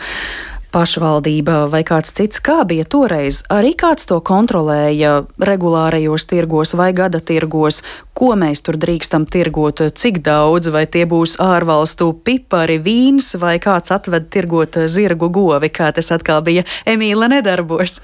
pašvaldība 0.73 1.66
vai 1.73 1.83
kāds 1.87 2.14
cits. 2.16 2.41
Kā 2.43 2.62
bija 2.68 2.87
toreiz? 2.89 3.43
Arī 3.53 3.73
kāds 3.79 4.09
to 4.11 4.21
kontrolēja 4.25 5.25
regulārajos 5.51 6.27
tirgos 6.31 6.75
vai 6.79 6.91
gada 6.97 7.21
tirgos, 7.21 7.83
ko 8.14 8.33
mēs 8.39 8.64
tur 8.66 8.79
drīkstam 8.81 9.27
tirgot, 9.31 9.83
cik 9.95 10.23
daudz, 10.27 10.71
vai 10.73 10.87
tie 10.87 11.07
būs 11.11 11.37
ārvalstu 11.43 12.12
pipari, 12.25 12.81
vīns, 12.83 13.35
vai 13.41 13.59
kāds 13.62 13.93
atved 13.95 14.31
tirgot 14.33 14.81
zirgu 14.87 15.31
govi, 15.31 15.71
kā 15.73 15.93
tas 15.97 16.12
atkal 16.14 16.45
bija 16.47 16.66
Emīla 16.89 17.31
nedarbos. 17.31 18.01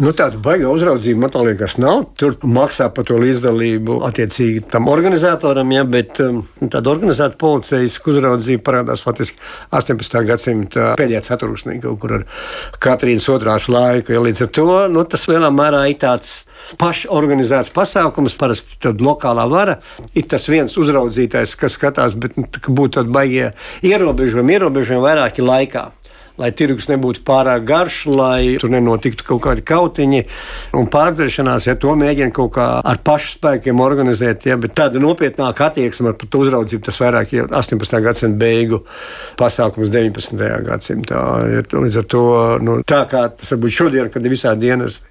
Nu, 0.00 0.14
tāda 0.16 0.38
baigta 0.40 0.70
uzraudzība 0.72 1.26
man 1.26 1.34
liekas, 1.44 1.74
nav. 1.76 2.06
Tur 2.16 2.32
maksā 2.48 2.86
par 2.96 3.04
to 3.04 3.18
līdzdalību 3.20 3.98
attiecīgi 4.06 4.62
tam 4.72 4.86
organizatoram, 4.88 5.74
ja, 5.74 5.82
bet 5.84 6.16
um, 6.24 6.38
tāda 6.62 6.88
organizēta 6.88 7.36
policijas 7.40 7.98
uzraudzība 8.08 8.64
parādās 8.64 9.04
faktiski 9.04 9.36
18. 9.76 10.16
gadsimta 10.24 10.94
pēdējā 10.96 11.20
ceturksnī, 11.28 11.76
kaut 11.84 12.00
kur 12.00 12.16
ar 12.16 12.24
Katrīnas 12.80 13.28
otrās 13.34 13.68
laiku. 13.68 14.16
Ja, 14.16 14.24
līdz 14.24 14.46
ar 14.46 14.50
to 14.56 14.66
nu, 14.94 15.04
tas 15.04 15.28
lielā 15.28 15.52
mērā 15.52 15.84
ir 15.92 16.00
tāds 16.00 16.32
pašorganizēts 16.80 17.68
pasākums, 17.76 18.40
parasti 18.40 18.80
tad 18.80 19.04
lokālā 19.04 19.44
vara 19.52 19.76
ir 20.16 20.30
tas 20.32 20.48
viens 20.48 20.80
uzraudzītājs, 20.80 21.58
kas 21.60 21.76
skatās, 21.76 22.16
bet 22.16 22.40
nu, 22.40 22.48
būtu 22.48 23.02
tādi 23.02 23.18
baigie 23.20 23.52
ierobežojumi, 23.84 24.56
ierobežojumi 24.56 25.10
vairāki 25.10 25.44
laikā 25.44 25.90
lai 26.40 26.50
tirgus 26.56 26.88
nebūtu 26.90 27.22
pārāk 27.26 27.66
garš, 27.68 28.00
lai 28.10 28.56
tur 28.60 28.72
nenotiktu 28.72 29.26
kaut 29.26 29.42
kādi 29.44 29.64
kautiņi 29.66 30.22
un 30.78 30.88
pārdzeršanās. 30.92 31.68
Ja 31.68 31.76
to 31.80 31.94
mēģina 31.98 32.32
kaut 32.36 32.54
kā 32.56 32.68
ar 32.80 33.02
pašu 33.04 33.36
spēkiem 33.36 33.82
organizēt, 33.84 34.48
ja, 34.48 34.56
bet 34.60 34.74
tāda 34.78 35.02
nopietnāka 35.02 35.68
attieksme 35.68 36.14
ar 36.14 36.40
uzraudzību, 36.40 36.84
tas 36.86 37.00
vairāk 37.02 37.36
ir 37.36 37.52
18. 37.60 38.00
gadsimta 38.04 38.40
beigu 38.40 38.82
pasākums 39.40 39.92
19. 39.92 40.40
gadsimtā. 40.66 41.22
Ja, 41.52 41.62
līdz 41.76 42.02
ar 42.02 42.10
to 42.10 42.24
nu, 42.64 42.80
tā 42.88 43.04
kā 43.10 43.26
tas 43.36 43.54
varbūt 43.54 43.76
šodien, 43.76 44.10
kad 44.12 44.24
ir 44.24 44.34
visādi 44.34 44.70
dienas, 44.70 45.02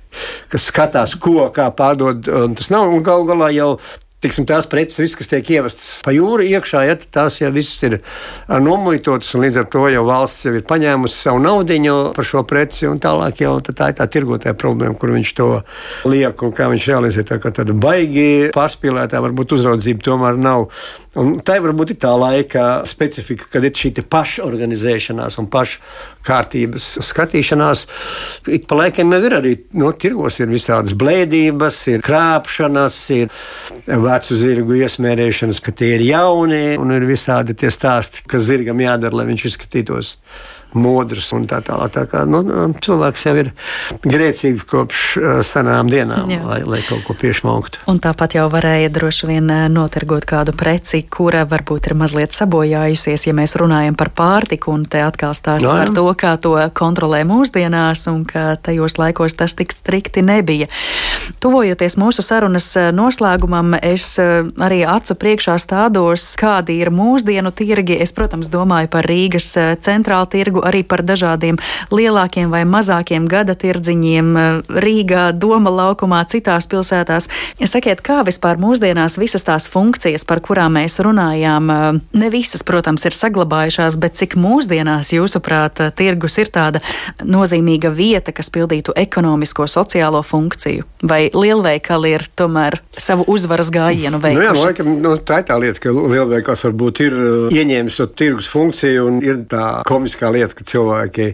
kas 0.52 0.70
skatās, 0.72 1.16
ko 1.22 1.50
kā 1.54 1.70
pārdod, 1.76 2.26
tas 2.58 2.72
nav 2.74 2.90
un 2.90 3.04
gal 3.06 3.28
galā 3.30 3.54
jau 3.54 3.76
Tiksim, 4.20 4.44
tās 4.44 4.66
preces, 4.68 5.00
viss, 5.00 5.16
kas 5.16 5.30
tiek 5.32 5.48
ievestas 5.56 6.02
pa 6.04 6.12
jūru 6.12 6.44
iekšā, 6.44 6.82
ja, 6.90 6.98
tās 7.00 7.38
jau 7.40 7.54
visas 7.56 7.86
ir 7.88 7.94
nomuitotas, 8.52 9.30
un 9.38 9.46
līdz 9.46 9.62
ar 9.62 9.70
to 9.72 9.86
jau 9.94 10.02
valsts 10.10 10.44
jau 10.44 10.52
ir 10.58 10.66
paņēmusi 10.68 11.16
savu 11.16 11.40
naudu 11.40 11.78
par 12.18 12.28
šo 12.28 12.44
preci, 12.44 12.84
un 12.90 13.00
tālāk 13.00 13.40
jau 13.46 13.54
tā 13.64 13.88
ir 13.94 13.96
tā 13.96 14.10
tirgotāja 14.12 14.58
problēma, 14.60 14.98
kur 15.00 15.14
viņš 15.16 15.32
to 15.40 15.48
liek 16.12 16.44
un 16.44 16.52
kā 16.52 16.68
viņš 16.68 16.90
realizē. 16.92 17.24
Tā 17.24 17.40
kā 17.40 17.54
tāda 17.56 17.72
baigi 17.72 18.52
pārspīlētā, 18.52 19.24
varbūt 19.24 19.56
uzraudzība 19.56 20.04
tomēr 20.12 20.36
nav. 20.36 20.68
Un 21.18 21.40
tā 21.42 21.56
varbūt 21.58 21.96
ir 21.96 21.98
tā 22.04 22.12
laika 22.14 22.64
specifika, 22.86 23.48
kad 23.50 23.64
ir 23.66 23.74
šī 23.74 24.04
pašorganizēšanās 24.14 25.40
un 25.42 25.48
paškārtības 25.50 26.86
skatīšanās. 27.08 27.82
Ik 28.54 28.68
pa 28.70 28.78
laikam 28.84 29.16
jau 29.16 29.22
ir 29.26 29.36
arī 29.40 29.56
no, 29.74 29.90
tirgos 29.98 30.38
ir 30.38 30.52
visādas 30.54 30.94
blēdības, 30.94 31.80
ir 31.96 32.06
krāpšanas, 32.06 33.00
ir 33.18 33.34
vecu 33.90 34.38
zirgu 34.38 34.78
iesmērēšanas, 34.84 35.64
ka 35.66 35.74
tie 35.74 35.96
ir 35.98 36.06
jauni 36.12 36.78
un 36.78 36.94
ir 36.94 37.10
visādi 37.10 37.58
tie 37.58 37.74
stāsti, 37.74 38.28
kas 38.30 38.46
zirgam 38.52 38.86
jādara, 38.86 39.24
lai 39.24 39.32
viņš 39.32 39.50
izskatītos 39.50 40.14
modrs 40.78 41.32
un 41.34 41.46
tā 41.50 41.62
tālāk. 41.66 41.92
Tā 41.96 42.06
kā, 42.10 42.24
nu, 42.30 42.42
nu, 42.46 42.68
cilvēks 42.84 43.26
jau 43.26 43.34
ir 43.42 43.52
grēcīgs 44.06 44.66
kopš 44.70 45.04
uh, 45.18 45.30
senām 45.46 45.90
dienām, 45.90 46.30
Jā. 46.30 46.42
lai, 46.46 46.60
lai 46.68 46.82
kaut 46.86 47.02
ko 47.08 47.16
piešmauktu. 47.18 47.82
Un 47.90 48.02
tāpat 48.04 48.38
jau 48.38 48.46
varēja 48.52 48.92
droši 48.94 49.30
vien 49.32 49.50
uh, 49.50 49.66
notirgot 49.72 50.28
kādu 50.30 50.54
preci, 50.58 51.02
kura 51.10 51.46
varbūt 51.50 51.90
ir 51.90 51.98
mazliet 51.98 52.36
sabojājusies, 52.38 53.26
ja 53.30 53.36
mēs 53.38 53.58
runājam 53.60 53.98
par 54.00 54.12
pārtiku. 54.16 54.76
Un 54.78 54.86
te 54.90 55.02
atkal 55.02 55.34
stāsts 55.38 55.66
no, 55.66 55.74
par 55.74 55.94
to, 55.96 56.06
kā 56.20 56.36
to 56.42 56.54
kontrolē 56.78 57.24
mūsdienās 57.28 58.06
un 58.12 58.22
ka 58.30 58.54
tajos 58.62 59.00
laikos 59.02 59.38
tas 59.40 59.58
tik 59.58 59.74
strikti 59.74 60.24
nebija. 60.26 60.70
Tuvojoties 61.42 61.98
mūsu 62.00 62.26
sarunas 62.26 62.70
uh, 62.78 62.92
noslēgumam, 62.96 63.74
es 63.82 64.12
arī 64.20 64.84
acu 64.86 65.18
priekšā 65.18 65.58
stādos, 65.62 66.32
kādi 66.40 66.78
ir 66.84 66.94
mūsdienu 66.94 67.52
tirgi. 67.56 67.98
Es, 68.00 68.14
protams, 68.16 68.52
domāju 68.54 68.92
par 68.94 69.08
Rīgas 69.10 69.52
centrālu 69.84 70.30
tirgu 70.30 70.59
tirgu 70.60 70.68
arī 70.68 70.84
par 70.84 71.04
dažādiem 71.04 71.58
lielākiem 71.92 72.50
vai 72.50 72.66
mazākiem 72.66 73.28
gada 73.28 73.56
tirdziņiem 73.56 74.38
eh, 74.38 74.62
Rīgā, 74.70 75.32
Doma 75.34 75.70
laukumā, 75.70 76.26
citās 76.28 76.68
pilsētās. 76.68 77.30
Sakiet, 77.66 78.02
kā 78.02 78.24
vispār 78.26 78.58
mūsdienās 78.58 79.18
visas 79.20 79.44
tās 79.44 79.70
funkcijas, 79.70 80.26
par 80.26 80.42
kurām 80.42 80.78
mēs 80.78 81.00
runājām, 81.00 81.70
eh, 81.70 82.00
ne 82.14 82.30
visas, 82.30 82.64
protams, 82.64 83.06
ir 83.06 83.12
saglabājušās, 83.12 83.98
bet 84.00 84.16
cik 84.16 84.36
mūsdienās, 84.36 85.14
jūsuprāt, 85.14 85.80
eh, 85.80 85.92
tirgus 85.92 86.38
ir 86.38 86.48
tāda 86.48 86.82
nozīmīga 87.24 87.92
vieta, 87.94 88.34
kas 88.34 88.50
pildītu 88.50 88.94
ekonomisko, 88.96 89.68
sociālo 89.68 90.24
funkciju? 90.24 90.84
Vai 91.04 91.30
lielveikali 91.34 92.14
ir 92.14 92.28
tomēr 92.36 92.80
savu 92.92 93.24
uzvaras 93.28 93.70
gājienu 93.72 94.20
veikuši? 94.20 94.36
Nu 94.36 94.44
jā, 94.44 94.54
laikam, 94.66 95.02
nu, 95.02 95.16
tā 95.18 95.40
ir 95.40 95.48
tā 95.48 95.60
lieta, 95.60 95.80
ka 95.80 95.90
lielveikals 95.94 96.66
varbūt 96.68 97.00
ir 97.06 97.14
ieņēmis 97.56 97.96
to 98.00 98.08
tirgus 98.08 98.50
funkciju 98.52 99.06
un 99.08 99.22
ir 99.24 99.40
tā 99.50 99.82
komiskā 99.88 100.32
lieta 100.34 100.49
lieta, 100.50 100.58
ka 100.58 100.66
cilvēki 100.66 101.34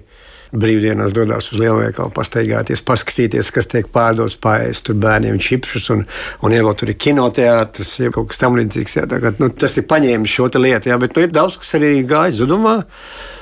brīvdienās 0.55 1.13
dodas 1.13 1.49
uz 1.51 1.59
lielveikalu, 1.59 2.13
pastaigāties, 2.16 2.84
paskatīties, 2.86 3.51
kas 3.51 3.68
tiek 3.68 3.88
pārdots, 3.91 4.38
pāriest 4.39 4.86
tur 4.88 4.95
bērniem 4.95 5.39
čipsus, 5.39 5.89
un, 5.89 6.05
un 6.41 6.51
jau 6.51 6.74
tur 6.76 6.91
ir 6.91 6.99
kinoteātris, 6.99 7.99
ja 8.05 8.11
kaut 8.11 8.30
kas 8.30 8.39
tamlīdzīgs. 8.43 8.99
Nu, 9.39 9.49
tas 9.49 9.76
ir 9.78 9.88
paņēmis 9.89 10.32
šo 10.32 10.49
lietu, 10.55 10.89
jā, 10.89 10.99
bet 11.01 11.16
nu, 11.16 11.26
ir 11.26 11.34
daudz, 11.34 11.57
kas 11.57 11.76
arī 11.80 11.97
gājis 12.07 12.39
zudumā. 12.43 12.82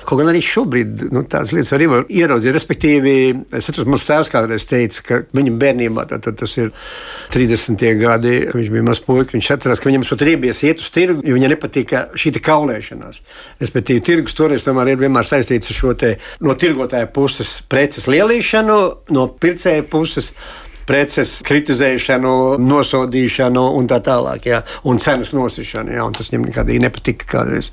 Kaut 0.07 0.19
gan 0.19 0.31
arī 0.31 0.41
šobrīd 0.43 1.05
nu, 1.13 1.23
tādas 1.29 1.53
lietas 1.55 1.73
var 1.89 2.05
ieraudzīt. 2.11 2.53
Respektīvi, 2.55 3.13
es 3.55 3.69
atceros, 3.69 3.89
mans 3.89 4.07
tēvs 4.07 4.31
kādreiz 4.33 4.65
teica, 4.69 5.03
ka 5.07 5.19
viņa 5.35 5.53
bērnībā 5.61 6.05
tā, 6.09 6.19
tā, 6.23 6.33
tas 6.37 6.55
ir 6.59 6.71
30. 7.33 7.85
gadi, 8.01 8.33
kad 8.49 8.57
viņš 8.59 8.71
bija 8.73 8.87
mazs 8.89 9.03
puika. 9.05 9.35
Viņš 9.35 9.51
atcerās, 9.57 9.83
ka 9.83 9.89
viņam 9.89 10.05
šeit 10.07 10.25
riebies 10.27 10.63
iet 10.67 10.83
uz 10.83 10.91
tirgu, 10.93 11.23
jo 11.23 11.37
viņam 11.37 11.55
nepatika 11.55 12.03
šī 12.19 12.35
kaulēšanās. 12.43 13.23
Respektīvi, 13.63 14.03
tirgus 14.03 14.37
toreiz 14.37 14.65
tomēr 14.67 14.93
ir 14.93 15.01
vienmēr 15.05 15.27
saistīts 15.27 15.71
ar 15.71 15.79
šo 15.79 15.95
no 16.43 16.57
tirgotāja 16.59 17.07
puses 17.13 17.57
preces 17.69 18.09
lielīšanu, 18.11 18.77
no 19.15 19.27
pircēja 19.39 19.85
puses 19.89 20.33
preces 20.89 21.35
kritizēšanu, 21.47 22.33
nosodīšanu 22.63 23.63
un 23.77 23.89
tā 23.91 23.99
tālāk, 24.03 24.47
jā, 24.49 24.61
un 24.89 24.99
cenas 25.03 25.33
nosišanu. 25.35 25.93
Jā, 25.95 26.05
un 26.07 26.15
tas 26.15 26.31
viņam 26.31 26.47
nekādīgi 26.49 26.83
nepatika 26.83 27.29
kādreiz. 27.35 27.71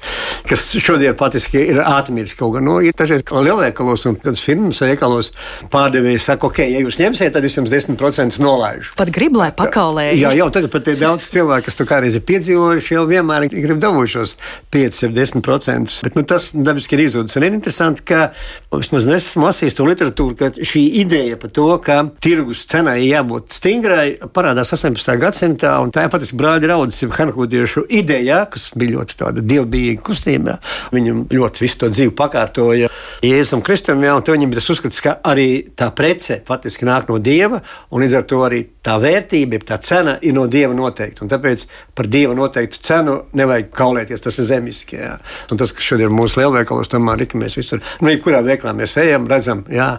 Kas 0.49 0.67
šodien 0.81 1.17
patiesībā 1.19 1.65
ir 1.75 1.81
atmiris 1.85 2.37
kaut 2.39 2.57
kā. 2.57 2.65
Nu, 2.65 2.79
ir 2.85 2.97
dažreiz 2.97 3.25
lielveikalos 3.31 4.07
un 4.11 4.19
firmas 4.21 4.81
veikalos 4.83 5.33
pārdevēji 5.73 6.23
saka, 6.23 6.51
ok, 6.51 6.63
ja 6.71 6.83
jūs 6.85 7.01
ņemsiet, 7.01 7.33
tad 7.35 7.47
es 7.47 7.57
jums 7.59 7.73
10% 7.73 8.41
nolaižu. 8.43 8.95
Pat 8.99 9.13
grib, 9.15 9.39
lai 9.41 9.51
pakaulē. 9.57 10.11
Jā, 10.19 10.33
jau 10.39 10.51
tagad 10.55 10.73
pat 10.75 10.91
ir 10.93 11.01
daudz 11.01 11.29
cilvēku, 11.33 11.69
kas 11.69 11.79
to 11.79 11.87
kādreiz 11.89 12.17
ir 12.19 12.25
piedzīvojuši, 12.29 12.95
jau 12.97 13.07
vienmēr 13.11 13.49
grib 13.53 13.81
dabūšos 13.83 14.37
5 14.75 15.03
vai 15.07 15.13
10%. 15.21 15.99
Bet 16.07 16.19
nu, 16.19 16.25
tas 16.29 16.51
dabiski 16.55 16.97
ir 16.97 17.05
izzudis. 17.07 17.37
Un 17.39 17.47
ir 17.47 17.57
interesanti, 17.57 18.05
ka 18.07 18.31
vismaz 18.75 19.09
nesmu 19.09 19.47
lasījis 19.47 19.79
to 19.79 19.87
literatūru, 19.89 20.37
ka 20.39 20.51
šī 20.57 20.83
ideja 21.03 21.39
par 21.41 21.53
to, 21.57 21.69
ka 21.85 22.01
tirgus 22.23 22.67
cenai 22.71 23.00
ir 23.01 23.15
jābūt 23.15 23.55
stingrai, 23.57 24.05
parādās 24.35 24.73
18. 24.77 25.17
gadsimtā. 25.21 25.73
Tā 25.95 26.05
ir 26.07 26.13
patiesībā 26.13 26.45
brāļa 26.45 26.71
raudas, 26.71 27.01
jau 27.03 27.11
hanhūdiešu 27.15 27.87
ideja, 28.01 28.43
kas 28.51 28.71
bija 28.79 28.99
ļoti 28.99 29.33
dievbijīga 29.41 30.05
kustība. 30.07 30.57
Viņam 30.95 31.25
ļoti 31.33 31.65
visu 31.65 31.81
to 31.81 31.91
dzīvi 31.93 32.15
pakārtoja 32.17 32.91
Jēzum 33.25 33.65
Kristum, 33.65 34.05
jā, 34.05 34.15
un 34.17 34.25
viņam 34.25 34.55
tas 34.57 34.69
uzskats, 34.73 35.01
ka 35.05 35.17
arī 35.27 35.49
tā 35.77 35.91
prece 35.97 36.41
faktiski 36.49 36.89
nāk 36.89 37.11
no 37.11 37.19
dieva, 37.21 37.61
un 37.91 38.05
līdz 38.05 38.19
ar 38.21 38.29
to 38.31 38.41
arī 38.47 38.63
tā 38.85 38.97
vērtība, 39.01 39.61
tā 39.69 39.81
cena 39.85 40.17
ir 40.25 40.37
no 40.37 40.47
dieva 40.51 40.77
noteikta. 40.77 41.29
Tāpēc 41.31 41.67
par 41.97 42.09
dieva 42.11 42.37
noteiktu 42.37 42.81
cenu 42.87 43.17
nevajag 43.37 43.73
kaulēties, 43.77 44.25
tas 44.25 44.41
ir 44.41 44.49
zemiski. 44.49 45.01
Jā. 45.01 45.17
Un 45.53 45.61
tas, 45.61 45.75
kas 45.77 45.91
šodien 45.93 46.13
mūsu 46.15 46.41
lielveikalos, 46.41 46.89
tomēr 46.93 47.25
ir, 47.25 47.31
ka 47.33 47.41
mēs 47.41 47.59
visur, 47.61 47.83
nu, 48.01 48.13
jebkurā 48.15 48.41
veiklā 48.47 48.73
mēs 48.77 48.97
ejam, 49.03 49.29
redzam, 49.31 49.67
jā 49.73 49.93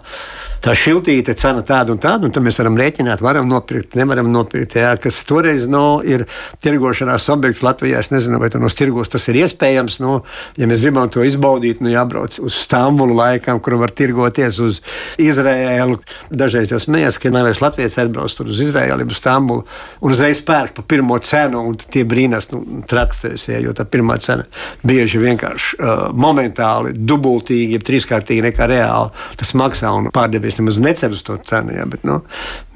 tā 0.62 0.74
šiltīte 0.78 1.34
cena 1.38 1.62
tāda 1.66 1.94
un 1.94 1.98
tāda, 2.02 2.26
un 2.26 2.34
tad 2.34 2.44
mēs 2.44 2.60
varam 2.60 2.76
rēķināt, 2.78 2.91
varam 3.22 3.48
nopirkt, 3.48 3.96
nevaram 3.98 4.30
nopirkt. 4.32 4.76
Jā, 4.76 4.92
kas 5.00 5.22
toreiz 5.28 5.68
no, 5.70 6.02
ir 6.04 6.26
tirgošanās 6.62 7.28
objekts 7.32 7.62
Latvijā. 7.62 8.00
Es 8.02 8.12
nezinu, 8.12 8.40
vai 8.42 8.50
no 8.54 8.68
tirgos 8.68 9.12
tas 9.12 9.28
ir 9.28 9.40
iespējams. 9.42 10.00
No, 10.02 10.22
ja 10.56 10.68
mēs 10.70 10.84
gribam 10.86 11.10
to 11.12 11.24
izbaudīt, 11.26 11.82
nu 11.82 11.92
jābrauc 11.92 12.38
uz 12.42 12.58
Stambulu 12.62 13.16
laikam, 13.16 13.60
kur 13.60 13.78
var 13.80 13.90
tirgoties 13.90 14.60
uz 14.62 14.80
Izraēlu. 15.22 16.00
Dažreiz 16.30 16.72
jau 16.72 16.80
smējās, 16.82 17.18
ka 17.22 17.32
nevis 17.32 17.62
Latvijas 17.62 17.98
atbrauc 18.02 18.40
uz 18.46 18.62
Izraēlu, 18.66 19.06
uz 19.08 19.20
Stambulu 19.20 19.66
un 20.00 20.12
uzreiz 20.12 20.42
pērk 20.44 20.76
pa 20.76 20.84
pirmo 20.86 21.18
cenu, 21.22 21.62
un 21.70 21.76
tie 21.76 22.04
brīnās, 22.08 22.50
nu, 22.52 22.82
trakstēs, 22.88 23.48
ja, 23.50 23.60
jo 23.62 23.74
tā 23.76 23.86
pirmā 23.88 24.18
cena 24.22 24.46
bieži 24.86 25.20
vienkārši 25.22 25.78
uh, 25.78 26.02
momentāli 26.14 26.94
dubultīgi, 26.96 27.76
ja 27.76 27.84
trīskārtīgi 27.86 28.44
nekā 28.48 28.68
reāli 28.70 29.12
tas 29.40 29.54
maksā, 29.58 29.92
un 29.96 30.10
pārdevies 30.14 30.58
nemaz 30.60 30.80
necer 30.82 31.14
uz 31.14 31.24
to 31.26 31.38
cenu, 31.48 31.76
ja, 31.76 31.86
bet, 31.88 32.04
nu, 32.08 32.20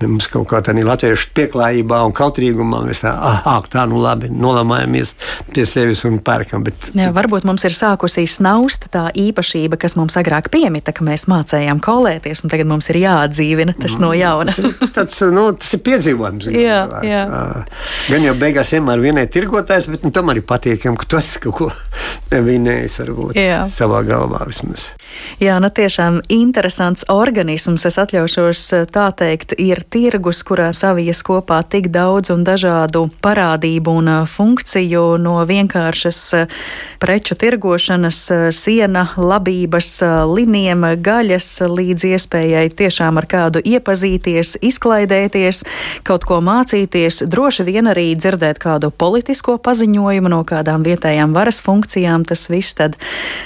mums 0.08 0.28
kaut 0.30 0.48
kā 0.50 0.60
tādā 0.64 0.84
latviešu 0.86 1.30
pieklājībā 1.36 2.00
un 2.06 2.14
kautrīgumā 2.16 2.82
mēs 2.86 3.02
tā, 3.04 3.12
ah, 3.14 3.40
ah 3.46 3.62
tā, 3.70 3.86
nu 3.90 4.00
labi, 4.02 4.30
nolamājamies 4.32 5.14
pie 5.54 5.66
sevis 5.68 6.04
un 6.08 6.18
pērkam. 6.24 6.64
Bet, 6.66 6.90
Jā, 6.96 7.10
varbūt 7.16 7.46
mums 7.48 7.64
ir 7.66 7.74
sākusi 7.76 8.26
snaust 8.30 8.88
tā 8.94 9.08
īpašība, 9.16 9.78
kas 9.80 9.96
mums 9.98 10.18
agrāk 10.18 10.50
piemita, 10.54 10.94
ka 10.96 11.06
mēs 11.06 11.26
mācējām 11.30 11.80
kolēties, 11.84 12.44
un 12.44 12.52
tagad 12.52 12.70
mums 12.70 12.90
ir 12.92 13.00
jāatdzīvina 13.02 13.76
tas 13.80 13.98
no 14.02 14.12
jauna. 14.16 14.54
tas, 14.80 14.94
tāds, 14.96 15.20
nu, 15.34 15.48
tas 15.58 15.76
ir 15.76 15.82
piedzīvojums. 15.86 16.50
Jā, 16.54 16.80
jā. 17.06 17.24
Gan 18.10 18.28
jau 18.28 18.36
beigās 18.38 18.72
vienmēr 18.76 19.02
vienai 19.02 19.26
tirgotājs, 19.32 19.90
bet 19.92 20.06
nu, 20.06 20.12
tam 20.14 20.32
arī 20.32 20.44
patīkam, 20.46 20.98
ka 20.98 21.08
tu 21.08 21.20
esi 21.20 21.42
kaut 21.46 21.58
ko 21.60 21.70
vinējis 22.50 23.00
varbūt 23.04 23.40
jā. 23.40 23.64
savā 23.72 24.02
galvā 24.06 24.44
vismaz. 24.48 24.90
Jā, 25.36 25.58
nu 25.60 25.68
tiešām 25.68 26.22
interesants 26.32 27.04
organisms. 27.12 27.84
Es 27.88 27.98
atļaušos 28.00 28.62
tā 28.92 29.06
teikt, 29.16 29.52
ir 29.60 29.82
tirgus, 29.84 30.42
kurā 30.46 30.70
savies 30.76 31.20
kopā 31.26 31.58
tik 31.68 31.90
daudz 31.92 32.32
un 32.32 32.44
dažādu 32.46 33.06
parādību 33.24 33.96
un 34.00 34.08
funkciju, 34.30 35.02
no 35.20 35.36
vienkāršas 35.44 36.20
preču 37.02 37.36
tirgošanas, 37.36 38.20
siena, 38.56 39.10
labības, 39.16 39.90
liniem, 40.32 40.86
gaļas, 41.04 41.50
līdz 41.68 42.08
iespējai 42.14 42.70
tiešām 42.80 43.20
ar 43.20 43.28
kādu 43.28 43.60
iepazīties, 43.60 44.56
izklaidēties, 44.64 45.62
kaut 46.06 46.24
ko 46.24 46.40
mācīties, 46.44 47.24
droši 47.28 47.68
vien 47.68 47.92
arī 47.92 48.08
dzirdēt 48.16 48.62
kādu 48.62 48.90
politisko 48.90 49.58
paziņojumu 49.60 50.32
no 50.32 50.42
kādām 50.48 50.86
vietējām 50.86 51.36
varas 51.36 51.60
funkcijām. 51.60 52.24
Tas 52.24 52.48
viss 52.48 52.76
tad 52.78 52.96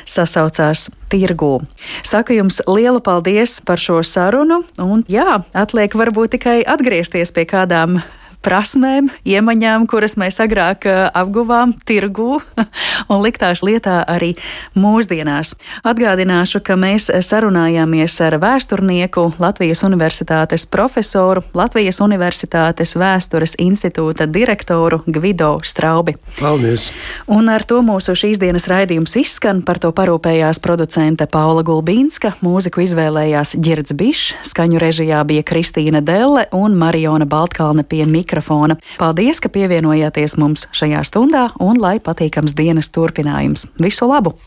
sasaucās 0.08 0.88
tirgū. 1.10 1.60
Saku 2.06 2.38
jums 2.38 2.60
lielu 2.70 3.02
paldies 3.04 3.58
par 3.66 3.82
šo 3.82 4.00
sarunu, 4.06 4.62
un 4.80 5.04
jā, 5.10 5.42
atliek 5.52 5.94
varbūt 5.98 6.36
tikai 6.38 6.60
atgriezties 6.62 7.34
pie 7.34 7.46
kādām 7.50 8.00
prasmēm, 8.44 9.10
iemaņām, 9.28 9.86
kuras 9.90 10.16
mēs 10.20 10.40
agrāk 10.42 10.86
eh, 10.88 11.00
apguvām 11.16 11.74
tirgū 11.86 12.38
un 13.12 13.20
liktās 13.24 13.62
lietā 13.66 14.00
arī 14.08 14.32
mūsdienās. 14.78 15.52
Atgādināšu, 15.86 16.62
ka 16.64 16.76
mēs 16.80 17.10
sarunājāmies 17.26 18.16
ar 18.24 18.38
vēsturnieku, 18.40 19.26
Latvijas 19.42 19.84
Universitātes 19.86 20.64
profesoru, 20.70 21.44
Latvijas 21.56 22.00
Universitātes 22.04 22.96
vēstures 22.96 23.56
institūta 23.60 24.28
direktoru 24.30 25.02
Gvido 25.06 25.58
Straubi. 25.64 26.16
Paldies! 26.40 26.88
Un 27.28 27.52
ar 27.52 27.64
to 27.68 27.82
mūsu 27.84 28.16
šīs 28.16 28.40
dienas 28.40 28.68
raidījums 28.70 29.16
izskan. 29.20 29.60
Par 29.66 29.78
to 29.82 29.92
parūpējās 29.96 30.62
producente 30.64 31.28
Paula 31.30 31.62
Gulbīnska, 31.66 32.38
mūziku 32.44 32.86
izvēlējās 32.86 33.54
Girds 33.60 33.92
Bišs, 33.96 34.40
skaņu 34.48 34.80
režijā 34.80 35.20
bija 35.28 35.44
Kristīna 35.46 36.00
Delle 36.04 36.46
un 36.56 36.78
Mariona 36.80 37.28
Baltkalne 37.28 37.84
pie 37.84 38.06
mikrofona 38.08 38.29
mikrofona. 38.30 38.78
Paldies, 38.98 39.40
ka 39.42 39.50
pievienojāties 39.50 40.38
mums 40.38 40.68
šajā 40.76 41.02
stundā 41.06 41.50
un 41.60 41.82
lai 41.82 41.98
patīkams 41.98 42.54
dienas 42.54 42.90
turpinājums. 42.94 43.66
Visu 43.82 44.06
labu! 44.06 44.40